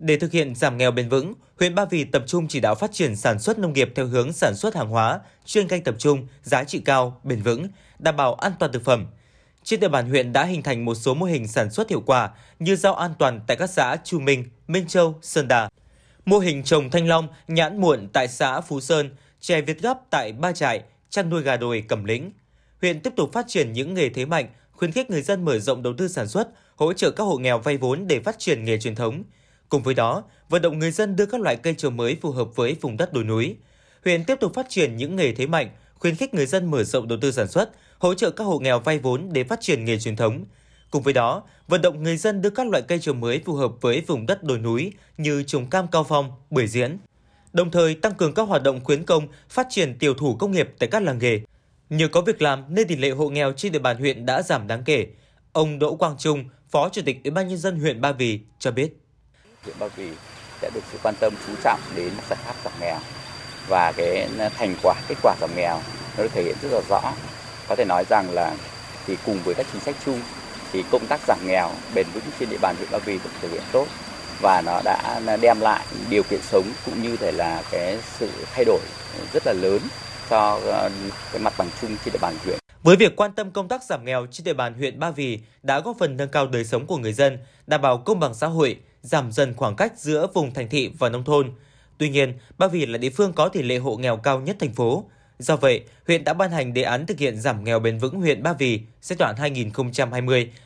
Để 0.00 0.16
thực 0.16 0.32
hiện 0.32 0.54
giảm 0.54 0.76
nghèo 0.76 0.90
bền 0.90 1.08
vững, 1.08 1.34
huyện 1.58 1.74
Ba 1.74 1.84
Vì 1.84 2.04
tập 2.04 2.24
trung 2.26 2.48
chỉ 2.48 2.60
đạo 2.60 2.74
phát 2.74 2.92
triển 2.92 3.16
sản 3.16 3.38
xuất 3.38 3.58
nông 3.58 3.72
nghiệp 3.72 3.92
theo 3.94 4.06
hướng 4.06 4.32
sản 4.32 4.54
xuất 4.56 4.74
hàng 4.74 4.88
hóa, 4.88 5.20
chuyên 5.44 5.68
canh 5.68 5.82
tập 5.82 5.94
trung, 5.98 6.26
giá 6.42 6.64
trị 6.64 6.78
cao, 6.84 7.20
bền 7.24 7.42
vững, 7.42 7.68
đảm 7.98 8.16
bảo 8.16 8.34
an 8.34 8.52
toàn 8.58 8.72
thực 8.72 8.84
phẩm. 8.84 9.06
Trên 9.64 9.80
địa 9.80 9.88
bàn 9.88 10.08
huyện 10.08 10.32
đã 10.32 10.44
hình 10.44 10.62
thành 10.62 10.84
một 10.84 10.94
số 10.94 11.14
mô 11.14 11.26
hình 11.26 11.48
sản 11.48 11.70
xuất 11.70 11.90
hiệu 11.90 12.02
quả 12.06 12.30
như 12.58 12.76
rau 12.76 12.94
an 12.94 13.14
toàn 13.18 13.40
tại 13.46 13.56
các 13.56 13.70
xã 13.70 13.96
Chu 14.04 14.20
Minh, 14.20 14.44
Minh 14.68 14.86
Châu, 14.86 15.14
Sơn 15.22 15.48
Đà. 15.48 15.68
Mô 16.24 16.38
hình 16.38 16.62
trồng 16.62 16.90
thanh 16.90 17.08
long, 17.08 17.28
nhãn 17.48 17.80
muộn 17.80 18.08
tại 18.12 18.28
xã 18.28 18.60
Phú 18.60 18.80
Sơn, 18.80 19.10
chè 19.40 19.60
Việt 19.60 19.82
gấp 19.82 19.98
tại 20.10 20.32
Ba 20.32 20.52
Trại, 20.52 20.82
chăn 21.10 21.30
nuôi 21.30 21.42
gà 21.42 21.56
đồi 21.56 21.84
Cẩm 21.88 22.04
Lĩnh. 22.04 22.32
Huyện 22.80 23.00
tiếp 23.00 23.12
tục 23.16 23.32
phát 23.32 23.44
triển 23.48 23.72
những 23.72 23.94
nghề 23.94 24.08
thế 24.08 24.24
mạnh, 24.24 24.48
khuyến 24.72 24.92
khích 24.92 25.10
người 25.10 25.22
dân 25.22 25.44
mở 25.44 25.58
rộng 25.58 25.82
đầu 25.82 25.92
tư 25.98 26.08
sản 26.08 26.28
xuất, 26.28 26.48
hỗ 26.76 26.92
trợ 26.92 27.10
các 27.10 27.24
hộ 27.24 27.38
nghèo 27.38 27.58
vay 27.58 27.76
vốn 27.76 28.06
để 28.06 28.20
phát 28.20 28.38
triển 28.38 28.64
nghề 28.64 28.78
truyền 28.78 28.94
thống– 28.94 29.22
Cùng 29.70 29.82
với 29.82 29.94
đó, 29.94 30.22
vận 30.48 30.62
động 30.62 30.78
người 30.78 30.90
dân 30.90 31.16
đưa 31.16 31.26
các 31.26 31.40
loại 31.40 31.56
cây 31.56 31.74
trồng 31.78 31.96
mới 31.96 32.16
phù 32.22 32.30
hợp 32.30 32.56
với 32.56 32.76
vùng 32.80 32.96
đất 32.96 33.12
đồi 33.12 33.24
núi. 33.24 33.56
Huyện 34.04 34.24
tiếp 34.24 34.40
tục 34.40 34.54
phát 34.54 34.66
triển 34.68 34.96
những 34.96 35.16
nghề 35.16 35.32
thế 35.32 35.46
mạnh, 35.46 35.70
khuyến 35.94 36.16
khích 36.16 36.34
người 36.34 36.46
dân 36.46 36.70
mở 36.70 36.84
rộng 36.84 37.08
đầu 37.08 37.18
tư 37.22 37.32
sản 37.32 37.48
xuất, 37.48 37.70
hỗ 37.98 38.14
trợ 38.14 38.30
các 38.30 38.44
hộ 38.44 38.58
nghèo 38.58 38.80
vay 38.80 38.98
vốn 38.98 39.28
để 39.32 39.44
phát 39.44 39.60
triển 39.60 39.84
nghề 39.84 39.98
truyền 39.98 40.16
thống. 40.16 40.44
Cùng 40.90 41.02
với 41.02 41.12
đó, 41.12 41.42
vận 41.68 41.82
động 41.82 42.02
người 42.02 42.16
dân 42.16 42.42
đưa 42.42 42.50
các 42.50 42.66
loại 42.66 42.82
cây 42.82 42.98
trồng 42.98 43.20
mới 43.20 43.40
phù 43.44 43.54
hợp 43.54 43.72
với 43.80 44.02
vùng 44.06 44.26
đất 44.26 44.42
đồi 44.42 44.58
núi 44.58 44.92
như 45.18 45.42
trồng 45.42 45.70
cam 45.70 45.86
cao 45.88 46.04
phong, 46.04 46.32
bưởi 46.50 46.66
diễn. 46.66 46.98
Đồng 47.52 47.70
thời 47.70 47.94
tăng 47.94 48.14
cường 48.14 48.34
các 48.34 48.42
hoạt 48.42 48.62
động 48.62 48.80
khuyến 48.84 49.04
công, 49.04 49.28
phát 49.48 49.66
triển 49.70 49.98
tiểu 49.98 50.14
thủ 50.14 50.36
công 50.36 50.52
nghiệp 50.52 50.70
tại 50.78 50.88
các 50.88 51.02
làng 51.02 51.18
nghề. 51.18 51.40
Nhờ 51.90 52.08
có 52.08 52.20
việc 52.20 52.42
làm 52.42 52.64
nên 52.68 52.88
tỷ 52.88 52.96
lệ 52.96 53.10
hộ 53.10 53.28
nghèo 53.28 53.52
trên 53.52 53.72
địa 53.72 53.78
bàn 53.78 53.96
huyện 53.98 54.26
đã 54.26 54.42
giảm 54.42 54.66
đáng 54.66 54.82
kể. 54.84 55.06
Ông 55.52 55.78
Đỗ 55.78 55.96
Quang 55.96 56.16
Trung, 56.18 56.44
Phó 56.70 56.88
Chủ 56.88 57.02
tịch 57.06 57.16
Ủy 57.24 57.30
ban 57.30 57.48
nhân 57.48 57.58
dân 57.58 57.80
huyện 57.80 58.00
Ba 58.00 58.12
Vì 58.12 58.40
cho 58.58 58.70
biết. 58.70 58.96
Huyện 59.64 59.76
Ba 59.78 59.86
Vì 59.96 60.10
sẽ 60.62 60.70
được 60.74 60.80
sự 60.92 60.98
quan 61.02 61.14
tâm 61.20 61.34
chú 61.46 61.52
trọng 61.64 61.80
đến 61.96 62.10
giải 62.30 62.38
pháp 62.44 62.54
giảm 62.64 62.72
nghèo 62.80 62.98
và 63.68 63.92
cái 63.96 64.28
thành 64.58 64.74
quả 64.82 64.94
kết 65.08 65.14
quả 65.22 65.34
giảm 65.40 65.50
nghèo 65.56 65.80
nó 66.16 66.22
được 66.22 66.28
thể 66.32 66.42
hiện 66.42 66.56
rất 66.62 66.68
là 66.72 66.80
rõ. 66.88 67.12
Có 67.68 67.74
thể 67.76 67.84
nói 67.84 68.04
rằng 68.10 68.30
là 68.30 68.54
thì 69.06 69.16
cùng 69.26 69.38
với 69.44 69.54
các 69.54 69.66
chính 69.72 69.80
sách 69.80 69.94
chung 70.04 70.20
thì 70.72 70.84
công 70.90 71.06
tác 71.08 71.20
giảm 71.28 71.38
nghèo 71.46 71.70
bền 71.94 72.06
vững 72.14 72.22
trên 72.40 72.50
địa 72.50 72.58
bàn 72.62 72.76
huyện 72.76 72.90
Ba 72.90 72.98
Vì 72.98 73.12
được 73.12 73.30
thực 73.40 73.52
hiện 73.52 73.62
tốt 73.72 73.86
và 74.40 74.60
nó 74.60 74.80
đã 74.84 75.20
đem 75.40 75.60
lại 75.60 75.86
điều 76.10 76.22
kiện 76.22 76.40
sống 76.42 76.64
cũng 76.86 77.02
như 77.02 77.16
thể 77.16 77.32
là 77.32 77.62
cái 77.70 77.98
sự 78.18 78.30
thay 78.54 78.64
đổi 78.64 78.80
rất 79.32 79.42
là 79.46 79.52
lớn 79.52 79.80
cho 80.30 80.60
ờ, 80.66 80.90
cái 81.32 81.42
mặt 81.42 81.52
bằng 81.58 81.68
chung 81.80 81.96
trên 82.04 82.12
địa 82.12 82.18
bàn 82.22 82.34
huyện. 82.44 82.58
Với 82.82 82.96
việc 82.96 83.16
quan 83.16 83.32
tâm 83.32 83.50
công 83.50 83.68
tác 83.68 83.82
giảm 83.82 84.04
nghèo 84.04 84.26
trên 84.30 84.44
địa 84.44 84.54
bàn 84.54 84.74
huyện 84.74 84.98
Ba 84.98 85.10
Vì 85.10 85.38
đã 85.62 85.80
góp 85.80 85.96
phần 85.98 86.16
nâng 86.16 86.28
cao 86.28 86.46
đời 86.46 86.64
sống 86.64 86.86
của 86.86 86.96
người 86.96 87.12
dân, 87.12 87.38
đảm 87.66 87.82
bảo 87.82 87.98
công 87.98 88.20
bằng 88.20 88.34
xã 88.34 88.46
hội, 88.46 88.76
giảm 89.02 89.32
dần 89.32 89.54
khoảng 89.56 89.76
cách 89.76 89.92
giữa 89.96 90.26
vùng 90.34 90.54
thành 90.54 90.68
thị 90.68 90.90
và 90.98 91.08
nông 91.08 91.24
thôn. 91.24 91.52
Tuy 91.98 92.08
nhiên, 92.08 92.34
Ba 92.58 92.68
Vì 92.68 92.86
là 92.86 92.98
địa 92.98 93.10
phương 93.10 93.32
có 93.32 93.48
tỷ 93.48 93.62
lệ 93.62 93.76
hộ 93.76 93.96
nghèo 93.96 94.16
cao 94.16 94.40
nhất 94.40 94.56
thành 94.60 94.74
phố. 94.74 95.04
Do 95.38 95.56
vậy, 95.56 95.84
huyện 96.06 96.24
đã 96.24 96.34
ban 96.34 96.50
hành 96.50 96.72
đề 96.72 96.82
án 96.82 97.06
thực 97.06 97.18
hiện 97.18 97.40
giảm 97.40 97.64
nghèo 97.64 97.80
bền 97.80 97.98
vững 97.98 98.20
huyện 98.20 98.42
Ba 98.42 98.52
Vì 98.52 98.80
giai 99.02 99.16
đoạn 99.18 99.34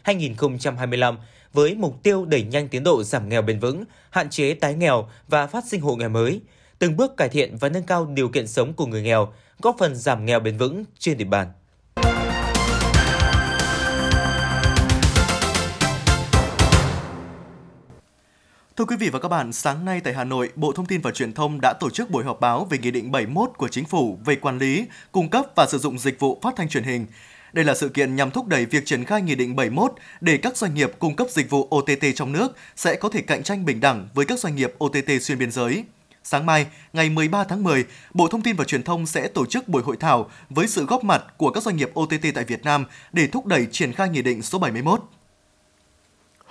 2020-2025 0.05 1.17
với 1.53 1.75
mục 1.75 2.03
tiêu 2.03 2.25
đẩy 2.25 2.43
nhanh 2.43 2.69
tiến 2.69 2.85
độ 2.85 3.03
giảm 3.03 3.29
nghèo 3.29 3.43
bền 3.43 3.59
vững, 3.59 3.85
hạn 4.11 4.31
chế 4.31 4.55
tái 4.55 4.75
nghèo 4.75 5.09
và 5.29 5.47
phát 5.47 5.65
sinh 5.65 5.81
hộ 5.81 5.97
nghèo 5.97 6.09
mới, 6.09 6.41
từng 6.79 6.97
bước 6.97 7.17
cải 7.17 7.29
thiện 7.29 7.57
và 7.57 7.69
nâng 7.69 7.83
cao 7.83 8.07
điều 8.07 8.29
kiện 8.29 8.47
sống 8.47 8.73
của 8.73 8.87
người 8.87 9.03
nghèo, 9.03 9.33
góp 9.63 9.77
phần 9.79 9.97
giảm 9.97 10.27
nghèo 10.27 10.41
bền 10.41 10.57
vững 10.59 10.85
trên 10.99 11.19
địa 11.19 11.25
bàn. 11.25 11.49
Thưa 18.77 18.85
quý 18.85 18.97
vị 18.97 19.09
và 19.09 19.19
các 19.19 19.29
bạn, 19.29 19.53
sáng 19.53 19.85
nay 19.85 20.01
tại 20.01 20.15
Hà 20.15 20.25
Nội, 20.25 20.51
Bộ 20.57 20.73
Thông 20.73 20.87
tin 20.87 21.01
và 21.01 21.11
Truyền 21.11 21.33
thông 21.33 21.61
đã 21.61 21.73
tổ 21.81 21.91
chức 21.91 22.11
buổi 22.11 22.25
họp 22.25 22.41
báo 22.41 22.67
về 22.71 22.79
Nghị 22.79 22.91
định 22.91 23.13
71 23.13 23.51
của 23.57 23.69
Chính 23.69 23.85
phủ 23.85 24.19
về 24.25 24.37
quản 24.37 24.59
lý, 24.59 24.87
cung 25.13 25.31
cấp 25.31 25.47
và 25.57 25.67
sử 25.67 25.79
dụng 25.79 25.99
dịch 25.99 26.21
vụ 26.21 26.39
phát 26.43 26.55
thanh 26.57 26.69
truyền 26.69 26.85
hình. 26.85 27.07
Đây 27.53 27.65
là 27.65 27.75
sự 27.75 27.89
kiện 27.89 28.17
nhằm 28.17 28.31
thúc 28.31 28.47
đẩy 28.47 28.67
việc 28.67 28.87
triển 28.87 29.05
khai 29.05 29.23
Nghị 29.23 29.35
định 29.35 29.57
71 29.57 29.93
để 30.21 30.37
các 30.37 30.57
doanh 30.57 30.75
nghiệp 30.75 30.91
cung 30.99 31.17
cấp 31.17 31.27
dịch 31.31 31.51
vụ 31.51 31.69
OTT 31.77 32.05
trong 32.15 32.33
nước 32.33 32.57
sẽ 32.77 32.97
có 32.97 33.09
thể 33.09 33.23
cạnh 33.23 33.43
tranh 33.43 33.65
bình 33.65 33.81
đẳng 33.81 34.09
với 34.15 34.25
các 34.25 34.39
doanh 34.39 34.57
nghiệp 34.57 34.75
OTT 34.85 35.23
xuyên 35.23 35.39
biên 35.39 35.51
giới. 35.51 35.85
Sáng 36.25 36.47
mai, 36.47 36.67
ngày 36.93 37.11
13 37.11 37.45
tháng 37.45 37.63
10, 37.63 37.85
Bộ 38.15 38.29
Thông 38.29 38.43
tin 38.43 38.57
và 38.57 38.65
Truyền 38.65 38.83
thông 38.83 39.07
sẽ 39.07 39.29
tổ 39.29 39.47
chức 39.47 39.69
buổi 39.69 39.83
hội 39.83 39.97
thảo 39.97 40.31
với 40.51 40.69
sự 40.69 40.85
góp 40.85 41.05
mặt 41.05 41.25
của 41.37 41.51
các 41.51 41.63
doanh 41.63 41.77
nghiệp 41.77 41.91
OTT 42.01 42.27
tại 42.35 42.45
Việt 42.45 42.65
Nam 42.65 42.85
để 43.13 43.27
thúc 43.27 43.47
đẩy 43.47 43.67
triển 43.71 43.93
khai 43.93 44.09
Nghị 44.09 44.23
định 44.23 44.43
số 44.43 44.59
71. 44.59 45.01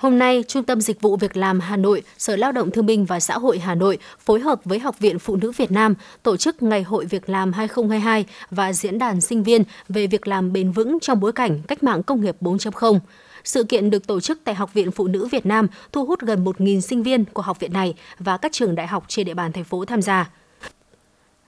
Hôm 0.04 0.20
nay, 0.20 0.44
Trung 0.48 0.63
tâm 0.63 0.82
Dịch 0.82 1.02
vụ 1.02 1.16
Việc 1.16 1.38
làm 1.38 1.60
Hà 1.60 1.78
Nội, 1.78 2.04
Sở 2.18 2.36
Lao 2.36 2.52
động 2.52 2.72
Thương 2.72 2.86
binh 2.86 3.06
và 3.06 3.20
Xã 3.20 3.38
hội 3.38 3.60
Hà 3.60 3.76
Nội 3.76 3.98
phối 4.20 4.39
hợp 4.39 4.60
với 4.66 4.80
Học 4.80 5.00
viện 5.00 5.20
Phụ 5.20 5.36
nữ 5.36 5.52
Việt 5.52 5.72
Nam 5.72 5.94
tổ 6.24 6.38
chức 6.38 6.63
Ngày 6.63 6.84
hội 6.84 7.06
Việc 7.06 7.30
làm 7.30 7.54
2022 7.54 8.26
và 8.52 8.74
Diễn 8.74 9.00
đàn 9.00 9.22
sinh 9.22 9.44
viên 9.44 9.63
về 9.89 10.08
việc 10.08 10.28
làm 10.28 10.54
bền 10.54 10.72
vững 10.72 11.00
trong 11.00 11.20
bối 11.20 11.32
cảnh 11.32 11.60
cách 11.68 11.84
mạng 11.84 12.04
công 12.04 12.22
nghiệp 12.22 12.36
4.0. 12.42 13.00
Sự 13.44 13.63
kiện 13.63 13.89
được 13.89 14.08
tổ 14.08 14.20
chức 14.20 14.39
tại 14.44 14.56
Học 14.56 14.74
viện 14.74 14.92
Phụ 14.92 15.08
nữ 15.08 15.28
Việt 15.32 15.46
Nam, 15.46 15.68
thu 15.92 16.06
hút 16.06 16.20
gần 16.20 16.44
1.000 16.44 16.80
sinh 16.80 17.04
viên 17.04 17.26
của 17.26 17.42
học 17.42 17.60
viện 17.60 17.74
này 17.74 17.94
và 18.20 18.38
các 18.38 18.52
trường 18.52 18.76
đại 18.76 18.88
học 18.88 19.04
trên 19.08 19.26
địa 19.26 19.34
bàn 19.34 19.52
thành 19.52 19.63
phố 19.63 19.86
tham 19.86 20.02
gia. 20.02 20.30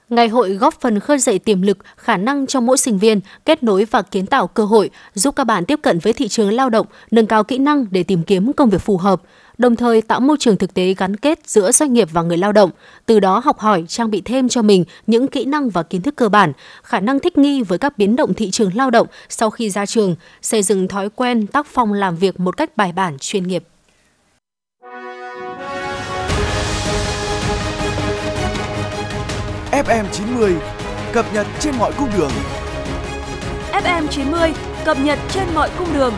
Ngày 0.09 0.27
hội 0.27 0.53
góp 0.53 0.81
phần 0.81 0.99
khơi 0.99 1.19
dậy 1.19 1.39
tiềm 1.39 1.61
lực, 1.61 1.77
khả 1.97 2.17
năng 2.17 2.47
cho 2.47 2.59
mỗi 2.59 2.77
sinh 2.77 2.97
viên, 2.97 3.19
kết 3.45 3.63
nối 3.63 3.85
và 3.85 4.01
kiến 4.01 4.25
tạo 4.25 4.47
cơ 4.47 4.65
hội, 4.65 4.89
giúp 5.13 5.35
các 5.35 5.43
bạn 5.43 5.65
tiếp 5.65 5.79
cận 5.83 5.99
với 5.99 6.13
thị 6.13 6.27
trường 6.27 6.53
lao 6.53 6.69
động, 6.69 6.87
nâng 7.11 7.27
cao 7.27 7.43
kỹ 7.43 7.57
năng 7.57 7.85
để 7.91 8.03
tìm 8.03 8.23
kiếm 8.23 8.53
công 8.53 8.69
việc 8.69 8.81
phù 8.81 8.97
hợp, 8.97 9.21
đồng 9.57 9.75
thời 9.75 10.01
tạo 10.01 10.19
môi 10.19 10.37
trường 10.39 10.57
thực 10.57 10.73
tế 10.73 10.93
gắn 10.93 11.15
kết 11.15 11.39
giữa 11.45 11.71
doanh 11.71 11.93
nghiệp 11.93 12.09
và 12.11 12.21
người 12.21 12.37
lao 12.37 12.51
động, 12.51 12.69
từ 13.05 13.19
đó 13.19 13.41
học 13.45 13.59
hỏi, 13.59 13.83
trang 13.87 14.11
bị 14.11 14.21
thêm 14.25 14.49
cho 14.49 14.61
mình 14.61 14.85
những 15.07 15.27
kỹ 15.27 15.45
năng 15.45 15.69
và 15.69 15.83
kiến 15.83 16.01
thức 16.01 16.15
cơ 16.15 16.29
bản, 16.29 16.53
khả 16.83 16.99
năng 16.99 17.19
thích 17.19 17.37
nghi 17.37 17.61
với 17.61 17.77
các 17.77 17.97
biến 17.97 18.15
động 18.15 18.33
thị 18.33 18.51
trường 18.51 18.71
lao 18.75 18.89
động 18.89 19.07
sau 19.29 19.49
khi 19.49 19.69
ra 19.69 19.85
trường, 19.85 20.15
xây 20.41 20.63
dựng 20.63 20.87
thói 20.87 21.09
quen 21.09 21.47
tác 21.47 21.67
phong 21.67 21.93
làm 21.93 22.15
việc 22.15 22.39
một 22.39 22.57
cách 22.57 22.77
bài 22.77 22.91
bản, 22.91 23.17
chuyên 23.19 23.47
nghiệp. 23.47 23.63
FM 29.75 30.05
90 30.11 30.55
cập 31.13 31.25
nhật 31.33 31.47
trên 31.59 31.75
mọi 31.79 31.91
cung 31.97 32.09
đường. 32.17 32.31
FM 33.71 34.07
90 34.07 34.53
cập 34.85 34.97
nhật 34.99 35.19
trên 35.29 35.43
mọi 35.55 35.69
cung 35.77 35.93
đường. 35.93 36.13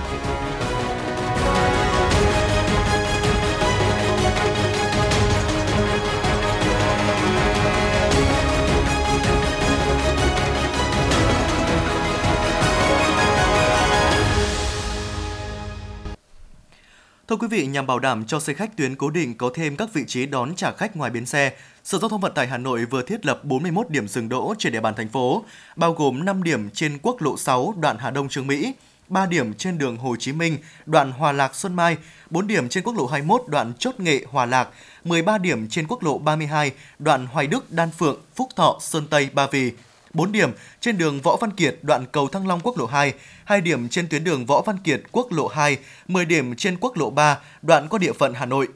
Thưa 17.27 17.35
quý 17.35 17.47
vị, 17.47 17.65
nhằm 17.65 17.87
bảo 17.87 17.99
đảm 17.99 18.25
cho 18.25 18.39
xe 18.39 18.53
khách 18.53 18.77
tuyến 18.77 18.95
cố 18.95 19.09
định 19.09 19.37
có 19.37 19.49
thêm 19.53 19.75
các 19.75 19.89
vị 19.93 20.03
trí 20.07 20.25
đón 20.25 20.55
trả 20.55 20.71
khách 20.71 20.95
ngoài 20.95 21.11
bến 21.11 21.25
xe, 21.25 21.53
Sở 21.87 21.99
Giao 21.99 22.09
thông 22.09 22.21
Vận 22.21 22.33
tải 22.33 22.47
Hà 22.47 22.57
Nội 22.57 22.85
vừa 22.85 23.01
thiết 23.01 23.25
lập 23.25 23.45
41 23.45 23.89
điểm 23.89 24.07
dừng 24.07 24.29
đỗ 24.29 24.53
trên 24.59 24.73
địa 24.73 24.79
bàn 24.79 24.95
thành 24.95 25.09
phố, 25.09 25.43
bao 25.75 25.93
gồm 25.93 26.25
5 26.25 26.43
điểm 26.43 26.69
trên 26.69 26.97
quốc 27.01 27.21
lộ 27.21 27.37
6 27.37 27.73
đoạn 27.77 27.97
Hà 27.99 28.11
Đông 28.11 28.29
Trương 28.29 28.47
Mỹ, 28.47 28.73
3 29.09 29.25
điểm 29.25 29.53
trên 29.53 29.77
đường 29.77 29.97
Hồ 29.97 30.15
Chí 30.19 30.31
Minh, 30.31 30.57
đoạn 30.85 31.11
Hòa 31.11 31.31
Lạc 31.31 31.55
Xuân 31.55 31.75
Mai, 31.75 31.97
4 32.29 32.47
điểm 32.47 32.69
trên 32.69 32.83
quốc 32.83 32.97
lộ 32.97 33.05
21 33.05 33.41
đoạn 33.47 33.73
Chốt 33.79 33.99
Nghệ 33.99 34.25
Hòa 34.31 34.45
Lạc, 34.45 34.69
13 35.03 35.37
điểm 35.37 35.69
trên 35.69 35.87
quốc 35.87 36.03
lộ 36.03 36.17
32 36.17 36.71
đoạn 36.99 37.25
Hoài 37.25 37.47
Đức 37.47 37.71
Đan 37.71 37.91
Phượng, 37.91 38.21
Phúc 38.35 38.49
Thọ 38.55 38.77
Sơn 38.81 39.07
Tây 39.09 39.29
Ba 39.33 39.47
Vì, 39.51 39.71
4 40.13 40.31
điểm 40.31 40.51
trên 40.81 40.97
đường 40.97 41.21
Võ 41.21 41.35
Văn 41.35 41.51
Kiệt 41.51 41.77
đoạn 41.81 42.05
cầu 42.11 42.27
Thăng 42.27 42.47
Long 42.47 42.59
quốc 42.63 42.77
lộ 42.77 42.85
2, 42.85 43.13
2 43.45 43.61
điểm 43.61 43.89
trên 43.89 44.07
tuyến 44.09 44.23
đường 44.23 44.45
Võ 44.45 44.61
Văn 44.61 44.77
Kiệt 44.83 45.01
quốc 45.11 45.31
lộ 45.31 45.47
2, 45.47 45.77
10 46.07 46.25
điểm 46.25 46.55
trên 46.55 46.77
quốc 46.79 46.97
lộ 46.97 47.09
3 47.09 47.37
đoạn 47.61 47.87
qua 47.89 47.99
địa 47.99 48.13
phận 48.13 48.33
Hà 48.33 48.45
Nội. 48.45 48.67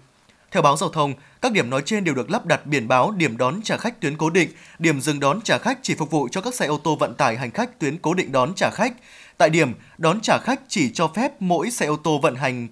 Theo 0.52 0.62
báo 0.62 0.78
giao 0.78 0.90
thông, 0.90 1.14
các 1.42 1.52
điểm 1.52 1.70
nói 1.70 1.82
trên 1.86 2.04
đều 2.04 2.16
được 2.16 2.30
lắp 2.30 2.46
đặt 2.46 2.66
biển 2.66 2.88
báo 2.88 3.12
điểm 3.12 3.38
đón 3.38 3.62
trả 3.62 3.78
khách 3.78 4.02
tuyến 4.02 4.18
cố 4.18 4.30
định, 4.30 4.50
điểm 4.80 5.02
dừng 5.02 5.20
đón 5.20 5.42
trả 5.42 5.58
khách 5.58 5.80
chỉ 5.82 5.96
phục 5.96 6.12
vụ 6.12 6.28
cho 6.32 6.42
các 6.42 6.56
xe 6.56 6.66
ô 6.66 6.78
tô 6.84 6.96
vận 6.96 7.16
tải 7.16 7.38
hành 7.38 7.52
khách 7.52 7.80
tuyến 7.80 7.98
cố 7.98 8.14
định 8.14 8.32
đón 8.32 8.56
trả 8.56 8.70
khách. 8.70 8.94
Tại 9.38 9.50
điểm 9.50 9.74
đón 9.98 10.22
trả 10.22 10.38
khách 10.38 10.62
chỉ 10.68 10.92
cho 10.94 11.08
phép 11.08 11.42
mỗi 11.42 11.72
xe 11.72 11.86
ô 11.86 11.96
tô 11.96 12.20
vận 12.20 12.36
hành 12.36 12.68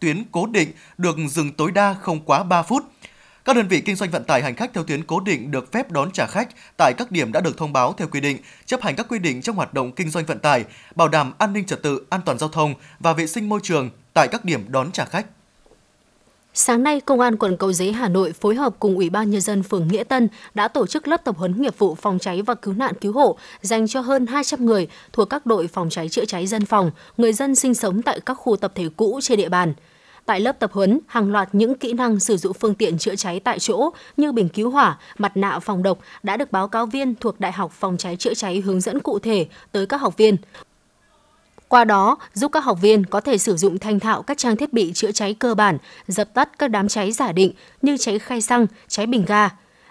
tuyến 0.00 0.24
cố 0.32 0.46
định 0.46 0.72
được 0.98 1.16
dừng 1.28 1.52
tối 1.52 1.70
đa 1.70 1.94
không 2.00 2.20
quá 2.20 2.44
3 2.44 2.62
phút. 2.62 2.84
Các 3.44 3.56
đơn 3.56 3.68
vị 3.68 3.80
kinh 3.80 3.96
doanh 3.96 4.10
vận 4.10 4.24
tải 4.24 4.42
hành 4.42 4.54
khách 4.54 4.70
theo 4.74 4.84
tuyến 4.84 5.04
cố 5.04 5.20
định 5.20 5.50
được 5.50 5.72
phép 5.72 5.90
đón 5.90 6.10
trả 6.12 6.26
khách 6.26 6.48
tại 6.76 6.92
các 6.98 7.10
điểm 7.10 7.32
đã 7.32 7.40
được 7.40 7.58
thông 7.58 7.72
báo 7.72 7.92
theo 7.92 8.08
quy 8.08 8.20
định, 8.20 8.38
chấp 8.66 8.82
hành 8.82 8.96
các 8.96 9.06
quy 9.08 9.18
định 9.18 9.42
trong 9.42 9.56
hoạt 9.56 9.74
động 9.74 9.92
kinh 9.92 10.10
doanh 10.10 10.24
vận 10.24 10.38
tải, 10.38 10.64
bảo 10.94 11.08
đảm 11.08 11.32
an 11.38 11.52
ninh 11.52 11.64
trật 11.64 11.82
tự, 11.82 12.06
an 12.10 12.20
toàn 12.24 12.38
giao 12.38 12.48
thông 12.48 12.74
và 12.98 13.12
vệ 13.12 13.26
sinh 13.26 13.48
môi 13.48 13.60
trường 13.62 13.90
tại 14.14 14.28
các 14.28 14.44
điểm 14.44 14.64
đón 14.68 14.92
trả 14.92 15.04
khách. 15.04 15.26
Sáng 16.56 16.82
nay, 16.82 17.00
Công 17.00 17.20
an 17.20 17.36
quận 17.36 17.56
Cầu 17.56 17.72
Giấy 17.72 17.92
Hà 17.92 18.08
Nội 18.08 18.32
phối 18.32 18.54
hợp 18.54 18.74
cùng 18.78 18.96
Ủy 18.96 19.10
ban 19.10 19.30
Nhân 19.30 19.40
dân 19.40 19.62
phường 19.62 19.88
Nghĩa 19.88 20.04
Tân 20.04 20.28
đã 20.54 20.68
tổ 20.68 20.86
chức 20.86 21.08
lớp 21.08 21.24
tập 21.24 21.36
huấn 21.38 21.62
nghiệp 21.62 21.78
vụ 21.78 21.94
phòng 21.94 22.18
cháy 22.18 22.42
và 22.42 22.54
cứu 22.54 22.74
nạn 22.74 22.94
cứu 23.00 23.12
hộ 23.12 23.38
dành 23.60 23.88
cho 23.88 24.00
hơn 24.00 24.26
200 24.26 24.66
người 24.66 24.88
thuộc 25.12 25.30
các 25.30 25.46
đội 25.46 25.66
phòng 25.66 25.90
cháy 25.90 26.08
chữa 26.08 26.24
cháy 26.24 26.46
dân 26.46 26.64
phòng, 26.64 26.90
người 27.16 27.32
dân 27.32 27.54
sinh 27.54 27.74
sống 27.74 28.02
tại 28.02 28.20
các 28.20 28.34
khu 28.34 28.56
tập 28.56 28.72
thể 28.74 28.88
cũ 28.96 29.20
trên 29.22 29.38
địa 29.38 29.48
bàn. 29.48 29.74
Tại 30.26 30.40
lớp 30.40 30.58
tập 30.58 30.72
huấn, 30.72 31.00
hàng 31.06 31.32
loạt 31.32 31.48
những 31.52 31.74
kỹ 31.74 31.92
năng 31.92 32.20
sử 32.20 32.36
dụng 32.36 32.52
phương 32.52 32.74
tiện 32.74 32.98
chữa 32.98 33.16
cháy 33.16 33.40
tại 33.40 33.58
chỗ 33.58 33.90
như 34.16 34.32
bình 34.32 34.48
cứu 34.48 34.70
hỏa, 34.70 34.98
mặt 35.18 35.36
nạ 35.36 35.58
phòng 35.58 35.82
độc 35.82 35.98
đã 36.22 36.36
được 36.36 36.52
báo 36.52 36.68
cáo 36.68 36.86
viên 36.86 37.14
thuộc 37.14 37.40
Đại 37.40 37.52
học 37.52 37.72
Phòng 37.72 37.96
cháy 37.96 38.16
chữa 38.16 38.34
cháy 38.34 38.60
hướng 38.60 38.80
dẫn 38.80 39.00
cụ 39.00 39.18
thể 39.18 39.46
tới 39.72 39.86
các 39.86 40.00
học 40.00 40.16
viên. 40.16 40.36
Qua 41.74 41.84
đó, 41.84 42.16
giúp 42.34 42.52
các 42.52 42.64
học 42.64 42.78
viên 42.80 43.06
có 43.06 43.20
thể 43.20 43.38
sử 43.38 43.56
dụng 43.56 43.78
thành 43.78 44.00
thạo 44.00 44.22
các 44.22 44.38
trang 44.38 44.56
thiết 44.56 44.72
bị 44.72 44.92
chữa 44.92 45.12
cháy 45.12 45.34
cơ 45.34 45.54
bản, 45.54 45.78
dập 46.06 46.34
tắt 46.34 46.58
các 46.58 46.68
đám 46.68 46.88
cháy 46.88 47.12
giả 47.12 47.32
định 47.32 47.52
như 47.82 47.96
cháy 47.96 48.18
khay 48.18 48.40
xăng, 48.40 48.66
cháy 48.88 49.06
bình 49.06 49.24
ga. 49.26 49.48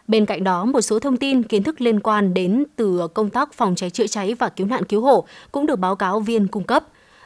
Bên 0.07 0.25
cạnh 0.25 0.43
đó, 0.43 0.65
một 0.65 0.81
số 0.81 0.99
thông 0.99 1.17
tin 1.17 1.43
kiến 1.43 1.63
thức 1.63 1.81
liên 1.81 1.99
quan 1.99 2.33
đến 2.33 2.63
từ 2.75 3.07
công 3.13 3.29
tác 3.29 3.53
phòng 3.53 3.75
cháy 3.75 3.89
chữa 3.89 4.07
cháy 4.07 4.33
và 4.39 4.49
cứu 4.49 4.67
nạn 4.67 4.85
cứu 4.85 5.01
hộ 5.01 5.25
cũng 5.51 5.65
được 5.65 5.75
báo 5.75 5.95
cáo 5.95 6.19
viên 6.19 6.47
cung 6.47 6.63
cấp. 6.63 6.83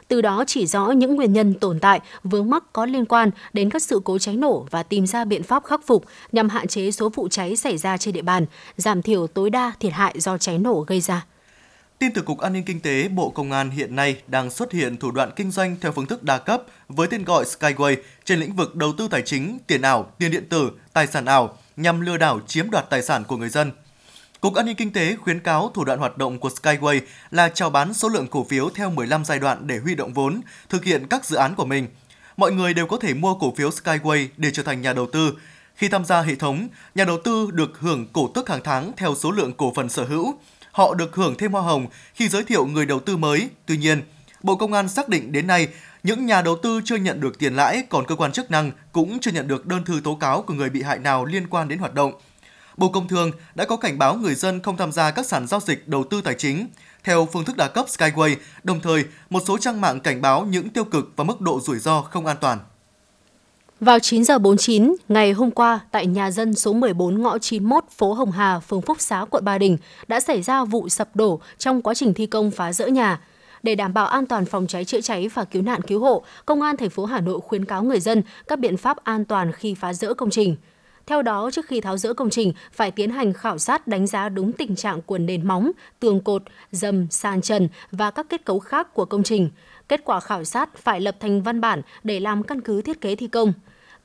Từ 0.08 0.20
đó 0.20 0.44
chỉ 0.46 0.66
rõ 0.66 0.90
những 0.90 1.16
nguyên 1.16 1.32
nhân 1.32 1.54
tồn 1.54 1.78
tại, 1.80 2.00
vướng 2.24 2.50
mắc 2.50 2.64
có 2.72 2.86
liên 2.86 3.04
quan 3.04 3.30
đến 3.52 3.70
các 3.70 3.82
sự 3.82 4.00
cố 4.04 4.18
cháy 4.18 4.36
nổ 4.36 4.66
và 4.70 4.82
tìm 4.82 5.06
ra 5.06 5.24
biện 5.24 5.42
pháp 5.42 5.64
khắc 5.64 5.86
phục 5.86 6.04
nhằm 6.32 6.48
hạn 6.48 6.66
chế 6.66 6.90
số 6.90 7.08
vụ 7.08 7.28
cháy 7.28 7.56
xảy 7.56 7.78
ra 7.78 7.96
trên 7.96 8.14
địa 8.14 8.22
bàn, 8.22 8.46
giảm 8.76 9.02
thiểu 9.02 9.26
tối 9.26 9.50
đa 9.50 9.72
thiệt 9.80 9.92
hại 9.92 10.14
do 10.20 10.38
cháy 10.38 10.58
nổ 10.58 10.84
gây 10.88 11.00
ra. 11.00 11.26
Tin 11.98 12.12
từ 12.12 12.22
Cục 12.22 12.38
An 12.38 12.52
ninh 12.52 12.64
Kinh 12.64 12.80
tế, 12.80 13.08
Bộ 13.08 13.30
Công 13.30 13.52
an 13.52 13.70
hiện 13.70 13.96
nay 13.96 14.22
đang 14.26 14.50
xuất 14.50 14.72
hiện 14.72 14.96
thủ 14.96 15.10
đoạn 15.10 15.30
kinh 15.36 15.50
doanh 15.50 15.76
theo 15.80 15.92
phương 15.92 16.06
thức 16.06 16.22
đa 16.22 16.38
cấp 16.38 16.62
với 16.88 17.08
tên 17.08 17.24
gọi 17.24 17.44
Skyway 17.44 17.96
trên 18.24 18.40
lĩnh 18.40 18.56
vực 18.56 18.76
đầu 18.76 18.92
tư 18.98 19.08
tài 19.10 19.22
chính, 19.22 19.58
tiền 19.66 19.82
ảo, 19.82 20.12
tiền 20.18 20.30
điện 20.30 20.48
tử, 20.48 20.70
tài 20.92 21.06
sản 21.06 21.24
ảo 21.24 21.58
nhằm 21.76 22.00
lừa 22.00 22.16
đảo 22.16 22.40
chiếm 22.46 22.70
đoạt 22.70 22.90
tài 22.90 23.02
sản 23.02 23.24
của 23.24 23.36
người 23.36 23.48
dân. 23.48 23.72
Cục 24.40 24.54
An 24.54 24.66
ninh 24.66 24.76
Kinh 24.76 24.92
tế 24.92 25.16
khuyến 25.16 25.40
cáo 25.40 25.70
thủ 25.74 25.84
đoạn 25.84 25.98
hoạt 25.98 26.18
động 26.18 26.38
của 26.38 26.48
Skyway 26.48 27.00
là 27.30 27.48
chào 27.48 27.70
bán 27.70 27.94
số 27.94 28.08
lượng 28.08 28.26
cổ 28.26 28.44
phiếu 28.44 28.70
theo 28.70 28.90
15 28.90 29.24
giai 29.24 29.38
đoạn 29.38 29.66
để 29.66 29.78
huy 29.78 29.94
động 29.94 30.14
vốn, 30.14 30.40
thực 30.68 30.84
hiện 30.84 31.06
các 31.06 31.24
dự 31.24 31.36
án 31.36 31.54
của 31.54 31.64
mình. 31.64 31.86
mọi 32.36 32.52
người 32.52 32.74
đều 32.74 32.86
có 32.86 32.96
thể 32.96 33.14
mua 33.14 33.34
cổ 33.34 33.54
phiếu 33.56 33.70
Skyway 33.70 34.26
để 34.36 34.50
trở 34.50 34.62
thành 34.62 34.82
nhà 34.82 34.92
đầu 34.92 35.06
tư. 35.12 35.32
Khi 35.74 35.88
tham 35.88 36.04
gia 36.04 36.20
hệ 36.20 36.34
thống, 36.34 36.68
nhà 36.94 37.04
đầu 37.04 37.18
tư 37.24 37.50
được 37.52 37.78
hưởng 37.78 38.06
cổ 38.12 38.30
tức 38.34 38.48
hàng 38.48 38.60
tháng 38.64 38.92
theo 38.96 39.14
số 39.14 39.30
lượng 39.30 39.52
cổ 39.52 39.72
phần 39.76 39.88
sở 39.88 40.04
hữu. 40.04 40.34
Họ 40.78 40.94
được 40.94 41.16
hưởng 41.16 41.34
thêm 41.38 41.52
hoa 41.52 41.62
hồng 41.62 41.86
khi 42.14 42.28
giới 42.28 42.44
thiệu 42.44 42.66
người 42.66 42.86
đầu 42.86 43.00
tư 43.00 43.16
mới. 43.16 43.48
Tuy 43.66 43.76
nhiên, 43.76 44.02
Bộ 44.42 44.56
Công 44.56 44.72
an 44.72 44.88
xác 44.88 45.08
định 45.08 45.32
đến 45.32 45.46
nay, 45.46 45.68
những 46.02 46.26
nhà 46.26 46.42
đầu 46.42 46.56
tư 46.62 46.80
chưa 46.84 46.96
nhận 46.96 47.20
được 47.20 47.38
tiền 47.38 47.56
lãi, 47.56 47.82
còn 47.88 48.06
cơ 48.06 48.14
quan 48.14 48.32
chức 48.32 48.50
năng 48.50 48.70
cũng 48.92 49.18
chưa 49.20 49.30
nhận 49.30 49.48
được 49.48 49.66
đơn 49.66 49.84
thư 49.84 50.00
tố 50.04 50.14
cáo 50.14 50.42
của 50.42 50.54
người 50.54 50.70
bị 50.70 50.82
hại 50.82 50.98
nào 50.98 51.24
liên 51.24 51.46
quan 51.46 51.68
đến 51.68 51.78
hoạt 51.78 51.94
động. 51.94 52.12
Bộ 52.76 52.88
Công 52.88 53.08
Thương 53.08 53.30
đã 53.54 53.64
có 53.64 53.76
cảnh 53.76 53.98
báo 53.98 54.14
người 54.14 54.34
dân 54.34 54.60
không 54.62 54.76
tham 54.76 54.92
gia 54.92 55.10
các 55.10 55.26
sàn 55.26 55.46
giao 55.46 55.60
dịch 55.60 55.88
đầu 55.88 56.04
tư 56.04 56.20
tài 56.20 56.34
chính 56.34 56.68
theo 57.04 57.28
phương 57.32 57.44
thức 57.44 57.56
đa 57.56 57.68
cấp 57.68 57.86
Skyway, 57.88 58.36
đồng 58.62 58.80
thời 58.80 59.04
một 59.30 59.42
số 59.46 59.58
trang 59.58 59.80
mạng 59.80 60.00
cảnh 60.00 60.22
báo 60.22 60.44
những 60.44 60.68
tiêu 60.68 60.84
cực 60.84 61.12
và 61.16 61.24
mức 61.24 61.40
độ 61.40 61.60
rủi 61.60 61.78
ro 61.78 62.02
không 62.02 62.26
an 62.26 62.36
toàn. 62.40 62.58
Vào 63.80 63.98
9 63.98 64.24
giờ 64.24 64.38
49 64.38 64.94
ngày 65.08 65.32
hôm 65.32 65.50
qua, 65.50 65.80
tại 65.90 66.06
nhà 66.06 66.30
dân 66.30 66.54
số 66.54 66.72
14 66.72 67.22
ngõ 67.22 67.38
91 67.38 67.84
phố 67.90 68.12
Hồng 68.12 68.30
Hà, 68.30 68.60
phường 68.60 68.82
Phúc 68.82 69.00
Xá, 69.00 69.24
quận 69.30 69.44
Ba 69.44 69.58
Đình 69.58 69.76
đã 70.08 70.20
xảy 70.20 70.42
ra 70.42 70.64
vụ 70.64 70.88
sập 70.88 71.16
đổ 71.16 71.40
trong 71.58 71.82
quá 71.82 71.94
trình 71.94 72.14
thi 72.14 72.26
công 72.26 72.50
phá 72.50 72.72
rỡ 72.72 72.86
nhà. 72.86 73.20
Để 73.62 73.74
đảm 73.74 73.94
bảo 73.94 74.06
an 74.06 74.26
toàn 74.26 74.44
phòng 74.44 74.66
cháy 74.66 74.84
chữa 74.84 75.00
cháy 75.00 75.28
và 75.34 75.44
cứu 75.44 75.62
nạn 75.62 75.82
cứu 75.82 76.00
hộ, 76.00 76.22
Công 76.46 76.62
an 76.62 76.76
thành 76.76 76.90
phố 76.90 77.04
Hà 77.04 77.20
Nội 77.20 77.40
khuyến 77.40 77.64
cáo 77.64 77.82
người 77.82 78.00
dân 78.00 78.22
các 78.48 78.58
biện 78.58 78.76
pháp 78.76 78.96
an 79.04 79.24
toàn 79.24 79.52
khi 79.52 79.74
phá 79.74 79.92
rỡ 79.92 80.14
công 80.14 80.30
trình. 80.30 80.56
Theo 81.06 81.22
đó, 81.22 81.50
trước 81.52 81.66
khi 81.66 81.80
tháo 81.80 81.96
rỡ 81.96 82.14
công 82.14 82.30
trình, 82.30 82.52
phải 82.72 82.90
tiến 82.90 83.10
hành 83.10 83.32
khảo 83.32 83.58
sát 83.58 83.86
đánh 83.86 84.06
giá 84.06 84.28
đúng 84.28 84.52
tình 84.52 84.76
trạng 84.76 85.02
của 85.02 85.18
nền 85.18 85.48
móng, 85.48 85.70
tường 86.00 86.20
cột, 86.20 86.42
dầm, 86.72 87.06
sàn 87.10 87.42
trần 87.42 87.68
và 87.90 88.10
các 88.10 88.26
kết 88.28 88.44
cấu 88.44 88.58
khác 88.58 88.94
của 88.94 89.04
công 89.04 89.22
trình. 89.22 89.50
Kết 89.88 90.00
quả 90.04 90.20
khảo 90.20 90.44
sát 90.44 90.76
phải 90.76 91.00
lập 91.00 91.16
thành 91.20 91.42
văn 91.42 91.60
bản 91.60 91.82
để 92.04 92.20
làm 92.20 92.42
căn 92.42 92.60
cứ 92.60 92.82
thiết 92.82 93.00
kế 93.00 93.16
thi 93.16 93.26
công 93.26 93.52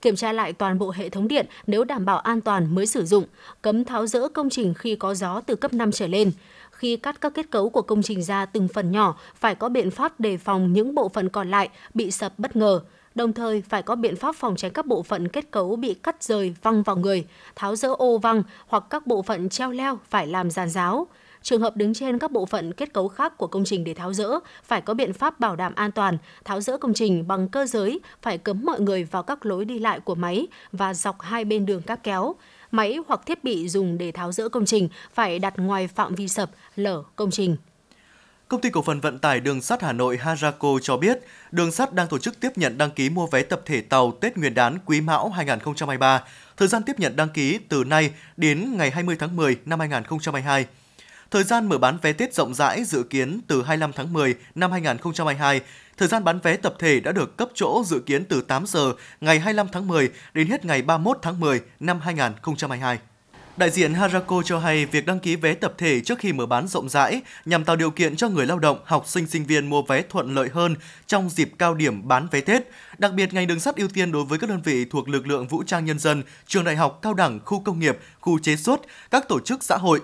kiểm 0.04 0.16
tra 0.16 0.34
lại 0.34 0.54
toàn 0.54 0.80
bộ 0.80 0.92
hệ 0.92 1.10
thống 1.10 1.28
điện 1.28 1.46
nếu 1.68 1.84
đảm 1.84 2.06
bảo 2.06 2.20
an 2.20 2.42
toàn 2.42 2.76
mới 2.76 2.86
sử 2.86 3.06
dụng, 3.06 3.24
cấm 3.62 3.86
tháo 3.86 4.08
rỡ 4.08 4.28
công 4.28 4.50
trình 4.50 4.74
khi 4.74 4.96
có 4.96 5.14
gió 5.14 5.42
từ 5.46 5.56
cấp 5.56 5.74
5 5.74 5.92
trở 5.92 6.08
lên. 6.08 6.32
Khi 6.72 6.98
cắt 6.98 7.22
các 7.22 7.34
kết 7.34 7.52
cấu 7.52 7.70
của 7.70 7.82
công 7.82 8.02
trình 8.02 8.24
ra 8.24 8.46
từng 8.46 8.68
phần 8.68 8.92
nhỏ, 8.92 9.18
phải 9.36 9.56
có 9.56 9.70
biện 9.70 9.92
pháp 9.92 10.20
đề 10.20 10.38
phòng 10.38 10.74
những 10.74 10.96
bộ 10.96 11.10
phận 11.10 11.30
còn 11.30 11.52
lại 11.52 11.70
bị 11.94 12.12
sập 12.12 12.40
bất 12.40 12.56
ngờ. 12.56 12.80
Đồng 13.16 13.34
thời 13.34 13.62
phải 13.62 13.84
có 13.84 13.96
biện 13.96 14.16
pháp 14.16 14.36
phòng 14.36 14.56
tránh 14.56 14.72
các 14.72 14.86
bộ 14.86 15.04
phận 15.04 15.28
kết 15.28 15.52
cấu 15.52 15.76
bị 15.76 15.94
cắt 15.94 16.24
rời 16.24 16.56
văng 16.62 16.84
vào 16.84 16.96
người, 16.96 17.26
tháo 17.56 17.76
rỡ 17.76 17.90
ô 17.98 18.18
văng 18.18 18.44
hoặc 18.68 18.84
các 18.90 19.08
bộ 19.08 19.22
phận 19.22 19.50
treo 19.50 19.72
leo 19.72 20.00
phải 20.10 20.28
làm 20.28 20.52
giàn 20.52 20.70
giáo. 20.70 21.08
Trường 21.44 21.62
hợp 21.62 21.78
đứng 21.78 21.94
trên 21.94 22.20
các 22.20 22.32
bộ 22.32 22.46
phận 22.46 22.74
kết 22.74 22.94
cấu 22.94 23.08
khác 23.08 23.38
của 23.38 23.48
công 23.48 23.66
trình 23.66 23.84
để 23.84 23.94
tháo 23.94 24.14
rỡ, 24.14 24.30
phải 24.64 24.82
có 24.82 24.94
biện 24.94 25.14
pháp 25.14 25.40
bảo 25.40 25.56
đảm 25.56 25.76
an 25.76 25.92
toàn, 25.92 26.18
tháo 26.46 26.62
rỡ 26.62 26.78
công 26.78 26.94
trình 26.94 27.28
bằng 27.28 27.48
cơ 27.48 27.66
giới, 27.66 28.00
phải 28.22 28.38
cấm 28.38 28.66
mọi 28.66 28.80
người 28.80 29.04
vào 29.04 29.24
các 29.24 29.46
lối 29.46 29.66
đi 29.66 29.80
lại 29.80 30.00
của 30.00 30.16
máy 30.16 30.48
và 30.72 30.94
dọc 30.94 31.22
hai 31.22 31.46
bên 31.46 31.66
đường 31.66 31.82
cáp 31.82 32.04
kéo. 32.04 32.36
Máy 32.72 32.98
hoặc 33.08 33.22
thiết 33.26 33.44
bị 33.44 33.70
dùng 33.70 33.98
để 33.98 34.12
tháo 34.12 34.32
rỡ 34.32 34.50
công 34.50 34.66
trình 34.66 34.90
phải 35.14 35.40
đặt 35.40 35.54
ngoài 35.58 35.88
phạm 35.88 36.16
vi 36.16 36.28
sập, 36.28 36.52
lở 36.76 37.04
công 37.16 37.32
trình. 37.32 37.56
Công 38.48 38.62
ty 38.62 38.70
cổ 38.70 38.82
phần 38.82 39.00
vận 39.00 39.20
tải 39.20 39.40
đường 39.40 39.62
sắt 39.62 39.82
Hà 39.82 39.92
Nội 39.92 40.18
Harako 40.18 40.70
cho 40.82 40.98
biết, 40.98 41.20
đường 41.52 41.72
sắt 41.72 41.94
đang 41.94 42.08
tổ 42.08 42.18
chức 42.18 42.40
tiếp 42.40 42.50
nhận 42.56 42.78
đăng 42.78 42.92
ký 42.92 43.10
mua 43.10 43.28
vé 43.28 43.44
tập 43.44 43.62
thể 43.66 43.82
tàu 43.82 44.12
Tết 44.12 44.38
Nguyên 44.38 44.54
đán 44.54 44.78
Quý 44.86 45.02
Mão 45.02 45.30
2023. 45.30 46.24
Thời 46.58 46.68
gian 46.68 46.84
tiếp 46.84 47.00
nhận 47.00 47.16
đăng 47.16 47.30
ký 47.30 47.60
từ 47.70 47.84
nay 47.84 48.12
đến 48.38 48.78
ngày 48.78 48.92
20 48.92 49.16
tháng 49.20 49.36
10 49.36 49.58
năm 49.66 49.80
2022. 49.80 50.66
Thời 51.34 51.44
gian 51.44 51.70
mở 51.70 51.78
bán 51.78 51.98
vé 52.02 52.14
Tết 52.14 52.34
rộng 52.34 52.54
rãi 52.54 52.84
dự 52.84 53.04
kiến 53.04 53.40
từ 53.48 53.64
25 53.64 53.94
tháng 53.94 54.14
10 54.14 54.36
năm 54.56 54.72
2022. 54.72 55.62
Thời 55.98 56.08
gian 56.08 56.24
bán 56.24 56.40
vé 56.40 56.56
tập 56.56 56.76
thể 56.80 57.00
đã 57.00 57.12
được 57.12 57.38
cấp 57.38 57.50
chỗ 57.54 57.84
dự 57.86 58.00
kiến 58.00 58.26
từ 58.26 58.42
8 58.42 58.66
giờ 58.68 58.94
ngày 59.22 59.40
25 59.40 59.68
tháng 59.72 59.88
10 59.88 60.10
đến 60.34 60.48
hết 60.48 60.66
ngày 60.66 60.82
31 60.82 61.18
tháng 61.22 61.40
10 61.40 61.62
năm 61.80 62.00
2022. 62.00 63.00
Đại 63.58 63.70
diện 63.70 63.94
Harako 63.94 64.42
cho 64.46 64.60
hay 64.60 64.86
việc 64.86 65.06
đăng 65.06 65.20
ký 65.20 65.36
vé 65.36 65.54
tập 65.54 65.74
thể 65.78 66.02
trước 66.02 66.20
khi 66.20 66.34
mở 66.34 66.46
bán 66.46 66.68
rộng 66.68 66.90
rãi 66.90 67.22
nhằm 67.46 67.64
tạo 67.64 67.76
điều 67.76 67.92
kiện 67.92 68.16
cho 68.16 68.30
người 68.30 68.46
lao 68.46 68.60
động, 68.60 68.80
học 68.86 69.08
sinh, 69.08 69.28
sinh 69.28 69.46
viên 69.46 69.70
mua 69.70 69.82
vé 69.82 70.02
thuận 70.02 70.36
lợi 70.36 70.50
hơn 70.54 70.76
trong 71.08 71.30
dịp 71.30 71.52
cao 71.58 71.74
điểm 71.74 72.08
bán 72.08 72.28
vé 72.32 72.42
Tết. 72.42 72.70
Đặc 72.98 73.14
biệt, 73.14 73.34
ngành 73.34 73.48
đường 73.48 73.60
sắt 73.60 73.76
ưu 73.76 73.88
tiên 73.88 74.12
đối 74.12 74.26
với 74.26 74.40
các 74.40 74.50
đơn 74.50 74.62
vị 74.64 74.86
thuộc 74.86 75.10
lực 75.10 75.28
lượng 75.28 75.48
vũ 75.48 75.64
trang 75.64 75.86
nhân 75.86 76.00
dân, 76.00 76.24
trường 76.48 76.64
đại 76.64 76.76
học, 76.76 77.00
cao 77.02 77.14
đẳng, 77.14 77.40
khu 77.46 77.60
công 77.60 77.80
nghiệp, 77.80 77.98
khu 78.20 78.40
chế 78.40 78.56
xuất, 78.56 78.82
các 79.12 79.28
tổ 79.30 79.40
chức 79.40 79.64
xã 79.64 79.78
hội. 79.78 80.02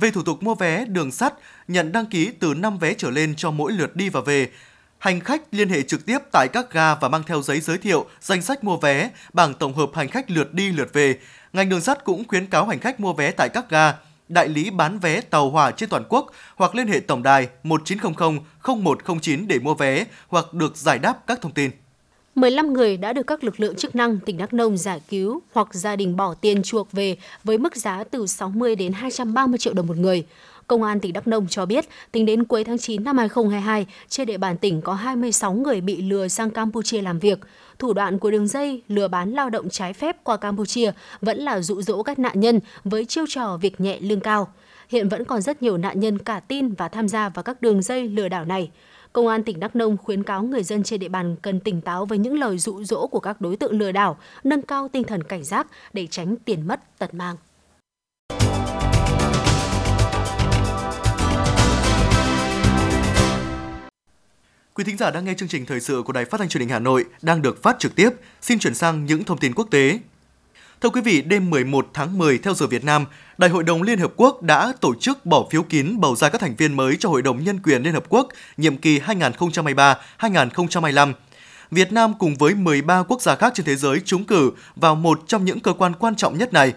Về 0.00 0.10
thủ 0.10 0.22
tục 0.22 0.42
mua 0.42 0.54
vé 0.54 0.84
đường 0.84 1.10
sắt, 1.10 1.34
nhận 1.68 1.92
đăng 1.92 2.06
ký 2.06 2.30
từ 2.40 2.54
5 2.54 2.78
vé 2.78 2.94
trở 2.94 3.10
lên 3.10 3.34
cho 3.36 3.50
mỗi 3.50 3.72
lượt 3.72 3.96
đi 3.96 4.08
và 4.08 4.20
về. 4.20 4.48
Hành 4.98 5.20
khách 5.20 5.42
liên 5.50 5.68
hệ 5.68 5.82
trực 5.82 6.06
tiếp 6.06 6.18
tại 6.32 6.48
các 6.52 6.72
ga 6.72 6.94
và 6.94 7.08
mang 7.08 7.22
theo 7.26 7.42
giấy 7.42 7.60
giới 7.60 7.78
thiệu, 7.78 8.06
danh 8.20 8.42
sách 8.42 8.64
mua 8.64 8.76
vé, 8.76 9.10
bảng 9.32 9.54
tổng 9.54 9.74
hợp 9.74 9.90
hành 9.94 10.08
khách 10.08 10.30
lượt 10.30 10.54
đi 10.54 10.72
lượt 10.72 10.92
về 10.92 11.18
ngành 11.52 11.68
đường 11.68 11.80
sắt 11.80 12.04
cũng 12.04 12.28
khuyến 12.28 12.46
cáo 12.46 12.66
hành 12.66 12.78
khách 12.78 13.00
mua 13.00 13.12
vé 13.12 13.30
tại 13.30 13.48
các 13.48 13.70
ga, 13.70 13.94
đại 14.28 14.48
lý 14.48 14.70
bán 14.70 14.98
vé 14.98 15.20
tàu 15.20 15.50
hỏa 15.50 15.70
trên 15.70 15.88
toàn 15.88 16.04
quốc 16.08 16.26
hoặc 16.56 16.74
liên 16.74 16.88
hệ 16.88 17.00
tổng 17.00 17.22
đài 17.22 17.48
1900 17.62 18.38
0109 18.62 19.48
để 19.48 19.58
mua 19.58 19.74
vé 19.74 20.04
hoặc 20.28 20.54
được 20.54 20.76
giải 20.76 20.98
đáp 20.98 21.14
các 21.26 21.40
thông 21.40 21.52
tin. 21.52 21.70
15 22.40 22.72
người 22.72 22.96
đã 22.96 23.12
được 23.12 23.26
các 23.26 23.44
lực 23.44 23.60
lượng 23.60 23.74
chức 23.74 23.96
năng 23.96 24.18
tỉnh 24.18 24.38
Đắk 24.38 24.54
Nông 24.54 24.76
giải 24.76 25.00
cứu 25.08 25.40
hoặc 25.52 25.74
gia 25.74 25.96
đình 25.96 26.16
bỏ 26.16 26.34
tiền 26.34 26.62
chuộc 26.62 26.92
về 26.92 27.16
với 27.44 27.58
mức 27.58 27.76
giá 27.76 28.04
từ 28.04 28.26
60 28.26 28.76
đến 28.76 28.92
230 28.92 29.58
triệu 29.58 29.74
đồng 29.74 29.86
một 29.86 29.96
người. 29.96 30.24
Công 30.66 30.82
an 30.82 31.00
tỉnh 31.00 31.12
Đắk 31.12 31.26
Nông 31.26 31.46
cho 31.48 31.66
biết, 31.66 31.84
tính 32.12 32.26
đến 32.26 32.44
cuối 32.44 32.64
tháng 32.64 32.78
9 32.78 33.04
năm 33.04 33.18
2022, 33.18 33.86
trên 34.08 34.26
địa 34.26 34.38
bàn 34.38 34.58
tỉnh 34.58 34.80
có 34.80 34.94
26 34.94 35.52
người 35.52 35.80
bị 35.80 36.02
lừa 36.02 36.28
sang 36.28 36.50
Campuchia 36.50 37.02
làm 37.02 37.18
việc. 37.18 37.38
Thủ 37.78 37.92
đoạn 37.92 38.18
của 38.18 38.30
đường 38.30 38.48
dây 38.48 38.82
lừa 38.88 39.08
bán 39.08 39.32
lao 39.32 39.50
động 39.50 39.70
trái 39.70 39.92
phép 39.92 40.16
qua 40.24 40.36
Campuchia 40.36 40.92
vẫn 41.20 41.38
là 41.38 41.60
dụ 41.60 41.82
dỗ 41.82 42.02
các 42.02 42.18
nạn 42.18 42.40
nhân 42.40 42.60
với 42.84 43.04
chiêu 43.04 43.24
trò 43.28 43.58
việc 43.60 43.80
nhẹ 43.80 43.98
lương 44.00 44.20
cao. 44.20 44.52
Hiện 44.88 45.08
vẫn 45.08 45.24
còn 45.24 45.42
rất 45.42 45.62
nhiều 45.62 45.78
nạn 45.78 46.00
nhân 46.00 46.18
cả 46.18 46.40
tin 46.40 46.74
và 46.74 46.88
tham 46.88 47.08
gia 47.08 47.28
vào 47.28 47.42
các 47.42 47.62
đường 47.62 47.82
dây 47.82 48.08
lừa 48.08 48.28
đảo 48.28 48.44
này. 48.44 48.70
Công 49.12 49.26
an 49.26 49.42
tỉnh 49.44 49.60
Đắk 49.60 49.76
Nông 49.76 49.96
khuyến 49.96 50.22
cáo 50.22 50.42
người 50.42 50.62
dân 50.62 50.82
trên 50.82 51.00
địa 51.00 51.08
bàn 51.08 51.36
cần 51.42 51.60
tỉnh 51.60 51.80
táo 51.80 52.06
với 52.06 52.18
những 52.18 52.38
lời 52.38 52.58
dụ 52.58 52.84
dỗ 52.84 53.06
của 53.06 53.20
các 53.20 53.40
đối 53.40 53.56
tượng 53.56 53.78
lừa 53.78 53.92
đảo, 53.92 54.18
nâng 54.44 54.62
cao 54.62 54.88
tinh 54.92 55.04
thần 55.04 55.22
cảnh 55.22 55.44
giác 55.44 55.66
để 55.92 56.06
tránh 56.06 56.36
tiền 56.44 56.68
mất 56.68 56.98
tật 56.98 57.14
mang. 57.14 57.36
Quý 64.74 64.84
thính 64.84 64.96
giả 64.96 65.10
đang 65.10 65.24
nghe 65.24 65.34
chương 65.34 65.48
trình 65.48 65.66
thời 65.66 65.80
sự 65.80 66.02
của 66.06 66.12
Đài 66.12 66.24
Phát 66.24 66.38
thanh 66.38 66.48
Truyền 66.48 66.60
hình 66.60 66.68
Hà 66.68 66.78
Nội 66.78 67.04
đang 67.22 67.42
được 67.42 67.62
phát 67.62 67.76
trực 67.78 67.94
tiếp. 67.94 68.10
Xin 68.40 68.58
chuyển 68.58 68.74
sang 68.74 69.06
những 69.06 69.24
thông 69.24 69.38
tin 69.38 69.54
quốc 69.54 69.68
tế. 69.70 69.98
Thưa 70.80 70.88
quý 70.88 71.00
vị, 71.00 71.22
đêm 71.22 71.50
11 71.50 71.90
tháng 71.94 72.18
10 72.18 72.38
theo 72.38 72.54
giờ 72.54 72.66
Việt 72.66 72.84
Nam, 72.84 73.04
Đại 73.38 73.50
hội 73.50 73.64
đồng 73.64 73.82
Liên 73.82 73.98
Hợp 73.98 74.12
Quốc 74.16 74.42
đã 74.42 74.72
tổ 74.80 74.94
chức 74.94 75.26
bỏ 75.26 75.46
phiếu 75.50 75.62
kín 75.62 76.00
bầu 76.00 76.16
ra 76.16 76.28
các 76.28 76.40
thành 76.40 76.56
viên 76.56 76.76
mới 76.76 76.96
cho 76.96 77.08
Hội 77.08 77.22
đồng 77.22 77.44
Nhân 77.44 77.60
quyền 77.62 77.82
Liên 77.82 77.94
Hợp 77.94 78.04
Quốc 78.08 78.28
nhiệm 78.56 78.76
kỳ 78.76 79.00
2023-2025. 79.00 81.12
Việt 81.70 81.92
Nam 81.92 82.14
cùng 82.18 82.36
với 82.36 82.54
13 82.54 83.02
quốc 83.02 83.22
gia 83.22 83.36
khác 83.36 83.52
trên 83.54 83.66
thế 83.66 83.76
giới 83.76 84.00
trúng 84.04 84.24
cử 84.24 84.52
vào 84.76 84.94
một 84.94 85.20
trong 85.26 85.44
những 85.44 85.60
cơ 85.60 85.72
quan 85.72 85.94
quan 85.94 86.16
trọng 86.16 86.38
nhất 86.38 86.52
này. 86.52 86.72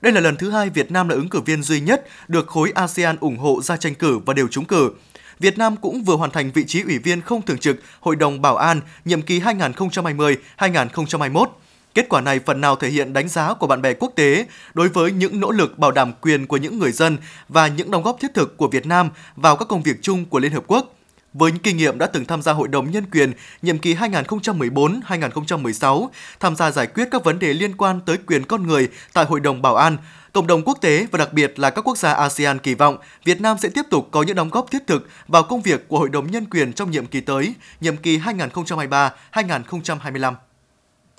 Đây 0.00 0.12
là 0.12 0.20
lần 0.20 0.36
thứ 0.36 0.50
hai 0.50 0.70
Việt 0.70 0.90
Nam 0.90 1.08
là 1.08 1.14
ứng 1.14 1.28
cử 1.28 1.40
viên 1.40 1.62
duy 1.62 1.80
nhất 1.80 2.06
được 2.28 2.46
khối 2.46 2.72
ASEAN 2.74 3.16
ủng 3.20 3.38
hộ 3.38 3.62
ra 3.62 3.76
tranh 3.76 3.94
cử 3.94 4.18
và 4.18 4.34
đều 4.34 4.48
trúng 4.48 4.64
cử. 4.64 4.90
Việt 5.38 5.58
Nam 5.58 5.76
cũng 5.76 6.04
vừa 6.04 6.16
hoàn 6.16 6.30
thành 6.30 6.52
vị 6.52 6.64
trí 6.66 6.82
ủy 6.82 6.98
viên 6.98 7.20
không 7.20 7.42
thường 7.42 7.58
trực 7.58 7.76
Hội 8.00 8.16
đồng 8.16 8.42
Bảo 8.42 8.56
an 8.56 8.80
nhiệm 9.04 9.22
kỳ 9.22 9.40
2020-2021. 9.40 11.46
Kết 11.94 12.08
quả 12.08 12.20
này 12.20 12.40
phần 12.46 12.60
nào 12.60 12.76
thể 12.76 12.88
hiện 12.88 13.12
đánh 13.12 13.28
giá 13.28 13.54
của 13.54 13.66
bạn 13.66 13.82
bè 13.82 13.94
quốc 13.94 14.12
tế 14.16 14.46
đối 14.74 14.88
với 14.88 15.12
những 15.12 15.40
nỗ 15.40 15.50
lực 15.50 15.78
bảo 15.78 15.90
đảm 15.90 16.12
quyền 16.20 16.46
của 16.46 16.56
những 16.56 16.78
người 16.78 16.92
dân 16.92 17.16
và 17.48 17.66
những 17.66 17.90
đóng 17.90 18.02
góp 18.02 18.16
thiết 18.20 18.34
thực 18.34 18.56
của 18.56 18.68
Việt 18.68 18.86
Nam 18.86 19.10
vào 19.36 19.56
các 19.56 19.68
công 19.68 19.82
việc 19.82 19.96
chung 20.02 20.24
của 20.24 20.38
Liên 20.38 20.52
Hợp 20.52 20.64
Quốc. 20.66 20.94
Với 21.34 21.52
những 21.52 21.62
kinh 21.62 21.76
nghiệm 21.76 21.98
đã 21.98 22.06
từng 22.06 22.24
tham 22.24 22.42
gia 22.42 22.52
Hội 22.52 22.68
đồng 22.68 22.90
Nhân 22.90 23.04
quyền 23.12 23.32
nhiệm 23.62 23.78
kỳ 23.78 23.94
2014-2016, 23.94 26.08
tham 26.40 26.56
gia 26.56 26.70
giải 26.70 26.86
quyết 26.86 27.08
các 27.10 27.24
vấn 27.24 27.38
đề 27.38 27.52
liên 27.52 27.76
quan 27.76 28.00
tới 28.00 28.16
quyền 28.26 28.44
con 28.44 28.66
người 28.66 28.88
tại 29.12 29.24
Hội 29.24 29.40
đồng 29.40 29.62
Bảo 29.62 29.76
an, 29.76 29.96
Cộng 30.32 30.46
đồng 30.46 30.62
quốc 30.62 30.78
tế 30.80 31.06
và 31.10 31.18
đặc 31.18 31.32
biệt 31.32 31.58
là 31.58 31.70
các 31.70 31.88
quốc 31.88 31.98
gia 31.98 32.12
ASEAN 32.12 32.58
kỳ 32.58 32.74
vọng 32.74 32.96
Việt 33.24 33.40
Nam 33.40 33.56
sẽ 33.58 33.68
tiếp 33.68 33.82
tục 33.90 34.08
có 34.10 34.22
những 34.22 34.36
đóng 34.36 34.50
góp 34.50 34.70
thiết 34.70 34.86
thực 34.86 35.08
vào 35.28 35.42
công 35.42 35.62
việc 35.62 35.88
của 35.88 35.98
Hội 35.98 36.08
đồng 36.08 36.30
Nhân 36.30 36.46
quyền 36.50 36.72
trong 36.72 36.90
nhiệm 36.90 37.06
kỳ 37.06 37.20
tới, 37.20 37.54
nhiệm 37.80 37.96
kỳ 37.96 38.18
2023-2025. 38.18 40.34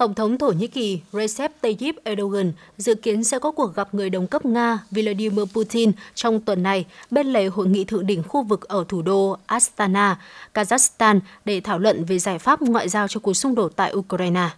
Tổng 0.04 0.14
thống 0.14 0.38
Thổ 0.38 0.48
Nhĩ 0.48 0.68
Kỳ 0.68 1.02
Recep 1.12 1.62
Tayyip 1.62 1.96
Erdogan 2.04 2.54
dự 2.78 2.96
kiến 2.96 3.24
sẽ 3.24 3.40
có 3.40 3.52
cuộc 3.52 3.76
gặp 3.76 3.94
người 3.94 4.10
đồng 4.10 4.28
cấp 4.28 4.46
Nga 4.46 4.80
Vladimir 4.92 5.46
Putin 5.54 5.92
trong 6.16 6.42
tuần 6.42 6.64
này 6.64 6.86
bên 7.12 7.28
lề 7.28 7.46
hội 7.46 7.68
nghị 7.68 7.84
thượng 7.84 8.06
đỉnh 8.06 8.24
khu 8.24 8.44
vực 8.44 8.68
ở 8.68 8.86
thủ 8.90 9.02
đô 9.02 9.38
Astana, 9.46 10.20
Kazakhstan 10.54 11.20
để 11.46 11.62
thảo 11.62 11.80
luận 11.80 12.06
về 12.06 12.20
giải 12.20 12.40
pháp 12.40 12.62
ngoại 12.62 12.90
giao 12.90 13.08
cho 13.08 13.20
cuộc 13.20 13.34
xung 13.34 13.56
đột 13.56 13.72
tại 13.76 13.94
Ukraine. 13.94 14.50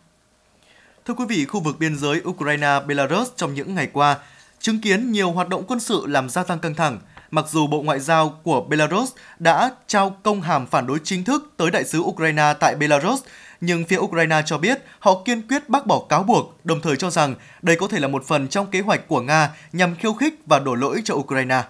Thưa 1.05 1.13
quý 1.13 1.25
vị, 1.29 1.45
khu 1.45 1.59
vực 1.59 1.75
biên 1.79 1.97
giới 1.97 2.21
Ukraine-Belarus 2.23 3.25
trong 3.35 3.53
những 3.53 3.75
ngày 3.75 3.89
qua 3.93 4.17
chứng 4.59 4.81
kiến 4.81 5.11
nhiều 5.11 5.31
hoạt 5.31 5.49
động 5.49 5.63
quân 5.67 5.79
sự 5.79 6.05
làm 6.07 6.29
gia 6.29 6.43
tăng 6.43 6.59
căng 6.59 6.75
thẳng. 6.75 6.99
Mặc 7.31 7.45
dù 7.51 7.67
Bộ 7.67 7.81
Ngoại 7.81 7.99
giao 7.99 8.39
của 8.43 8.61
Belarus 8.61 9.11
đã 9.39 9.71
trao 9.87 10.17
công 10.23 10.41
hàm 10.41 10.67
phản 10.67 10.87
đối 10.87 10.99
chính 11.03 11.23
thức 11.23 11.51
tới 11.57 11.71
đại 11.71 11.83
sứ 11.85 11.99
Ukraine 11.99 12.53
tại 12.59 12.75
Belarus, 12.75 13.21
nhưng 13.61 13.85
phía 13.85 13.97
Ukraine 13.97 14.41
cho 14.45 14.57
biết 14.57 14.83
họ 14.99 15.21
kiên 15.25 15.41
quyết 15.47 15.69
bác 15.69 15.87
bỏ 15.87 15.99
cáo 16.09 16.23
buộc, 16.23 16.55
đồng 16.63 16.81
thời 16.81 16.95
cho 16.95 17.09
rằng 17.09 17.35
đây 17.61 17.75
có 17.75 17.87
thể 17.87 17.99
là 17.99 18.07
một 18.07 18.27
phần 18.27 18.47
trong 18.47 18.67
kế 18.67 18.81
hoạch 18.81 19.07
của 19.07 19.21
Nga 19.21 19.49
nhằm 19.73 19.95
khiêu 19.95 20.13
khích 20.13 20.39
và 20.45 20.59
đổ 20.59 20.75
lỗi 20.75 21.01
cho 21.05 21.15
Ukraine. 21.15 21.63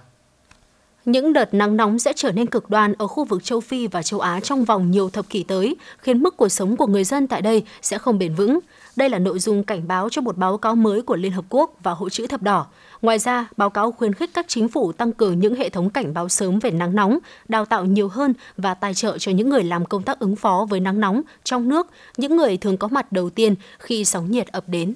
Những 1.06 1.34
đợt 1.34 1.54
nắng 1.54 1.78
nóng 1.78 2.00
sẽ 2.00 2.14
trở 2.16 2.32
nên 2.32 2.48
cực 2.48 2.70
đoan 2.70 2.94
ở 2.94 3.08
khu 3.08 3.26
vực 3.26 3.44
châu 3.44 3.60
Phi 3.60 3.88
và 3.88 4.04
châu 4.04 4.20
Á 4.20 4.40
trong 4.40 4.66
vòng 4.66 4.92
nhiều 4.92 5.10
thập 5.10 5.30
kỷ 5.30 5.44
tới, 5.44 5.76
khiến 5.98 6.24
mức 6.24 6.38
cuộc 6.38 6.50
sống 6.50 6.78
của 6.78 6.88
người 6.88 7.04
dân 7.04 7.28
tại 7.28 7.42
đây 7.42 7.64
sẽ 7.82 7.98
không 7.98 8.20
bền 8.20 8.36
vững. 8.36 8.60
Đây 8.96 9.10
là 9.10 9.20
nội 9.20 9.40
dung 9.40 9.64
cảnh 9.64 9.88
báo 9.88 10.10
cho 10.10 10.22
một 10.22 10.38
báo 10.38 10.58
cáo 10.58 10.76
mới 10.76 11.02
của 11.02 11.16
Liên 11.16 11.32
Hợp 11.32 11.46
Quốc 11.50 11.72
và 11.84 11.92
Hội 11.92 12.10
chữ 12.10 12.28
thập 12.28 12.42
đỏ. 12.42 12.68
Ngoài 13.02 13.20
ra, 13.20 13.48
báo 13.58 13.70
cáo 13.70 13.92
khuyến 13.92 14.14
khích 14.14 14.30
các 14.34 14.46
chính 14.48 14.70
phủ 14.70 14.92
tăng 14.92 15.14
cường 15.14 15.40
những 15.40 15.56
hệ 15.56 15.70
thống 15.70 15.90
cảnh 15.90 16.14
báo 16.14 16.30
sớm 16.30 16.60
về 16.60 16.72
nắng 16.72 16.96
nóng, 16.96 17.20
đào 17.48 17.66
tạo 17.66 17.86
nhiều 17.86 18.08
hơn 18.08 18.34
và 18.58 18.74
tài 18.74 18.94
trợ 18.94 19.18
cho 19.18 19.32
những 19.32 19.50
người 19.50 19.64
làm 19.64 19.86
công 19.86 20.04
tác 20.04 20.20
ứng 20.20 20.36
phó 20.36 20.66
với 20.70 20.80
nắng 20.80 21.00
nóng 21.00 21.22
trong 21.44 21.70
nước, 21.70 21.88
những 22.18 22.36
người 22.38 22.58
thường 22.58 22.78
có 22.78 22.88
mặt 22.88 23.12
đầu 23.12 23.30
tiên 23.30 23.56
khi 23.80 24.06
sóng 24.06 24.32
nhiệt 24.32 24.48
ập 24.48 24.64
đến. 24.68 24.96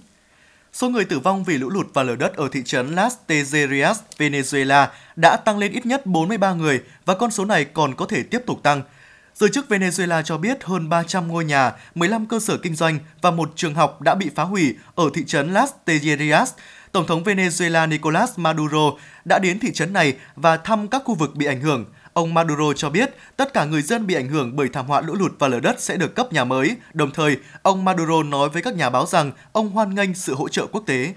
Số 0.73 0.89
người 0.89 1.05
tử 1.05 1.19
vong 1.19 1.43
vì 1.43 1.57
lũ 1.57 1.69
lụt 1.69 1.87
và 1.93 2.03
lở 2.03 2.15
đất 2.15 2.33
ở 2.35 2.49
thị 2.51 2.61
trấn 2.65 2.95
Las 2.95 3.15
Tejerias, 3.27 3.95
Venezuela 4.17 4.87
đã 5.15 5.37
tăng 5.45 5.57
lên 5.57 5.71
ít 5.71 5.85
nhất 5.85 6.05
43 6.05 6.53
người 6.53 6.81
và 7.05 7.13
con 7.13 7.31
số 7.31 7.45
này 7.45 7.65
còn 7.65 7.95
có 7.95 8.05
thể 8.05 8.23
tiếp 8.23 8.39
tục 8.45 8.63
tăng. 8.63 8.81
Giới 9.35 9.49
chức 9.49 9.69
Venezuela 9.69 10.21
cho 10.21 10.37
biết 10.37 10.63
hơn 10.63 10.89
300 10.89 11.27
ngôi 11.27 11.45
nhà, 11.45 11.71
15 11.95 12.25
cơ 12.25 12.39
sở 12.39 12.57
kinh 12.57 12.75
doanh 12.75 12.99
và 13.21 13.31
một 13.31 13.51
trường 13.55 13.75
học 13.75 14.01
đã 14.01 14.15
bị 14.15 14.29
phá 14.35 14.43
hủy 14.43 14.75
ở 14.95 15.03
thị 15.13 15.23
trấn 15.27 15.53
Las 15.53 15.71
Tejerias. 15.85 16.45
Tổng 16.91 17.07
thống 17.07 17.23
Venezuela 17.23 17.89
Nicolas 17.89 18.31
Maduro 18.35 18.91
đã 19.25 19.39
đến 19.39 19.59
thị 19.59 19.71
trấn 19.73 19.93
này 19.93 20.13
và 20.35 20.57
thăm 20.57 20.87
các 20.87 21.01
khu 21.05 21.15
vực 21.15 21.35
bị 21.35 21.45
ảnh 21.45 21.61
hưởng. 21.61 21.85
Ông 22.13 22.33
Maduro 22.33 22.73
cho 22.73 22.89
biết 22.89 23.09
tất 23.37 23.53
cả 23.53 23.65
người 23.65 23.81
dân 23.81 24.07
bị 24.07 24.15
ảnh 24.15 24.27
hưởng 24.27 24.55
bởi 24.55 24.69
thảm 24.73 24.87
họa 24.87 25.01
lũ 25.01 25.15
lụt 25.15 25.31
và 25.39 25.47
lở 25.47 25.59
đất 25.59 25.81
sẽ 25.81 25.97
được 25.97 26.15
cấp 26.15 26.33
nhà 26.33 26.43
mới. 26.43 26.75
Đồng 26.93 27.11
thời, 27.11 27.37
ông 27.61 27.85
Maduro 27.85 28.23
nói 28.23 28.49
với 28.49 28.61
các 28.61 28.75
nhà 28.75 28.89
báo 28.89 29.05
rằng 29.05 29.31
ông 29.51 29.69
hoan 29.69 29.95
nghênh 29.95 30.13
sự 30.13 30.35
hỗ 30.35 30.49
trợ 30.49 30.65
quốc 30.65 30.83
tế. 30.85 31.13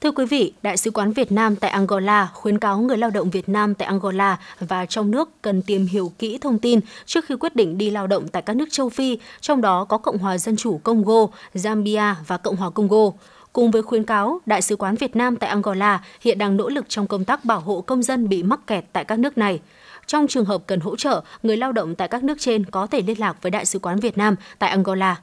Thưa 0.00 0.12
quý 0.12 0.26
vị, 0.26 0.52
Đại 0.62 0.76
sứ 0.76 0.90
quán 0.90 1.12
Việt 1.12 1.32
Nam 1.32 1.56
tại 1.56 1.70
Angola 1.70 2.28
khuyến 2.34 2.58
cáo 2.58 2.78
người 2.78 2.96
lao 2.96 3.10
động 3.10 3.30
Việt 3.30 3.48
Nam 3.48 3.74
tại 3.74 3.88
Angola 3.88 4.38
và 4.60 4.86
trong 4.86 5.10
nước 5.10 5.30
cần 5.42 5.62
tìm 5.62 5.86
hiểu 5.86 6.12
kỹ 6.18 6.38
thông 6.38 6.58
tin 6.58 6.80
trước 7.06 7.24
khi 7.28 7.34
quyết 7.40 7.56
định 7.56 7.78
đi 7.78 7.90
lao 7.90 8.06
động 8.06 8.28
tại 8.28 8.42
các 8.42 8.56
nước 8.56 8.68
châu 8.70 8.88
Phi, 8.88 9.18
trong 9.40 9.60
đó 9.60 9.84
có 9.84 9.98
Cộng 9.98 10.18
hòa 10.18 10.38
Dân 10.38 10.56
chủ 10.56 10.80
Congo, 10.84 11.26
Zambia 11.54 12.14
và 12.26 12.36
Cộng 12.36 12.56
hòa 12.56 12.70
Congo. 12.70 13.10
Cùng 13.52 13.70
với 13.70 13.82
khuyến 13.82 14.04
cáo, 14.04 14.40
Đại 14.46 14.62
sứ 14.62 14.76
quán 14.76 14.94
Việt 14.94 15.16
Nam 15.16 15.36
tại 15.36 15.50
Angola 15.50 16.04
hiện 16.20 16.38
đang 16.38 16.56
nỗ 16.56 16.68
lực 16.68 16.84
trong 16.88 17.06
công 17.06 17.24
tác 17.24 17.44
bảo 17.44 17.60
hộ 17.60 17.80
công 17.80 18.02
dân 18.02 18.28
bị 18.28 18.42
mắc 18.42 18.60
kẹt 18.66 18.84
tại 18.92 19.04
các 19.04 19.18
nước 19.18 19.38
này. 19.38 19.60
Trong 20.06 20.26
trường 20.28 20.44
hợp 20.44 20.62
cần 20.66 20.80
hỗ 20.80 20.96
trợ, 20.96 21.22
người 21.42 21.56
lao 21.56 21.72
động 21.72 21.94
tại 21.94 22.08
các 22.08 22.24
nước 22.24 22.40
trên 22.40 22.64
có 22.64 22.86
thể 22.86 23.00
liên 23.00 23.20
lạc 23.20 23.36
với 23.42 23.50
Đại 23.50 23.64
sứ 23.64 23.78
quán 23.78 24.00
Việt 24.00 24.18
Nam 24.18 24.36
tại 24.58 24.70
Angola. 24.70 25.16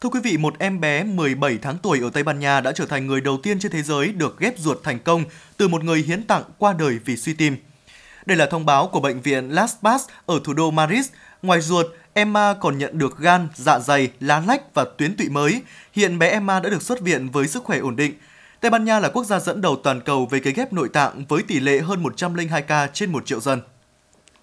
Thưa 0.00 0.08
quý 0.08 0.20
vị, 0.22 0.36
một 0.36 0.54
em 0.58 0.80
bé 0.80 1.04
17 1.04 1.58
tháng 1.62 1.78
tuổi 1.78 2.00
ở 2.00 2.10
Tây 2.10 2.22
Ban 2.22 2.40
Nha 2.40 2.60
đã 2.60 2.72
trở 2.72 2.86
thành 2.86 3.06
người 3.06 3.20
đầu 3.20 3.38
tiên 3.42 3.60
trên 3.60 3.72
thế 3.72 3.82
giới 3.82 4.08
được 4.08 4.38
ghép 4.38 4.58
ruột 4.58 4.82
thành 4.82 4.98
công 4.98 5.24
từ 5.56 5.68
một 5.68 5.84
người 5.84 5.98
hiến 5.98 6.22
tặng 6.22 6.42
qua 6.58 6.72
đời 6.78 6.98
vì 7.04 7.16
suy 7.16 7.34
tim. 7.34 7.56
Đây 8.26 8.36
là 8.36 8.46
thông 8.46 8.66
báo 8.66 8.86
của 8.86 9.00
bệnh 9.00 9.20
viện 9.20 9.48
Las 9.50 9.74
Paz 9.82 9.98
ở 10.26 10.40
thủ 10.44 10.52
đô 10.52 10.70
Madrid. 10.70 11.06
Ngoài 11.42 11.60
ruột, 11.60 11.86
Emma 12.12 12.54
còn 12.54 12.78
nhận 12.78 12.98
được 12.98 13.18
gan, 13.18 13.48
dạ 13.54 13.78
dày, 13.78 14.10
lá 14.20 14.42
lách 14.46 14.74
và 14.74 14.84
tuyến 14.98 15.16
tụy 15.16 15.28
mới. 15.28 15.62
Hiện 15.92 16.18
bé 16.18 16.28
Emma 16.28 16.60
đã 16.60 16.70
được 16.70 16.82
xuất 16.82 17.00
viện 17.00 17.28
với 17.30 17.48
sức 17.48 17.64
khỏe 17.64 17.78
ổn 17.78 17.96
định. 17.96 18.14
Tây 18.60 18.70
Ban 18.70 18.84
Nha 18.84 19.00
là 19.00 19.08
quốc 19.08 19.24
gia 19.24 19.40
dẫn 19.40 19.60
đầu 19.60 19.76
toàn 19.76 20.00
cầu 20.00 20.26
về 20.26 20.40
cấy 20.40 20.52
ghép 20.52 20.72
nội 20.72 20.88
tạng 20.88 21.24
với 21.28 21.42
tỷ 21.42 21.60
lệ 21.60 21.78
hơn 21.78 22.02
102 22.02 22.62
ca 22.62 22.86
trên 22.92 23.12
1 23.12 23.26
triệu 23.26 23.40
dân. 23.40 23.60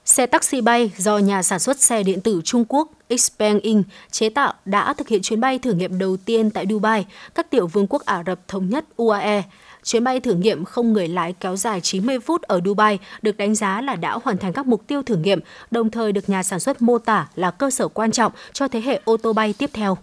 Xe 0.05 0.25
taxi 0.25 0.61
bay 0.61 0.91
do 0.97 1.17
nhà 1.17 1.43
sản 1.43 1.59
xuất 1.59 1.79
xe 1.79 2.03
điện 2.03 2.21
tử 2.21 2.41
Trung 2.43 2.65
Quốc 2.69 2.91
Xpeng 3.17 3.59
Inc. 3.59 3.87
chế 4.11 4.29
tạo 4.29 4.53
đã 4.65 4.93
thực 4.93 5.07
hiện 5.07 5.21
chuyến 5.21 5.39
bay 5.39 5.59
thử 5.59 5.73
nghiệm 5.73 5.99
đầu 5.99 6.17
tiên 6.17 6.49
tại 6.49 6.65
Dubai, 6.69 7.05
các 7.35 7.49
tiểu 7.49 7.67
vương 7.67 7.87
quốc 7.87 8.05
Ả 8.05 8.23
Rập 8.27 8.47
Thống 8.47 8.69
nhất 8.69 8.85
UAE. 8.97 9.43
Chuyến 9.85 10.03
bay 10.03 10.19
thử 10.19 10.33
nghiệm 10.33 10.65
không 10.65 10.93
người 10.93 11.07
lái 11.07 11.33
kéo 11.33 11.55
dài 11.55 11.81
90 11.81 12.19
phút 12.19 12.41
ở 12.41 12.61
Dubai 12.65 12.99
được 13.21 13.37
đánh 13.37 13.55
giá 13.55 13.81
là 13.81 13.95
đã 13.95 14.17
hoàn 14.23 14.37
thành 14.37 14.53
các 14.53 14.67
mục 14.67 14.87
tiêu 14.87 15.03
thử 15.03 15.15
nghiệm, 15.15 15.39
đồng 15.71 15.89
thời 15.91 16.11
được 16.11 16.29
nhà 16.29 16.43
sản 16.43 16.59
xuất 16.59 16.81
mô 16.81 16.97
tả 16.97 17.27
là 17.35 17.51
cơ 17.51 17.69
sở 17.69 17.87
quan 17.87 18.11
trọng 18.11 18.31
cho 18.53 18.67
thế 18.67 18.81
hệ 18.81 19.01
ô 19.05 19.17
tô 19.17 19.33
bay 19.33 19.53
tiếp 19.57 19.69
theo. 19.73 19.97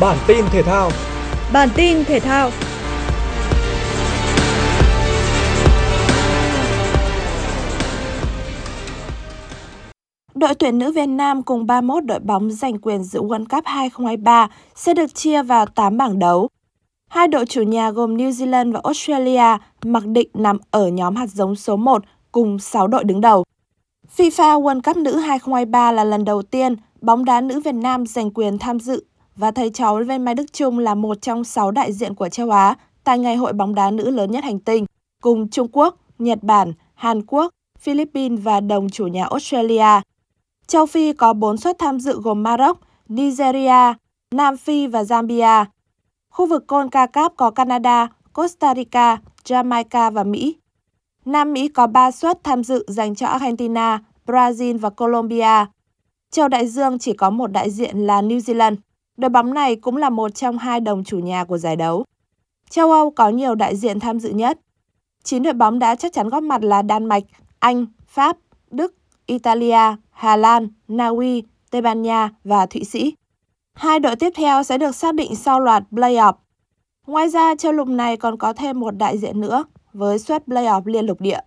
Bản 0.00 0.18
tin 0.26 0.44
thể 0.52 0.62
thao 0.62 0.90
Bản 1.52 1.68
tin 1.76 2.04
thể 2.04 2.20
thao 2.20 2.50
Đội 10.36 10.54
tuyển 10.54 10.78
nữ 10.78 10.92
Việt 10.92 11.06
Nam 11.06 11.42
cùng 11.42 11.66
31 11.66 12.04
đội 12.04 12.18
bóng 12.20 12.50
giành 12.50 12.78
quyền 12.78 13.02
dự 13.02 13.20
World 13.20 13.44
Cup 13.44 13.64
2023 13.64 14.48
sẽ 14.74 14.94
được 14.94 15.14
chia 15.14 15.42
vào 15.42 15.66
8 15.66 15.96
bảng 15.96 16.18
đấu. 16.18 16.48
Hai 17.08 17.28
đội 17.28 17.46
chủ 17.46 17.62
nhà 17.62 17.90
gồm 17.90 18.16
New 18.16 18.30
Zealand 18.30 18.72
và 18.72 18.80
Australia 18.84 19.58
mặc 19.84 20.06
định 20.06 20.28
nằm 20.34 20.58
ở 20.70 20.88
nhóm 20.88 21.16
hạt 21.16 21.26
giống 21.26 21.56
số 21.56 21.76
1 21.76 22.02
cùng 22.32 22.58
6 22.58 22.86
đội 22.86 23.04
đứng 23.04 23.20
đầu. 23.20 23.44
FIFA 24.16 24.62
World 24.62 24.80
Cup 24.82 24.96
nữ 24.96 25.16
2023 25.16 25.92
là 25.92 26.04
lần 26.04 26.24
đầu 26.24 26.42
tiên 26.42 26.74
bóng 27.00 27.24
đá 27.24 27.40
nữ 27.40 27.60
Việt 27.60 27.74
Nam 27.74 28.06
giành 28.06 28.30
quyền 28.30 28.58
tham 28.58 28.80
dự 28.80 29.04
và 29.36 29.50
thầy 29.50 29.70
cháu 29.70 30.00
Lê 30.00 30.18
Mai 30.18 30.34
Đức 30.34 30.52
Trung 30.52 30.78
là 30.78 30.94
một 30.94 31.22
trong 31.22 31.44
6 31.44 31.70
đại 31.70 31.92
diện 31.92 32.14
của 32.14 32.28
châu 32.28 32.50
Á 32.50 32.74
tại 33.04 33.18
ngày 33.18 33.36
hội 33.36 33.52
bóng 33.52 33.74
đá 33.74 33.90
nữ 33.90 34.10
lớn 34.10 34.30
nhất 34.30 34.44
hành 34.44 34.60
tinh, 34.60 34.86
cùng 35.22 35.48
Trung 35.48 35.68
Quốc, 35.72 35.96
Nhật 36.18 36.42
Bản, 36.42 36.72
Hàn 36.94 37.22
Quốc, 37.26 37.52
Philippines 37.78 38.40
và 38.42 38.60
đồng 38.60 38.90
chủ 38.90 39.06
nhà 39.06 39.24
Australia. 39.24 40.00
Châu 40.66 40.86
Phi 40.86 41.12
có 41.12 41.32
4 41.32 41.56
suất 41.56 41.78
tham 41.78 42.00
dự 42.00 42.20
gồm 42.20 42.42
Maroc, 42.42 42.78
Nigeria, 43.08 43.94
Nam 44.34 44.56
Phi 44.56 44.86
và 44.86 45.02
Zambia. 45.02 45.64
Khu 46.30 46.46
vực 46.46 46.64
CONCACAF 46.68 47.30
có 47.36 47.50
Canada, 47.50 48.08
Costa 48.32 48.74
Rica, 48.74 49.18
Jamaica 49.44 50.10
và 50.10 50.24
Mỹ. 50.24 50.56
Nam 51.24 51.52
Mỹ 51.52 51.68
có 51.68 51.86
3 51.86 52.10
suất 52.10 52.44
tham 52.44 52.64
dự 52.64 52.84
dành 52.88 53.14
cho 53.14 53.26
Argentina, 53.26 54.02
Brazil 54.26 54.78
và 54.78 54.90
Colombia. 54.90 55.66
Châu 56.30 56.48
Đại 56.48 56.66
Dương 56.66 56.98
chỉ 56.98 57.12
có 57.12 57.30
một 57.30 57.52
đại 57.52 57.70
diện 57.70 57.98
là 57.98 58.22
New 58.22 58.38
Zealand. 58.38 58.76
Đội 59.16 59.28
bóng 59.28 59.54
này 59.54 59.76
cũng 59.76 59.96
là 59.96 60.10
một 60.10 60.34
trong 60.34 60.58
hai 60.58 60.80
đồng 60.80 61.04
chủ 61.04 61.18
nhà 61.18 61.44
của 61.44 61.58
giải 61.58 61.76
đấu. 61.76 62.04
Châu 62.70 62.90
Âu 62.92 63.10
có 63.10 63.28
nhiều 63.28 63.54
đại 63.54 63.76
diện 63.76 64.00
tham 64.00 64.20
dự 64.20 64.30
nhất. 64.30 64.58
9 65.24 65.42
đội 65.42 65.52
bóng 65.52 65.78
đã 65.78 65.94
chắc 65.94 66.12
chắn 66.12 66.28
góp 66.28 66.42
mặt 66.42 66.64
là 66.64 66.82
Đan 66.82 67.04
Mạch, 67.04 67.24
Anh, 67.58 67.86
Pháp, 68.06 68.36
Đức, 68.70 68.94
Italia, 69.26 69.96
Hà 70.10 70.36
Lan, 70.36 70.68
Na 70.88 71.08
Uy, 71.08 71.42
Tây 71.70 71.82
Ban 71.82 72.02
Nha 72.02 72.30
và 72.44 72.66
Thụy 72.66 72.84
Sĩ. 72.84 73.14
Hai 73.74 74.00
đội 74.00 74.16
tiếp 74.16 74.30
theo 74.36 74.62
sẽ 74.62 74.78
được 74.78 74.94
xác 74.94 75.14
định 75.14 75.36
sau 75.36 75.60
loạt 75.60 75.82
play-off. 75.90 76.32
Ngoài 77.06 77.28
ra, 77.28 77.54
châu 77.54 77.72
lục 77.72 77.88
này 77.88 78.16
còn 78.16 78.38
có 78.38 78.52
thêm 78.52 78.80
một 78.80 78.96
đại 78.96 79.18
diện 79.18 79.40
nữa 79.40 79.64
với 79.92 80.18
suất 80.18 80.46
play-off 80.46 80.82
liên 80.84 81.06
lục 81.06 81.20
địa. 81.20 81.40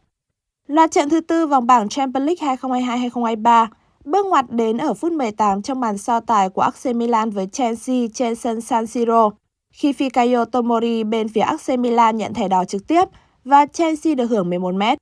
Loạt 0.67 0.91
trận 0.91 1.09
thứ 1.09 1.21
tư 1.21 1.47
vòng 1.47 1.67
bảng 1.67 1.89
Champions 1.89 2.25
League 2.25 2.55
2022-2023 2.55 3.67
bước 4.05 4.25
ngoặt 4.25 4.45
đến 4.49 4.77
ở 4.77 4.93
phút 4.93 5.11
18 5.11 5.61
trong 5.61 5.79
màn 5.79 5.97
so 5.97 6.19
tài 6.19 6.49
của 6.49 6.61
AC 6.61 6.95
Milan 6.95 7.29
với 7.29 7.47
Chelsea 7.47 8.07
trên 8.13 8.35
sân 8.35 8.61
San 8.61 8.87
Siro. 8.87 9.29
Khi 9.73 9.91
Fikayo 9.91 10.45
Tomori 10.45 11.03
bên 11.03 11.27
phía 11.27 11.41
AC 11.41 11.79
Milan 11.79 12.17
nhận 12.17 12.33
thẻ 12.33 12.47
đỏ 12.47 12.65
trực 12.65 12.87
tiếp 12.87 13.03
và 13.43 13.65
Chelsea 13.65 14.15
được 14.15 14.25
hưởng 14.25 14.49
11 14.49 14.73
mét. 14.73 14.97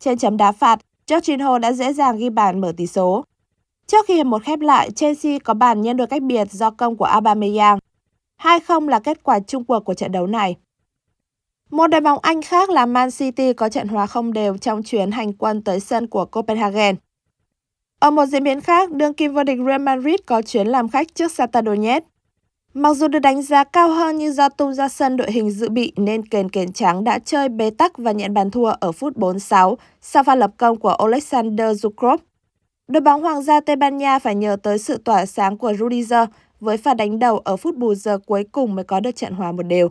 Trên 0.00 0.18
chấm 0.18 0.36
đá 0.36 0.52
phạt, 0.52 0.80
Jorginho 1.08 1.58
đã 1.58 1.72
dễ 1.72 1.92
dàng 1.92 2.18
ghi 2.18 2.30
bàn 2.30 2.60
mở 2.60 2.72
tỷ 2.76 2.86
số. 2.86 3.24
Trước 3.86 4.04
khi 4.08 4.14
hiệp 4.14 4.26
một 4.26 4.42
khép 4.44 4.60
lại, 4.60 4.90
Chelsea 4.90 5.38
có 5.38 5.54
bàn 5.54 5.82
nhân 5.82 5.96
đôi 5.96 6.06
cách 6.06 6.22
biệt 6.22 6.52
do 6.52 6.70
công 6.70 6.96
của 6.96 7.04
Aubameyang. 7.04 7.78
2-0 8.42 8.88
là 8.88 8.98
kết 8.98 9.22
quả 9.22 9.40
chung 9.40 9.64
cuộc 9.64 9.80
của 9.80 9.94
trận 9.94 10.12
đấu 10.12 10.26
này. 10.26 10.56
Một 11.70 11.86
đội 11.86 12.00
bóng 12.00 12.18
Anh 12.22 12.42
khác 12.42 12.70
là 12.70 12.86
Man 12.86 13.10
City 13.10 13.52
có 13.52 13.68
trận 13.68 13.88
hòa 13.88 14.06
không 14.06 14.32
đều 14.32 14.56
trong 14.56 14.82
chuyến 14.82 15.10
hành 15.10 15.32
quân 15.32 15.62
tới 15.62 15.80
sân 15.80 16.06
của 16.06 16.24
Copenhagen. 16.24 16.96
Ở 18.00 18.10
một 18.10 18.26
diễn 18.26 18.44
biến 18.44 18.60
khác, 18.60 18.90
đương 18.90 19.14
kim 19.14 19.34
vô 19.34 19.44
địch 19.44 19.58
Real 19.66 19.80
Madrid 19.80 20.20
có 20.26 20.42
chuyến 20.42 20.66
làm 20.66 20.88
khách 20.88 21.14
trước 21.14 21.32
Shakhtar 21.32 21.64
Donetsk. 21.66 22.06
Mặc 22.74 22.94
dù 22.94 23.08
được 23.08 23.18
đánh 23.18 23.42
giá 23.42 23.64
cao 23.64 23.90
hơn 23.90 24.18
nhưng 24.18 24.32
do 24.32 24.48
tung 24.48 24.74
ra 24.74 24.88
sân 24.88 25.16
đội 25.16 25.32
hình 25.32 25.50
dự 25.50 25.68
bị 25.68 25.92
nên 25.96 26.28
kền 26.28 26.48
kền 26.50 26.72
trắng 26.72 27.04
đã 27.04 27.18
chơi 27.18 27.48
bế 27.48 27.70
tắc 27.70 27.98
và 27.98 28.12
nhận 28.12 28.34
bàn 28.34 28.50
thua 28.50 28.70
ở 28.80 28.92
phút 28.92 29.16
46 29.16 29.78
sau 30.00 30.22
pha 30.22 30.34
lập 30.34 30.50
công 30.56 30.76
của 30.76 30.88
Alexander 30.88 31.86
Zukrov. 31.86 32.18
Đội 32.88 33.00
bóng 33.00 33.22
Hoàng 33.22 33.42
gia 33.42 33.60
Tây 33.60 33.76
Ban 33.76 33.96
Nha 33.96 34.18
phải 34.18 34.34
nhờ 34.34 34.56
tới 34.62 34.78
sự 34.78 34.96
tỏa 35.04 35.26
sáng 35.26 35.56
của 35.56 35.72
Rudiger 35.78 36.28
với 36.60 36.76
pha 36.76 36.94
đánh 36.94 37.18
đầu 37.18 37.38
ở 37.38 37.56
phút 37.56 37.76
bù 37.76 37.94
giờ 37.94 38.18
cuối 38.26 38.44
cùng 38.52 38.74
mới 38.74 38.84
có 38.84 39.00
được 39.00 39.16
trận 39.16 39.32
hòa 39.32 39.52
một 39.52 39.62
đều. 39.62 39.88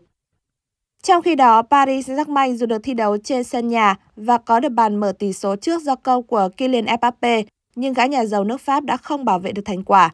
Trong 1.03 1.21
khi 1.21 1.35
đó, 1.35 1.61
Paris 1.61 2.09
Saint-Germain 2.09 2.55
dù 2.55 2.65
được 2.65 2.83
thi 2.83 2.93
đấu 2.93 3.17
trên 3.17 3.43
sân 3.43 3.67
nhà 3.67 3.95
và 4.15 4.37
có 4.37 4.59
được 4.59 4.69
bàn 4.69 4.95
mở 4.95 5.11
tỷ 5.19 5.33
số 5.33 5.55
trước 5.55 5.81
do 5.81 5.95
công 5.95 6.23
của 6.23 6.49
Kylian 6.57 6.85
Mbappe, 6.85 7.43
nhưng 7.75 7.93
gã 7.93 8.05
nhà 8.05 8.25
giàu 8.25 8.43
nước 8.43 8.61
Pháp 8.61 8.83
đã 8.83 8.97
không 8.97 9.25
bảo 9.25 9.39
vệ 9.39 9.51
được 9.51 9.61
thành 9.65 9.83
quả. 9.83 10.11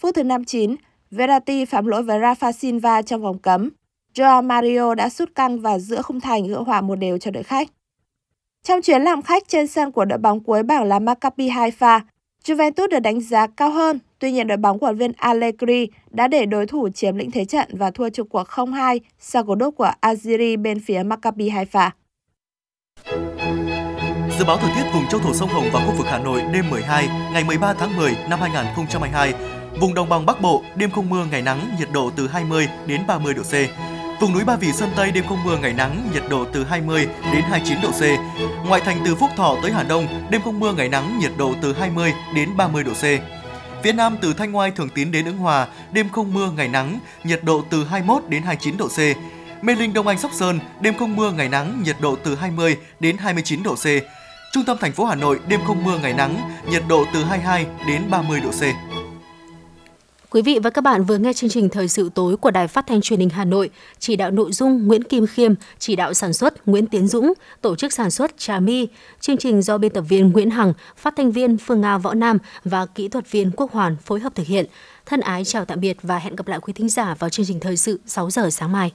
Phút 0.00 0.14
thứ 0.14 0.22
59, 0.22 0.76
Verratti 1.10 1.64
phạm 1.64 1.86
lỗi 1.86 2.02
với 2.02 2.20
Rafa 2.20 2.52
Silva 2.52 3.02
trong 3.02 3.22
vòng 3.22 3.38
cấm. 3.38 3.70
Joao 4.14 4.44
Mario 4.44 4.94
đã 4.94 5.08
sút 5.08 5.34
căng 5.34 5.60
vào 5.60 5.78
giữa 5.78 6.02
khung 6.02 6.20
thành 6.20 6.46
gỡ 6.46 6.60
hòa 6.60 6.80
một 6.80 6.94
đều 6.94 7.18
cho 7.18 7.30
đội 7.30 7.42
khách. 7.42 7.68
Trong 8.62 8.82
chuyến 8.82 9.02
làm 9.02 9.22
khách 9.22 9.48
trên 9.48 9.66
sân 9.66 9.92
của 9.92 10.04
đội 10.04 10.18
bóng 10.18 10.40
cuối 10.40 10.62
bảng 10.62 10.84
là 10.84 10.98
Maccabi 10.98 11.50
Haifa, 11.50 12.00
Juventus 12.44 12.88
được 12.88 12.98
đánh 12.98 13.20
giá 13.20 13.46
cao 13.46 13.70
hơn, 13.70 13.98
tuy 14.18 14.32
nhiên 14.32 14.46
đội 14.46 14.56
bóng 14.56 14.78
của 14.78 14.92
viên 14.92 15.12
Allegri 15.16 15.86
đã 16.10 16.28
để 16.28 16.46
đối 16.46 16.66
thủ 16.66 16.88
chiếm 16.88 17.16
lĩnh 17.16 17.30
thế 17.30 17.44
trận 17.44 17.68
và 17.72 17.90
thua 17.90 18.10
chung 18.10 18.28
cuộc 18.28 18.48
0-2 18.48 18.98
sau 19.18 19.44
cú 19.44 19.54
đúc 19.54 19.74
của 19.76 19.92
Aziri 20.00 20.62
bên 20.62 20.80
phía 20.80 21.02
Maccabi 21.02 21.50
Haifa. 21.50 21.90
Dự 24.38 24.44
báo 24.46 24.56
thời 24.56 24.70
tiết 24.76 24.90
vùng 24.94 25.08
châu 25.08 25.20
thổ 25.20 25.34
sông 25.34 25.48
Hồng 25.48 25.64
và 25.72 25.86
khu 25.86 25.92
vực 25.98 26.06
Hà 26.10 26.18
Nội 26.18 26.42
đêm 26.52 26.70
12 26.70 27.08
ngày 27.32 27.44
13 27.44 27.74
tháng 27.74 27.96
10 27.96 28.16
năm 28.30 28.40
2022. 28.40 29.59
Vùng 29.78 29.94
đồng 29.94 30.08
bằng 30.08 30.26
Bắc 30.26 30.40
Bộ 30.40 30.62
đêm 30.74 30.90
không 30.90 31.10
mưa 31.10 31.24
ngày 31.24 31.42
nắng, 31.42 31.76
nhiệt 31.78 31.88
độ 31.92 32.10
từ 32.16 32.28
20 32.28 32.68
đến 32.86 33.00
30 33.06 33.34
độ 33.34 33.42
C. 33.42 33.52
Vùng 34.20 34.32
núi 34.32 34.44
Ba 34.44 34.56
Vì 34.56 34.72
Sơn 34.72 34.90
Tây 34.96 35.10
đêm 35.10 35.24
không 35.28 35.44
mưa 35.44 35.56
ngày 35.56 35.72
nắng, 35.72 36.10
nhiệt 36.14 36.22
độ 36.30 36.44
từ 36.52 36.64
20 36.64 37.08
đến 37.32 37.42
29 37.42 37.78
độ 37.82 37.90
C. 37.90 38.02
Ngoại 38.66 38.80
thành 38.80 38.96
từ 39.04 39.14
Phúc 39.14 39.30
Thọ 39.36 39.56
tới 39.62 39.72
Hà 39.72 39.82
Đông 39.82 40.06
đêm 40.30 40.42
không 40.42 40.60
mưa 40.60 40.72
ngày 40.72 40.88
nắng, 40.88 41.18
nhiệt 41.18 41.32
độ 41.38 41.54
từ 41.62 41.72
20 41.72 42.12
đến 42.34 42.56
30 42.56 42.84
độ 42.84 42.92
C. 42.92 43.04
Phía 43.82 43.92
Nam 43.92 44.16
từ 44.20 44.32
Thanh 44.32 44.56
Oai 44.56 44.70
Thường 44.70 44.88
Tín 44.88 45.12
đến 45.12 45.24
Ứng 45.24 45.38
Hòa 45.38 45.66
đêm 45.92 46.08
không 46.08 46.34
mưa 46.34 46.50
ngày 46.50 46.68
nắng, 46.68 46.98
nhiệt 47.24 47.44
độ 47.44 47.64
từ 47.70 47.84
21 47.84 48.22
đến 48.28 48.42
29 48.42 48.76
độ 48.76 48.88
C. 48.88 48.98
Mê 49.64 49.74
Linh 49.74 49.92
Đông 49.92 50.06
Anh 50.06 50.18
Sóc 50.18 50.30
Sơn 50.34 50.58
đêm 50.80 50.94
không 50.98 51.16
mưa 51.16 51.30
ngày 51.30 51.48
nắng, 51.48 51.82
nhiệt 51.84 51.96
độ 52.00 52.16
từ 52.24 52.34
20 52.34 52.76
đến 53.00 53.16
29 53.18 53.62
độ 53.62 53.74
C. 53.74 53.86
Trung 54.52 54.64
tâm 54.64 54.76
thành 54.80 54.92
phố 54.92 55.04
Hà 55.04 55.14
Nội 55.14 55.40
đêm 55.48 55.60
không 55.66 55.84
mưa 55.84 55.98
ngày 55.98 56.14
nắng, 56.14 56.40
nhiệt 56.70 56.82
độ 56.88 57.04
từ 57.14 57.24
22 57.24 57.66
đến 57.86 58.02
30 58.10 58.40
độ 58.40 58.50
C. 58.50 58.62
Quý 60.30 60.42
vị 60.42 60.58
và 60.62 60.70
các 60.70 60.80
bạn 60.80 61.04
vừa 61.04 61.18
nghe 61.18 61.32
chương 61.32 61.50
trình 61.50 61.68
Thời 61.68 61.88
sự 61.88 62.10
tối 62.14 62.36
của 62.36 62.50
Đài 62.50 62.68
Phát 62.68 62.86
thanh 62.86 63.00
Truyền 63.00 63.20
hình 63.20 63.28
Hà 63.28 63.44
Nội, 63.44 63.70
chỉ 63.98 64.16
đạo 64.16 64.30
nội 64.30 64.52
dung 64.52 64.86
Nguyễn 64.86 65.04
Kim 65.04 65.26
Khiêm, 65.26 65.54
chỉ 65.78 65.96
đạo 65.96 66.14
sản 66.14 66.32
xuất 66.32 66.68
Nguyễn 66.68 66.86
Tiến 66.86 67.08
Dũng, 67.08 67.32
tổ 67.60 67.76
chức 67.76 67.92
sản 67.92 68.10
xuất 68.10 68.38
Trà 68.38 68.60
My. 68.60 68.88
Chương 69.20 69.36
trình 69.36 69.62
do 69.62 69.78
biên 69.78 69.92
tập 69.92 70.04
viên 70.08 70.32
Nguyễn 70.32 70.50
Hằng, 70.50 70.72
phát 70.96 71.14
thanh 71.16 71.32
viên 71.32 71.58
Phương 71.58 71.80
Nga 71.80 71.98
Võ 71.98 72.14
Nam 72.14 72.38
và 72.64 72.86
kỹ 72.86 73.08
thuật 73.08 73.30
viên 73.30 73.50
Quốc 73.50 73.72
Hoàn 73.72 73.96
phối 73.96 74.20
hợp 74.20 74.34
thực 74.34 74.46
hiện. 74.46 74.66
Thân 75.06 75.20
ái 75.20 75.44
chào 75.44 75.64
tạm 75.64 75.80
biệt 75.80 75.96
và 76.02 76.18
hẹn 76.18 76.36
gặp 76.36 76.48
lại 76.48 76.58
quý 76.62 76.72
thính 76.72 76.88
giả 76.88 77.14
vào 77.18 77.30
chương 77.30 77.46
trình 77.46 77.60
Thời 77.60 77.76
sự 77.76 78.00
6 78.06 78.30
giờ 78.30 78.50
sáng 78.50 78.72
mai. 78.72 78.92